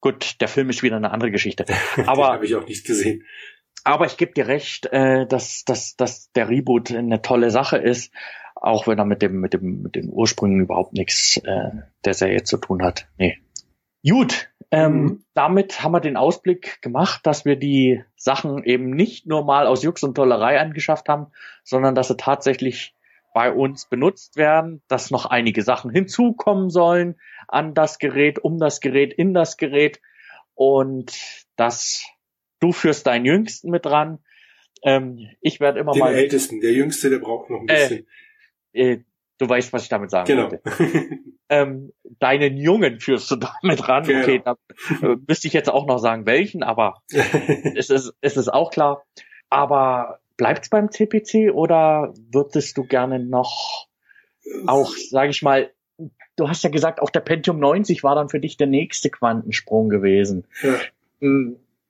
[0.00, 1.64] gut, der Film ist wieder eine andere Geschichte.
[2.06, 3.24] Aber habe ich auch nicht gesehen.
[3.88, 8.12] Aber ich gebe dir recht, äh, dass, dass, dass der Reboot eine tolle Sache ist,
[8.54, 11.70] auch wenn er mit dem, mit dem, mit den Ursprüngen überhaupt nichts äh,
[12.04, 13.08] der Serie zu tun hat.
[13.16, 13.38] Nee.
[14.06, 15.24] Gut, ähm, mhm.
[15.32, 19.82] damit haben wir den Ausblick gemacht, dass wir die Sachen eben nicht nur mal aus
[19.82, 21.28] Jux und Tollerei angeschafft haben,
[21.64, 22.94] sondern dass sie tatsächlich
[23.32, 27.16] bei uns benutzt werden, dass noch einige Sachen hinzukommen sollen
[27.46, 30.02] an das Gerät, um das Gerät, in das Gerät
[30.54, 32.04] und dass
[32.60, 34.18] du führst deinen Jüngsten mit dran.
[34.82, 36.12] Ähm, ich werde immer Den mal.
[36.12, 38.06] Den Ältesten, der Jüngste, der braucht noch ein bisschen.
[38.72, 39.04] Äh, äh,
[39.38, 40.50] du weißt, was ich damit sagen genau.
[40.50, 40.62] wollte.
[41.48, 44.04] ähm, deinen Jungen führst du damit ran.
[44.04, 44.22] Genau.
[44.22, 44.56] Okay, da
[45.02, 49.04] äh, müsste ich jetzt auch noch sagen, welchen, aber es ist, es ist auch klar.
[49.50, 53.88] Aber bleibt's beim CPC oder würdest du gerne noch
[54.66, 55.70] auch, sage ich mal,
[56.36, 59.88] du hast ja gesagt, auch der Pentium 90 war dann für dich der nächste Quantensprung
[59.88, 60.46] gewesen.
[60.62, 60.74] Ja.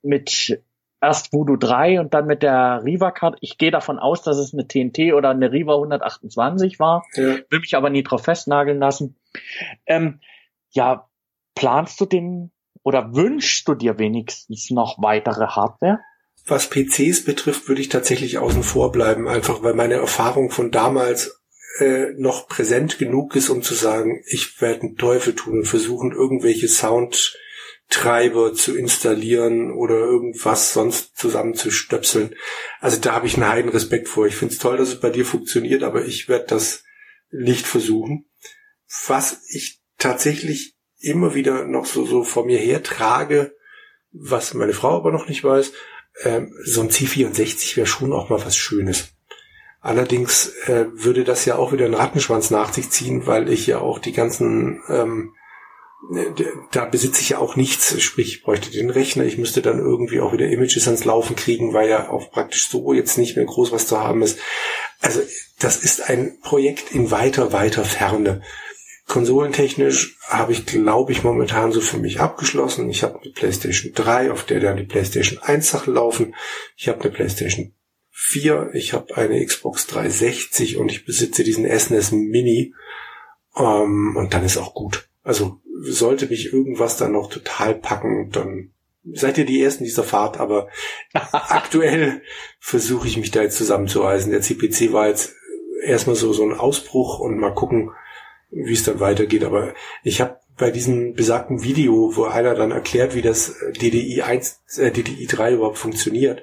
[0.03, 0.61] Mit
[1.01, 3.39] erst Voodoo 3 und dann mit der Riva Card.
[3.41, 7.05] Ich gehe davon aus, dass es eine TNT oder eine Riva 128 war.
[7.15, 7.39] Ja.
[7.51, 9.17] Will mich aber nie drauf festnageln lassen.
[9.87, 10.21] Ähm,
[10.71, 11.09] ja,
[11.55, 12.51] planst du den
[12.83, 16.01] oder wünschst du dir wenigstens noch weitere Hardware?
[16.47, 21.43] Was PCs betrifft, würde ich tatsächlich außen vor bleiben, einfach weil meine Erfahrung von damals
[21.79, 26.13] äh, noch präsent genug ist, um zu sagen, ich werde einen Teufel tun und versuchen,
[26.13, 26.69] irgendwelche
[27.91, 32.35] Soundtreiber zu installieren oder irgendwas sonst zusammenzustöpseln.
[32.81, 34.27] Also da habe ich einen heiden Respekt vor.
[34.27, 36.85] Ich finde es toll, dass es bei dir funktioniert, aber ich werde das
[37.31, 38.27] nicht versuchen.
[39.07, 43.55] Was ich tatsächlich immer wieder noch so, so vor mir her trage,
[44.11, 45.73] was meine Frau aber noch nicht weiß,
[46.25, 49.13] ähm, so ein C64 wäre schon auch mal was Schönes.
[49.81, 53.79] Allerdings äh, würde das ja auch wieder einen Rattenschwanz nach sich ziehen, weil ich ja
[53.79, 55.35] auch die ganzen, ähm,
[56.73, 60.21] da besitze ich ja auch nichts, sprich ich bräuchte den Rechner, ich müsste dann irgendwie
[60.21, 63.73] auch wieder Images ans Laufen kriegen, weil ja auch praktisch so jetzt nicht mehr groß
[63.73, 64.39] was zu haben ist.
[65.01, 65.21] Also
[65.59, 68.43] das ist ein Projekt in weiter, weiter Ferne.
[69.07, 72.91] Konsolentechnisch habe ich, glaube ich, momentan so für mich abgeschlossen.
[72.91, 76.35] Ich habe eine PlayStation 3, auf der dann die PlayStation 1 Sachen laufen.
[76.77, 77.75] Ich habe eine PlayStation
[78.11, 82.75] 4, ich habe eine Xbox 360 und ich besitze diesen SNES e Mini.
[83.57, 85.09] Ähm, und dann ist auch gut.
[85.23, 88.71] Also sollte mich irgendwas dann noch total packen, dann
[89.13, 90.69] seid ihr die Ersten dieser Fahrt, aber
[91.13, 92.23] aktuell
[92.59, 94.31] versuche ich mich da jetzt zusammenzureißen.
[94.31, 95.35] Der CPC war jetzt
[95.83, 97.93] erstmal so, so ein Ausbruch und mal gucken,
[98.51, 99.45] wie es dann weitergeht.
[99.45, 104.61] Aber ich habe bei diesem besagten Video, wo einer dann erklärt, wie das DDI 1,
[104.79, 106.43] äh, DDI 3 überhaupt funktioniert,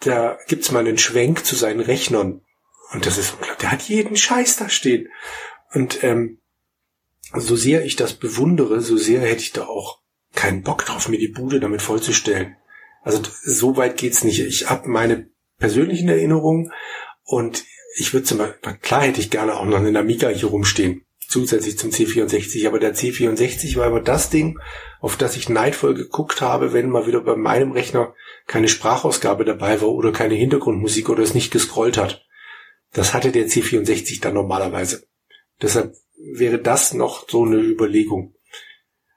[0.00, 2.42] da gibt's mal einen Schwenk zu seinen Rechnern.
[2.92, 5.08] Und das ist, der hat jeden Scheiß da stehen.
[5.72, 6.39] Und ähm,
[7.34, 10.00] so sehr ich das bewundere, so sehr hätte ich da auch
[10.34, 12.56] keinen Bock drauf, mir die Bude damit vollzustellen.
[13.02, 14.40] Also so weit geht's nicht.
[14.40, 16.72] Ich habe meine persönlichen Erinnerungen
[17.24, 17.64] und
[17.96, 21.78] ich würde zum Beispiel, klar hätte ich gerne auch noch einen Amiga hier rumstehen, zusätzlich
[21.78, 24.58] zum C64, aber der C64 war immer das Ding,
[25.00, 28.14] auf das ich neidvoll geguckt habe, wenn mal wieder bei meinem Rechner
[28.46, 32.24] keine Sprachausgabe dabei war oder keine Hintergrundmusik oder es nicht gescrollt hat.
[32.92, 35.06] Das hatte der C64 dann normalerweise.
[35.62, 35.94] Deshalb
[36.34, 38.34] wäre das noch so eine Überlegung.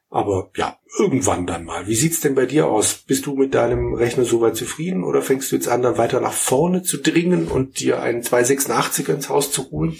[0.09, 1.87] Aber ja, irgendwann dann mal.
[1.87, 2.99] Wie sieht's denn bei dir aus?
[3.07, 6.33] Bist du mit deinem Rechner soweit zufrieden oder fängst du jetzt an, dann weiter nach
[6.33, 9.97] vorne zu dringen und dir einen 286er ins Haus zu holen?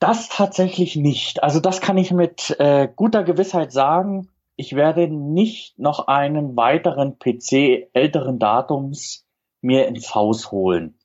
[0.00, 1.44] Das tatsächlich nicht.
[1.44, 7.18] Also das kann ich mit äh, guter Gewissheit sagen ich werde nicht noch einen weiteren
[7.18, 9.26] PC älteren Datums
[9.60, 10.98] mir ins Haus holen.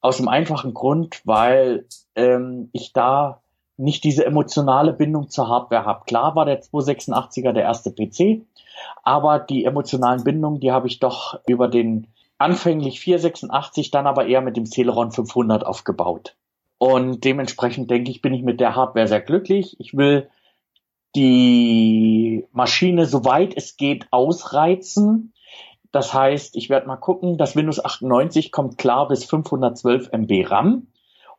[0.00, 3.42] Aus dem einfachen Grund, weil ähm, ich da
[3.80, 6.04] nicht diese emotionale Bindung zur Hardware habe.
[6.04, 8.46] Klar war der 286er der erste PC,
[9.02, 12.06] aber die emotionalen Bindungen, die habe ich doch über den
[12.38, 16.36] anfänglich 486, dann aber eher mit dem Celeron 500 aufgebaut.
[16.78, 19.76] Und dementsprechend denke ich, bin ich mit der Hardware sehr glücklich.
[19.78, 20.30] Ich will
[21.14, 25.34] die Maschine, soweit es geht, ausreizen.
[25.92, 30.86] Das heißt, ich werde mal gucken, das Windows 98 kommt klar bis 512 MB RAM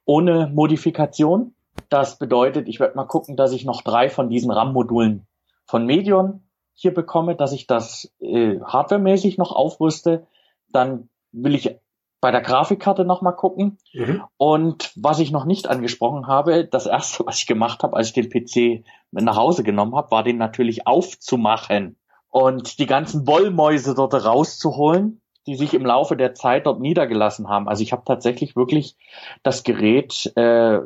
[0.06, 1.54] ohne Modifikation.
[1.89, 5.27] Das bedeutet, ich werde mal gucken, dass ich noch drei von diesen RAM-Modulen
[5.65, 6.43] von Medion
[6.73, 10.26] hier bekomme, dass ich das äh, hardwaremäßig noch aufrüste.
[10.69, 11.76] Dann will ich
[12.22, 13.77] bei der Grafikkarte nochmal gucken.
[13.93, 14.23] Mhm.
[14.38, 18.14] Und was ich noch nicht angesprochen habe, das erste, was ich gemacht habe, als ich
[18.14, 21.98] den PC nach Hause genommen habe, war den natürlich aufzumachen
[22.30, 27.68] und die ganzen Wollmäuse dort rauszuholen, die sich im Laufe der Zeit dort niedergelassen haben.
[27.68, 28.95] Also ich habe tatsächlich wirklich
[29.43, 30.80] das Gerät, äh,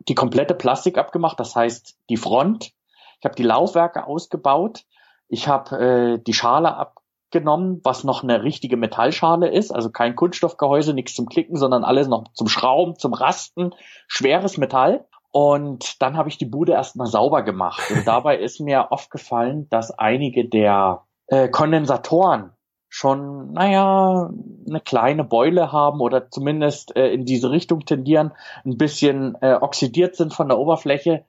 [0.00, 2.72] die komplette Plastik abgemacht, das heißt die Front.
[3.18, 4.84] Ich habe die Laufwerke ausgebaut.
[5.28, 7.00] Ich habe äh, die Schale ab
[7.30, 12.08] genommen, was noch eine richtige Metallschale ist, also kein Kunststoffgehäuse, nichts zum Klicken, sondern alles
[12.08, 13.72] noch zum Schrauben, zum Rasten,
[14.08, 15.06] schweres Metall.
[15.32, 17.80] Und dann habe ich die Bude erstmal sauber gemacht.
[17.90, 22.52] Und dabei ist mir aufgefallen, dass einige der äh, Kondensatoren
[22.90, 24.30] schon, naja,
[24.68, 28.32] eine kleine Beule haben oder zumindest äh, in diese Richtung tendieren,
[28.66, 31.24] ein bisschen äh, oxidiert sind von der Oberfläche.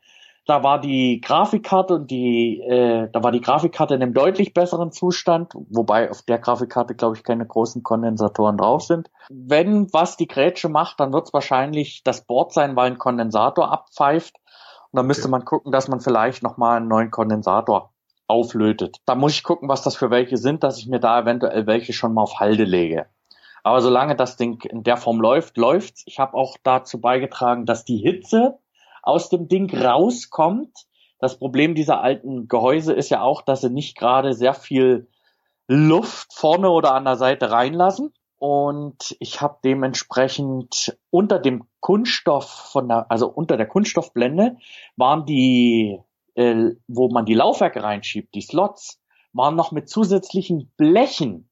[0.48, 4.92] Da war die Grafikkarte und die, äh, da war die Grafikkarte in einem deutlich besseren
[4.92, 9.12] Zustand, wobei auf der Grafikkarte, glaube ich, keine großen Kondensatoren drauf sind.
[9.30, 13.72] Wenn was die Grätsche macht, dann wird es wahrscheinlich das Board sein, weil ein Kondensator
[13.72, 14.36] abpfeift.
[14.90, 17.94] Und dann müsste man gucken, dass man vielleicht nochmal einen neuen Kondensator
[18.32, 18.98] auflötet.
[19.06, 21.94] Da muss ich gucken, was das für welche sind, dass ich mir da eventuell welche
[21.94, 23.06] schon mal auf Halde lege.
[23.64, 26.04] Aber solange das Ding in der Form läuft, läuft's.
[26.08, 28.58] Ich habe auch dazu beigetragen, dass die Hitze
[29.04, 30.86] aus dem Ding rauskommt.
[31.20, 35.08] Das Problem dieser alten Gehäuse ist ja auch, dass sie nicht gerade sehr viel
[35.68, 38.14] Luft vorne oder an der Seite reinlassen.
[38.38, 44.58] Und ich habe dementsprechend unter dem Kunststoff von der, also unter der Kunststoffblende
[44.96, 46.00] waren die,
[46.36, 49.02] äh, wo man die Laufwerke reinschiebt, die Slots,
[49.34, 51.50] waren noch mit zusätzlichen Blechen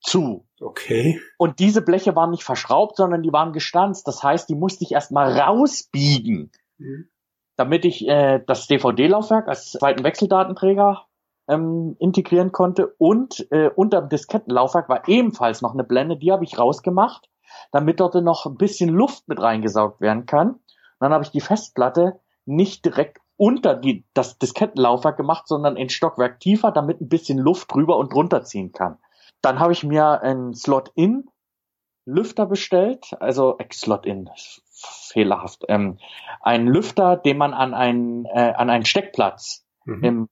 [0.00, 0.46] zu.
[0.60, 1.20] Okay.
[1.38, 4.06] Und diese Bleche waren nicht verschraubt, sondern die waren gestanzt.
[4.06, 7.08] Das heißt, die musste ich erstmal rausbiegen, mhm.
[7.56, 11.06] damit ich äh, das DVD-Laufwerk als zweiten Wechseldatenträger
[11.48, 12.94] ähm, integrieren konnte.
[12.98, 17.28] Und äh, unter dem Diskettenlaufwerk war ebenfalls noch eine Blende, die habe ich rausgemacht,
[17.70, 20.50] damit dort noch ein bisschen Luft mit reingesaugt werden kann.
[20.50, 20.60] Und
[21.00, 26.38] dann habe ich die Festplatte nicht direkt unter die, das Diskettenlaufwerk gemacht, sondern in Stockwerk
[26.38, 28.98] tiefer, damit ein bisschen Luft drüber und drunter ziehen kann.
[29.40, 31.24] Dann habe ich mir einen Slot-In
[32.04, 34.30] Lüfter bestellt, also äh, Slot-In,
[35.10, 35.98] fehlerhaft, ähm,
[36.40, 40.04] einen Lüfter, den man an einen, äh, an einen Steckplatz mhm.
[40.04, 40.28] im,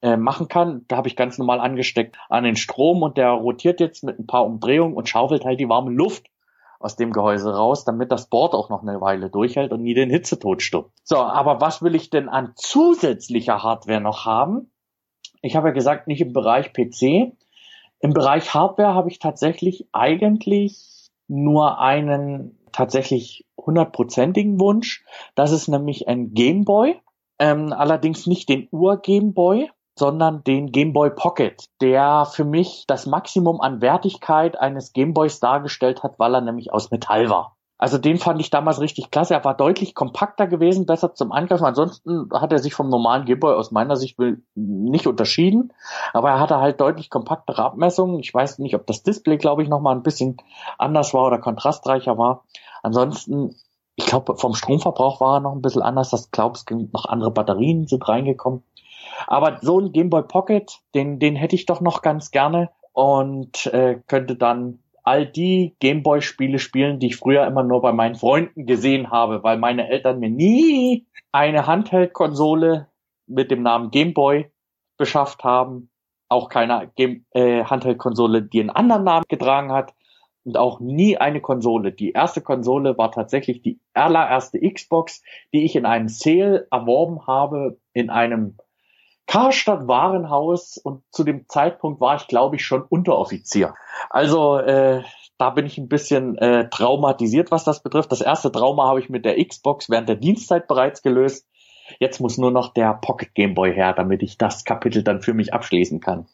[0.00, 0.84] äh, machen kann.
[0.86, 4.28] Da habe ich ganz normal angesteckt an den Strom und der rotiert jetzt mit ein
[4.28, 6.28] paar Umdrehungen und schaufelt halt die warme Luft
[6.82, 10.10] aus dem Gehäuse raus, damit das Board auch noch eine Weile durchhält und nie den
[10.10, 10.92] Hitzetod stoppt.
[11.04, 14.70] So, aber was will ich denn an zusätzlicher Hardware noch haben?
[15.42, 17.32] Ich habe ja gesagt, nicht im Bereich PC.
[18.00, 25.04] Im Bereich Hardware habe ich tatsächlich eigentlich nur einen tatsächlich hundertprozentigen Wunsch.
[25.34, 27.00] Das ist nämlich ein Gameboy.
[27.38, 33.80] Ähm, allerdings nicht den Ur-Gameboy, sondern den Gameboy Pocket, der für mich das Maximum an
[33.80, 37.56] Wertigkeit eines Gameboys dargestellt hat, weil er nämlich aus Metall war.
[37.82, 39.34] Also den fand ich damals richtig klasse.
[39.34, 41.64] Er war deutlich kompakter gewesen, besser zum Angreifen.
[41.64, 44.16] Ansonsten hat er sich vom normalen Gameboy aus meiner Sicht
[44.54, 45.72] nicht unterschieden.
[46.12, 48.20] Aber er hatte halt deutlich kompaktere Abmessungen.
[48.20, 50.36] Ich weiß nicht, ob das Display, glaube ich, nochmal ein bisschen
[50.78, 52.44] anders war oder kontrastreicher war.
[52.84, 53.56] Ansonsten,
[53.96, 56.10] ich glaube, vom Stromverbrauch war er noch ein bisschen anders.
[56.10, 58.62] Das glaubst noch andere Batterien sind reingekommen.
[59.26, 64.00] Aber so ein Gameboy Pocket, den, den hätte ich doch noch ganz gerne und äh,
[64.06, 69.10] könnte dann all die Gameboy-Spiele spielen, die ich früher immer nur bei meinen Freunden gesehen
[69.10, 72.88] habe, weil meine Eltern mir nie eine Handheld-Konsole
[73.26, 74.50] mit dem Namen Gameboy
[74.96, 75.90] beschafft haben.
[76.28, 79.94] Auch keine Game äh, Handheld-Konsole, die einen anderen Namen getragen hat.
[80.44, 81.92] Und auch nie eine Konsole.
[81.92, 85.22] Die erste Konsole war tatsächlich die allererste Xbox,
[85.52, 88.56] die ich in einem Sale erworben habe, in einem
[89.32, 93.72] Karstadt Warenhaus und zu dem Zeitpunkt war ich, glaube ich, schon Unteroffizier.
[94.10, 95.04] Also äh,
[95.38, 98.12] da bin ich ein bisschen äh, traumatisiert, was das betrifft.
[98.12, 101.48] Das erste Trauma habe ich mit der Xbox während der Dienstzeit bereits gelöst.
[101.98, 105.32] Jetzt muss nur noch der Pocket Game Boy her, damit ich das Kapitel dann für
[105.32, 106.26] mich abschließen kann.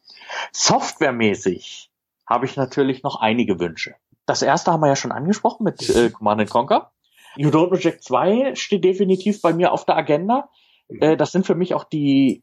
[0.50, 1.92] Softwaremäßig
[2.26, 3.94] habe ich natürlich noch einige Wünsche.
[4.26, 6.90] Das erste haben wir ja schon angesprochen mit äh, Command Conquer.
[7.36, 10.48] Know Jack 2 steht definitiv bei mir auf der Agenda.
[10.88, 12.42] Äh, das sind für mich auch die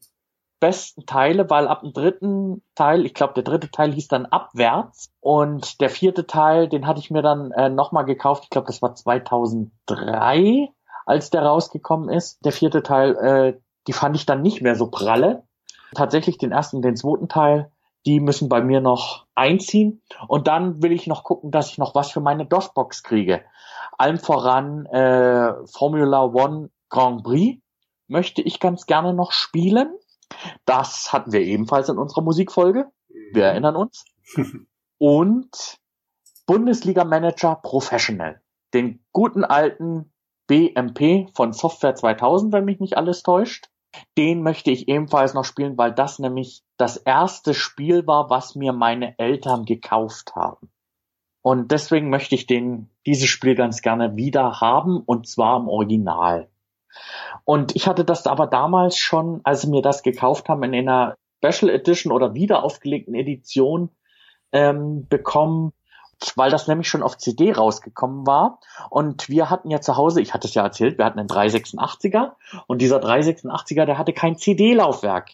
[0.60, 5.12] besten Teile, weil ab dem dritten Teil, ich glaube, der dritte Teil hieß dann Abwärts
[5.20, 8.44] und der vierte Teil, den hatte ich mir dann äh, nochmal gekauft.
[8.44, 10.68] Ich glaube, das war 2003,
[11.04, 12.44] als der rausgekommen ist.
[12.44, 15.44] Der vierte Teil, äh, die fand ich dann nicht mehr so pralle.
[15.94, 17.70] Tatsächlich den ersten und den zweiten Teil,
[18.06, 20.02] die müssen bei mir noch einziehen.
[20.28, 23.42] Und dann will ich noch gucken, dass ich noch was für meine DOS-Box kriege.
[23.98, 27.60] Allem voran äh, Formula One Grand Prix
[28.08, 29.94] möchte ich ganz gerne noch spielen.
[30.64, 32.90] Das hatten wir ebenfalls in unserer Musikfolge.
[33.32, 33.50] Wir mhm.
[33.50, 34.04] erinnern uns.
[34.98, 35.78] Und
[36.46, 38.40] Bundesliga Manager Professional.
[38.72, 40.12] Den guten alten
[40.46, 43.68] BMP von Software 2000, wenn mich nicht alles täuscht.
[44.18, 48.72] Den möchte ich ebenfalls noch spielen, weil das nämlich das erste Spiel war, was mir
[48.72, 50.70] meine Eltern gekauft haben.
[51.42, 56.48] Und deswegen möchte ich den, dieses Spiel ganz gerne wieder haben und zwar im Original.
[57.44, 61.16] Und ich hatte das aber damals schon, als sie mir das gekauft haben, in einer
[61.42, 63.90] Special Edition oder wieder aufgelegten Edition
[64.52, 65.72] ähm, bekommen,
[66.34, 68.60] weil das nämlich schon auf CD rausgekommen war.
[68.90, 72.32] Und wir hatten ja zu Hause, ich hatte es ja erzählt, wir hatten einen 386er
[72.66, 75.32] und dieser 386er, der hatte kein CD-Laufwerk.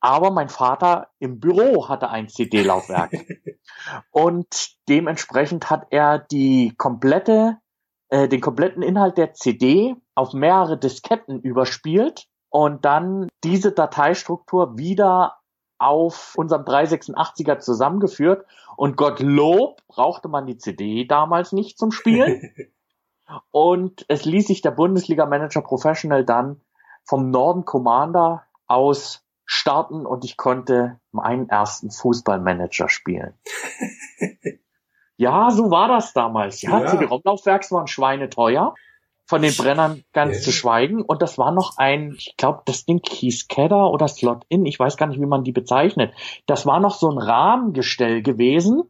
[0.00, 3.12] Aber mein Vater im Büro hatte ein CD-Laufwerk.
[4.10, 7.58] und dementsprechend hat er die komplette
[8.10, 15.36] äh, den kompletten Inhalt der CD auf mehrere Disketten überspielt und dann diese Dateistruktur wieder
[15.78, 18.44] auf unserem 386er zusammengeführt
[18.76, 22.52] und Gottlob brauchte man die CD damals nicht zum Spielen.
[23.50, 26.60] und es ließ sich der Bundesliga Manager Professional dann
[27.04, 33.34] vom Norden Commander aus starten und ich konnte meinen ersten Fußballmanager spielen.
[35.20, 36.62] Ja, so war das damals.
[36.62, 36.86] Ja, Ja.
[36.86, 38.74] CD-ROM-Laufwerks waren schweineteuer.
[39.26, 40.42] Von den Brennern ganz Ja.
[40.42, 41.02] zu schweigen.
[41.02, 44.66] Und das war noch ein, ich glaube, das Ding hieß Kedder oder Slot-In.
[44.66, 46.12] Ich weiß gar nicht, wie man die bezeichnet.
[46.46, 48.82] Das war noch so ein Rahmengestell gewesen.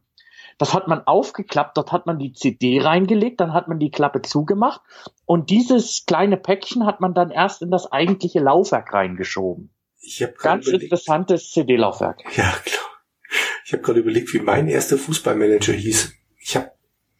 [0.57, 4.21] Das hat man aufgeklappt, dort hat man die CD reingelegt, dann hat man die Klappe
[4.21, 4.81] zugemacht
[5.25, 9.73] und dieses kleine Päckchen hat man dann erst in das eigentliche Laufwerk reingeschoben.
[10.01, 12.21] Ich habe gerade Ganz überlegt, interessantes CD-Laufwerk.
[12.37, 12.85] ja, klar.
[13.65, 16.13] Ich habe gerade überlegt, wie mein erster Fußballmanager hieß.
[16.41, 16.71] Ich habe,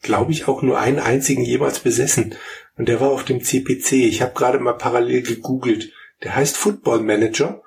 [0.01, 2.35] glaube ich, auch nur einen einzigen jemals besessen.
[2.75, 3.93] Und der war auf dem CPC.
[3.93, 5.91] Ich habe gerade mal parallel gegoogelt.
[6.23, 7.61] Der heißt Football Manager.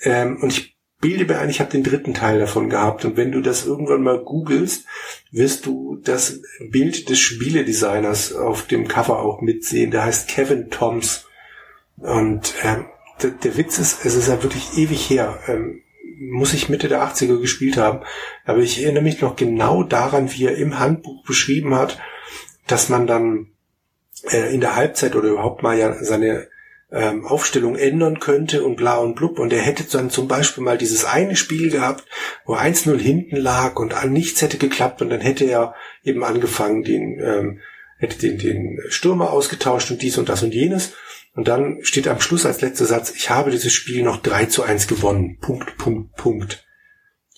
[0.00, 3.04] Ähm, und ich bilde mir ein, ich habe den dritten Teil davon gehabt.
[3.04, 4.86] Und wenn du das irgendwann mal googelst,
[5.30, 6.40] wirst du das
[6.70, 9.90] Bild des Spieledesigners auf dem Cover auch mitsehen.
[9.90, 11.26] Der heißt Kevin Toms.
[11.98, 12.86] Und ähm,
[13.22, 15.38] der, der Witz ist, es ist ja wirklich ewig her.
[15.46, 15.82] Ähm,
[16.30, 18.00] muss ich Mitte der 80er gespielt haben.
[18.44, 21.98] Aber ich erinnere mich noch genau daran, wie er im Handbuch beschrieben hat,
[22.66, 23.48] dass man dann
[24.30, 26.48] äh, in der Halbzeit oder überhaupt mal ja seine
[26.92, 29.38] ähm, Aufstellung ändern könnte und bla und blub.
[29.38, 32.04] Und er hätte dann zum Beispiel mal dieses eine Spiel gehabt,
[32.44, 35.74] wo 1-0 hinten lag und an nichts hätte geklappt und dann hätte er
[36.04, 37.60] eben angefangen, den, ähm,
[37.98, 40.92] hätte den, den Stürmer ausgetauscht und dies und das und jenes.
[41.34, 44.62] Und dann steht am Schluss als letzter Satz, ich habe dieses Spiel noch 3 zu
[44.62, 45.38] 1 gewonnen.
[45.40, 46.64] Punkt, Punkt, Punkt.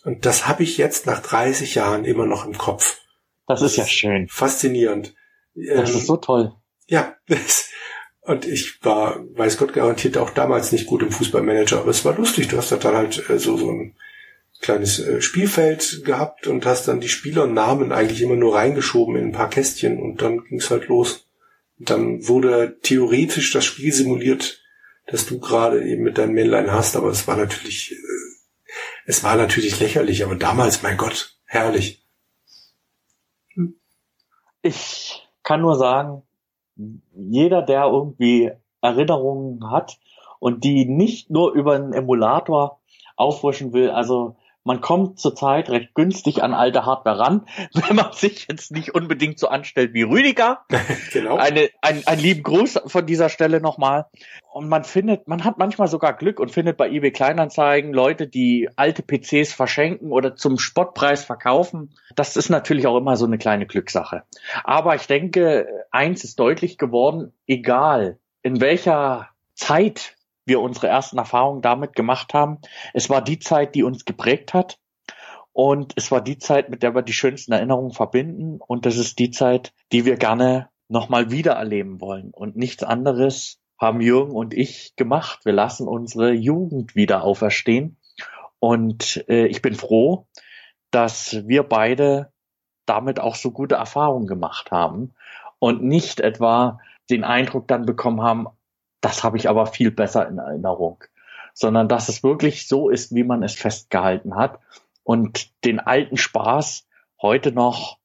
[0.04, 2.98] Und das habe ich jetzt nach 30 Jahren immer noch im Kopf.
[3.46, 4.26] Das ist ja schön.
[4.28, 5.14] Faszinierend.
[5.54, 6.52] Das Ähm, ist so toll.
[6.86, 7.14] ja,
[8.22, 12.16] und ich war, weiß Gott, garantiert auch damals nicht gut im Fußballmanager, aber es war
[12.16, 12.48] lustig.
[12.48, 13.94] Du hast da dann halt äh, so, so ein
[14.60, 19.32] kleines äh, Spielfeld gehabt und hast dann die Spielernamen eigentlich immer nur reingeschoben in ein
[19.32, 21.26] paar Kästchen und dann ging's halt los.
[21.78, 24.62] Dann wurde theoretisch das Spiel simuliert,
[25.06, 27.96] dass du gerade eben mit deinem Männlein hast, aber es war natürlich, äh,
[29.06, 32.04] es war natürlich lächerlich, aber damals, mein Gott, herrlich.
[34.62, 36.22] Ich kann nur sagen,
[37.14, 39.98] jeder, der irgendwie Erinnerungen hat
[40.38, 42.80] und die nicht nur über einen Emulator
[43.16, 48.48] auffrischen will, also man kommt zurzeit recht günstig an alte Hardware ran, wenn man sich
[48.48, 50.64] jetzt nicht unbedingt so anstellt wie Rüdiger.
[51.12, 51.36] Genau.
[51.36, 54.06] Eine, ein, ein lieben Gruß von dieser Stelle nochmal.
[54.52, 58.68] Und man findet, man hat manchmal sogar Glück und findet bei eBay Kleinanzeigen Leute, die
[58.74, 61.94] alte PCs verschenken oder zum Spottpreis verkaufen.
[62.16, 64.24] Das ist natürlich auch immer so eine kleine Glückssache.
[64.64, 70.16] Aber ich denke, eins ist deutlich geworden, egal in welcher Zeit
[70.46, 72.58] wir unsere ersten Erfahrungen damit gemacht haben.
[72.92, 74.78] Es war die Zeit, die uns geprägt hat.
[75.52, 78.58] Und es war die Zeit, mit der wir die schönsten Erinnerungen verbinden.
[78.60, 82.30] Und das ist die Zeit, die wir gerne nochmal wieder erleben wollen.
[82.32, 85.44] Und nichts anderes haben Jürgen und ich gemacht.
[85.44, 87.98] Wir lassen unsere Jugend wieder auferstehen.
[88.58, 90.26] Und äh, ich bin froh,
[90.90, 92.32] dass wir beide
[92.86, 95.14] damit auch so gute Erfahrungen gemacht haben
[95.58, 96.78] und nicht etwa
[97.10, 98.46] den Eindruck dann bekommen haben,
[99.04, 101.04] das habe ich aber viel besser in Erinnerung,
[101.52, 104.60] sondern dass es wirklich so ist, wie man es festgehalten hat
[105.02, 106.86] und den alten Spaß
[107.20, 107.98] heute noch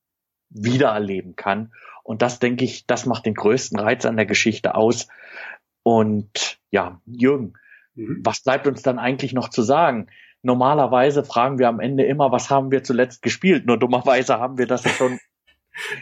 [0.50, 1.74] wiedererleben kann.
[2.04, 5.08] Und das denke ich, das macht den größten Reiz an der Geschichte aus.
[5.84, 7.54] Und ja, Jürgen,
[8.00, 8.22] Mhm.
[8.24, 10.08] was bleibt uns dann eigentlich noch zu sagen?
[10.42, 13.66] Normalerweise fragen wir am Ende immer, was haben wir zuletzt gespielt?
[13.66, 15.20] Nur dummerweise haben wir das ja schon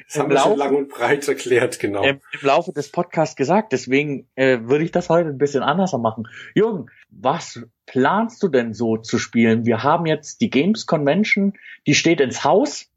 [0.07, 2.03] Das im haben wir schon Laufe- lang und breit erklärt, genau.
[2.03, 3.71] im, im Laufe des Podcasts gesagt.
[3.73, 6.27] Deswegen äh, würde ich das heute ein bisschen anders machen.
[6.55, 9.65] Jürgen, was planst du denn so zu spielen?
[9.65, 11.53] Wir haben jetzt die Games Convention,
[11.85, 12.91] die steht ins Haus.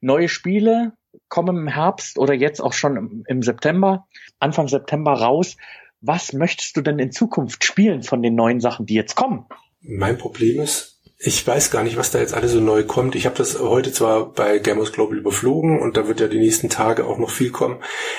[0.00, 0.92] Neue Spiele
[1.28, 4.06] kommen im Herbst oder jetzt auch schon im, im September,
[4.38, 5.56] Anfang September raus.
[6.00, 9.46] Was möchtest du denn in Zukunft spielen von den neuen Sachen, die jetzt kommen?
[9.80, 10.91] Mein Problem ist,
[11.24, 13.14] ich weiß gar nicht, was da jetzt alles so neu kommt.
[13.14, 16.68] Ich habe das heute zwar bei Gamers Global überflogen und da wird ja die nächsten
[16.68, 17.78] Tage auch noch viel kommen.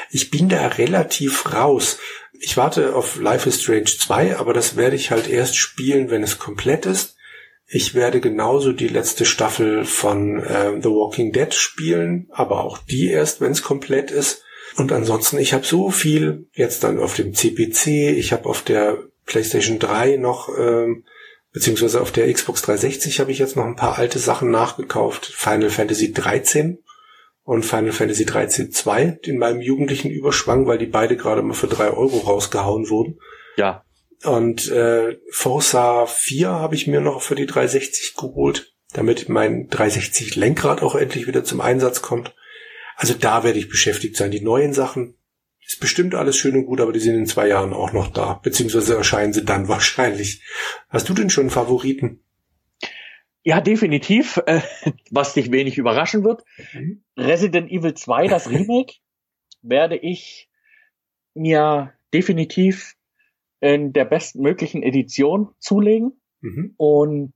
[0.09, 1.97] Ich bin da relativ raus.
[2.39, 6.23] Ich warte auf Life is Strange 2, aber das werde ich halt erst spielen, wenn
[6.23, 7.17] es komplett ist.
[7.67, 13.09] Ich werde genauso die letzte Staffel von äh, The Walking Dead spielen, aber auch die
[13.09, 14.43] erst, wenn es komplett ist.
[14.77, 18.97] Und ansonsten, ich habe so viel jetzt dann auf dem CPC, ich habe auf der
[19.25, 21.03] PlayStation 3 noch ähm,
[21.53, 25.25] beziehungsweise auf der Xbox 360 habe ich jetzt noch ein paar alte Sachen nachgekauft.
[25.25, 26.79] Final Fantasy 13
[27.43, 31.67] und Final Fantasy 13 2 in meinem jugendlichen Überschwang, weil die beide gerade mal für
[31.67, 33.19] drei Euro rausgehauen wurden.
[33.55, 33.85] Ja,
[34.23, 40.35] Und äh, Forza 4 habe ich mir noch für die 360 geholt, damit mein 360
[40.35, 42.33] Lenkrad auch endlich wieder zum Einsatz kommt.
[42.95, 44.31] Also da werde ich beschäftigt sein.
[44.31, 45.17] Die neuen Sachen
[45.65, 48.39] ist bestimmt alles schön und gut, aber die sind in zwei Jahren auch noch da.
[48.43, 50.43] Beziehungsweise erscheinen sie dann wahrscheinlich.
[50.89, 52.19] Hast du denn schon einen Favoriten?
[53.43, 54.61] Ja, definitiv, äh,
[55.11, 56.43] was dich wenig überraschen wird.
[56.73, 57.03] Mhm.
[57.17, 58.93] Resident Evil 2, das Remake,
[59.61, 60.49] werde ich
[61.33, 62.95] mir definitiv
[63.59, 66.21] in der bestmöglichen Edition zulegen.
[66.41, 66.73] Mhm.
[66.77, 67.33] Und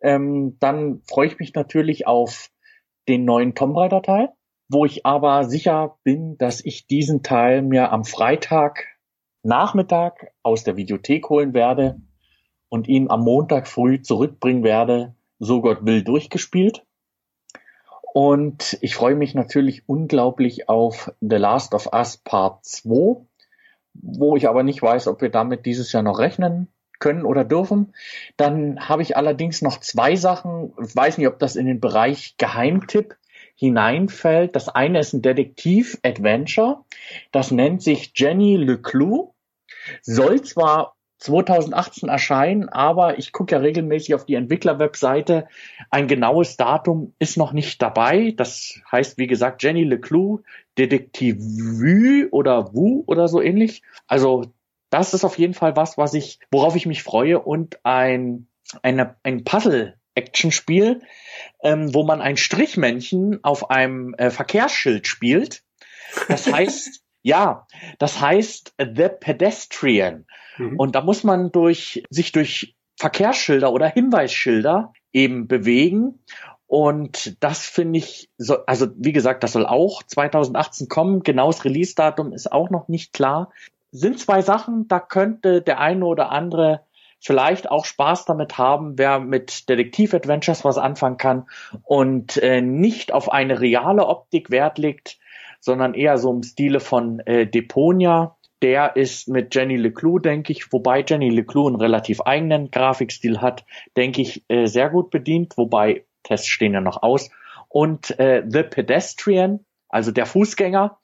[0.00, 2.50] ähm, dann freue ich mich natürlich auf
[3.08, 4.28] den neuen Tomb Raider Teil,
[4.68, 8.84] wo ich aber sicher bin, dass ich diesen Teil mir am Freitag
[9.42, 12.00] Nachmittag aus der Videothek holen werde
[12.68, 16.84] und ihn am Montag früh zurückbringen werde so Gott will, durchgespielt.
[18.14, 23.20] Und ich freue mich natürlich unglaublich auf The Last of Us Part 2,
[23.92, 26.68] wo ich aber nicht weiß, ob wir damit dieses Jahr noch rechnen
[26.98, 27.94] können oder dürfen.
[28.38, 30.72] Dann habe ich allerdings noch zwei Sachen.
[30.82, 33.16] Ich weiß nicht, ob das in den Bereich Geheimtipp
[33.56, 34.54] hineinfällt.
[34.54, 36.84] Das eine ist ein Detektiv-Adventure.
[37.32, 39.32] Das nennt sich Jenny Leclou.
[40.02, 45.48] Soll zwar 2018 erscheinen, aber ich gucke ja regelmäßig auf die Entwicklerwebseite.
[45.90, 48.34] Ein genaues Datum ist noch nicht dabei.
[48.36, 50.42] Das heißt, wie gesagt, Jenny Leclou,
[50.76, 53.82] Detektiv Vue oder Wu oder so ähnlich.
[54.06, 54.52] Also
[54.90, 58.46] das ist auf jeden Fall was, was ich, worauf ich mich freue und ein,
[58.82, 59.44] eine, ein
[60.16, 61.02] Puzzle-Action-Spiel,
[61.62, 65.62] ähm, wo man ein Strichmännchen auf einem äh, Verkehrsschild spielt.
[66.28, 67.66] Das heißt, ja,
[67.98, 70.26] das heißt The Pedestrian.
[70.58, 70.78] Mhm.
[70.78, 76.20] Und da muss man durch, sich durch Verkehrsschilder oder Hinweisschilder eben bewegen.
[76.66, 81.22] Und das finde ich, so, also wie gesagt, das soll auch 2018 kommen.
[81.22, 83.52] Genaues Release-Datum ist auch noch nicht klar.
[83.92, 86.85] Sind zwei Sachen, da könnte der eine oder andere
[87.20, 91.46] vielleicht auch Spaß damit haben, wer mit Detektiv-Adventures was anfangen kann
[91.82, 95.18] und äh, nicht auf eine reale Optik Wert legt,
[95.60, 100.72] sondern eher so im Stile von äh, Deponia der ist mit Jenny Leclou, denke ich,
[100.72, 103.64] wobei Jenny Leclou einen relativ eigenen Grafikstil hat,
[103.96, 107.30] denke ich, äh, sehr gut bedient, wobei Tests stehen ja noch aus.
[107.68, 110.98] Und äh, The Pedestrian, also der Fußgänger,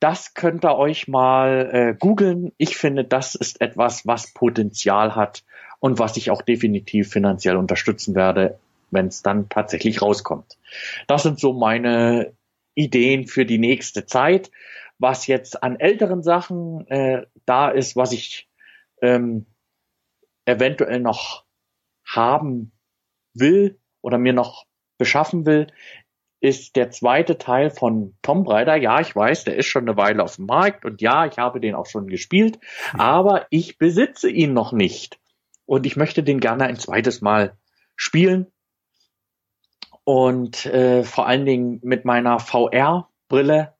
[0.00, 2.52] das könnt ihr euch mal äh, googeln.
[2.56, 5.44] Ich finde, das ist etwas, was Potenzial hat
[5.80, 8.58] und was ich auch definitiv finanziell unterstützen werde,
[8.90, 10.56] wenn es dann tatsächlich rauskommt.
[11.06, 12.32] Das sind so meine
[12.74, 14.50] Ideen für die nächste Zeit
[14.98, 18.48] was jetzt an älteren Sachen äh, da ist, was ich
[19.00, 19.46] ähm,
[20.44, 21.44] eventuell noch
[22.04, 22.72] haben
[23.34, 24.66] will oder mir noch
[24.98, 25.68] beschaffen will,
[26.40, 28.76] ist der zweite Teil von Tomb Raider.
[28.76, 31.60] Ja, ich weiß, der ist schon eine Weile auf dem Markt und ja, ich habe
[31.60, 32.58] den auch schon gespielt,
[32.92, 35.18] aber ich besitze ihn noch nicht.
[35.66, 37.56] Und ich möchte den gerne ein zweites Mal
[37.94, 38.46] spielen.
[40.04, 43.74] Und äh, vor allen Dingen mit meiner VR-Brille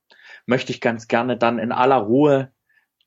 [0.45, 2.53] möchte ich ganz gerne dann in aller Ruhe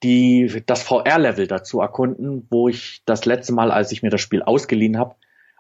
[0.02, 4.42] die, das VR-Level dazu erkunden, wo ich das letzte Mal, als ich mir das Spiel
[4.42, 5.16] ausgeliehen habe,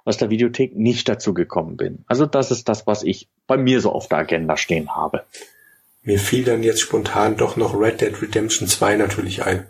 [0.06, 2.03] aus der Videothek nicht dazu gekommen bin.
[2.07, 5.23] Also das ist das, was ich bei mir so auf der Agenda stehen habe.
[6.03, 9.68] Mir fiel dann jetzt spontan doch noch Red Dead Redemption 2 natürlich ein.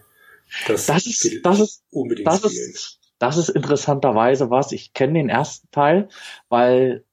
[0.68, 4.72] Das, das ist, das ist, unbedingt das ist, das ist interessanterweise was.
[4.72, 6.10] Ich kenne den ersten Teil,
[6.49, 7.03] weil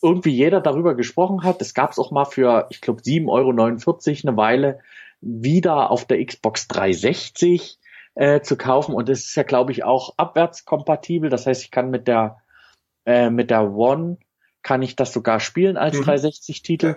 [0.00, 1.60] irgendwie jeder darüber gesprochen hat.
[1.60, 4.80] Es gab es auch mal für, ich glaube, 7,49 Euro eine Weile
[5.20, 7.78] wieder auf der Xbox 360
[8.14, 8.94] äh, zu kaufen.
[8.94, 11.30] Und es ist ja, glaube ich, auch abwärtskompatibel.
[11.30, 12.38] Das heißt, ich kann mit der
[13.08, 14.18] äh, mit der One
[14.62, 16.04] kann ich das sogar spielen als mhm.
[16.04, 16.96] 360-Titel.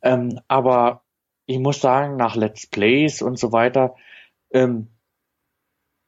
[0.00, 1.02] Ähm, aber
[1.46, 3.96] ich muss sagen, nach Let's Plays und so weiter,
[4.52, 4.88] ähm,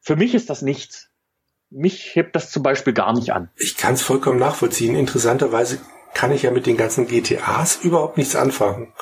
[0.00, 1.10] für mich ist das nichts.
[1.70, 3.50] Mich hebt das zum Beispiel gar nicht an.
[3.56, 4.94] Ich kann es vollkommen nachvollziehen.
[4.94, 5.80] Interessanterweise
[6.14, 8.92] kann ich ja mit den ganzen GTAs überhaupt nichts anfangen.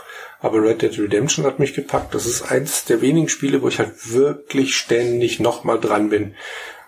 [0.41, 2.15] Aber Red Dead Redemption hat mich gepackt.
[2.15, 6.35] Das ist eins der wenigen Spiele, wo ich halt wirklich ständig nochmal dran bin.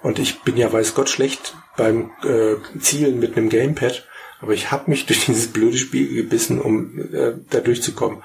[0.02, 4.06] Und ich bin ja weiß Gott schlecht beim äh, Zielen mit einem Gamepad.
[4.40, 8.22] Aber ich habe mich durch dieses blöde Spiel gebissen, um äh, da durchzukommen.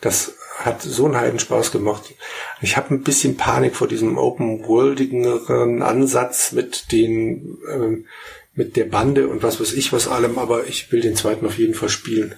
[0.00, 2.14] Das hat so einen heiden Spaß gemacht.
[2.60, 8.06] Ich habe ein bisschen Panik vor diesem open-worldigeren Ansatz mit den ähm,
[8.54, 11.58] mit der Bande und was weiß ich was allem, aber ich will den zweiten auf
[11.58, 12.34] jeden Fall spielen.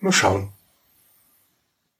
[0.00, 0.52] Mal schauen.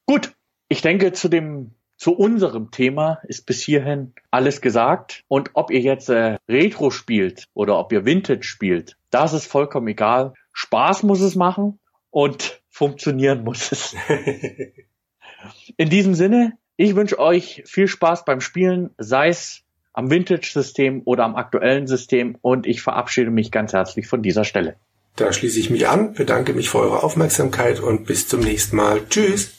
[0.04, 0.32] Gut,
[0.68, 5.24] ich denke zu dem zu unserem Thema ist bis hierhin alles gesagt.
[5.28, 9.88] Und ob ihr jetzt äh, Retro spielt oder ob ihr Vintage spielt, das ist vollkommen
[9.88, 10.34] egal.
[10.52, 11.78] Spaß muss es machen
[12.10, 13.96] und funktionieren muss es.
[15.76, 19.62] In diesem Sinne, ich wünsche euch viel Spaß beim Spielen, sei es
[19.92, 24.76] am Vintage-System oder am aktuellen System und ich verabschiede mich ganz herzlich von dieser Stelle.
[25.16, 29.00] Da schließe ich mich an, bedanke mich für eure Aufmerksamkeit und bis zum nächsten Mal.
[29.08, 29.54] Tschüss.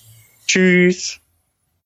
[0.45, 1.19] Tschüss.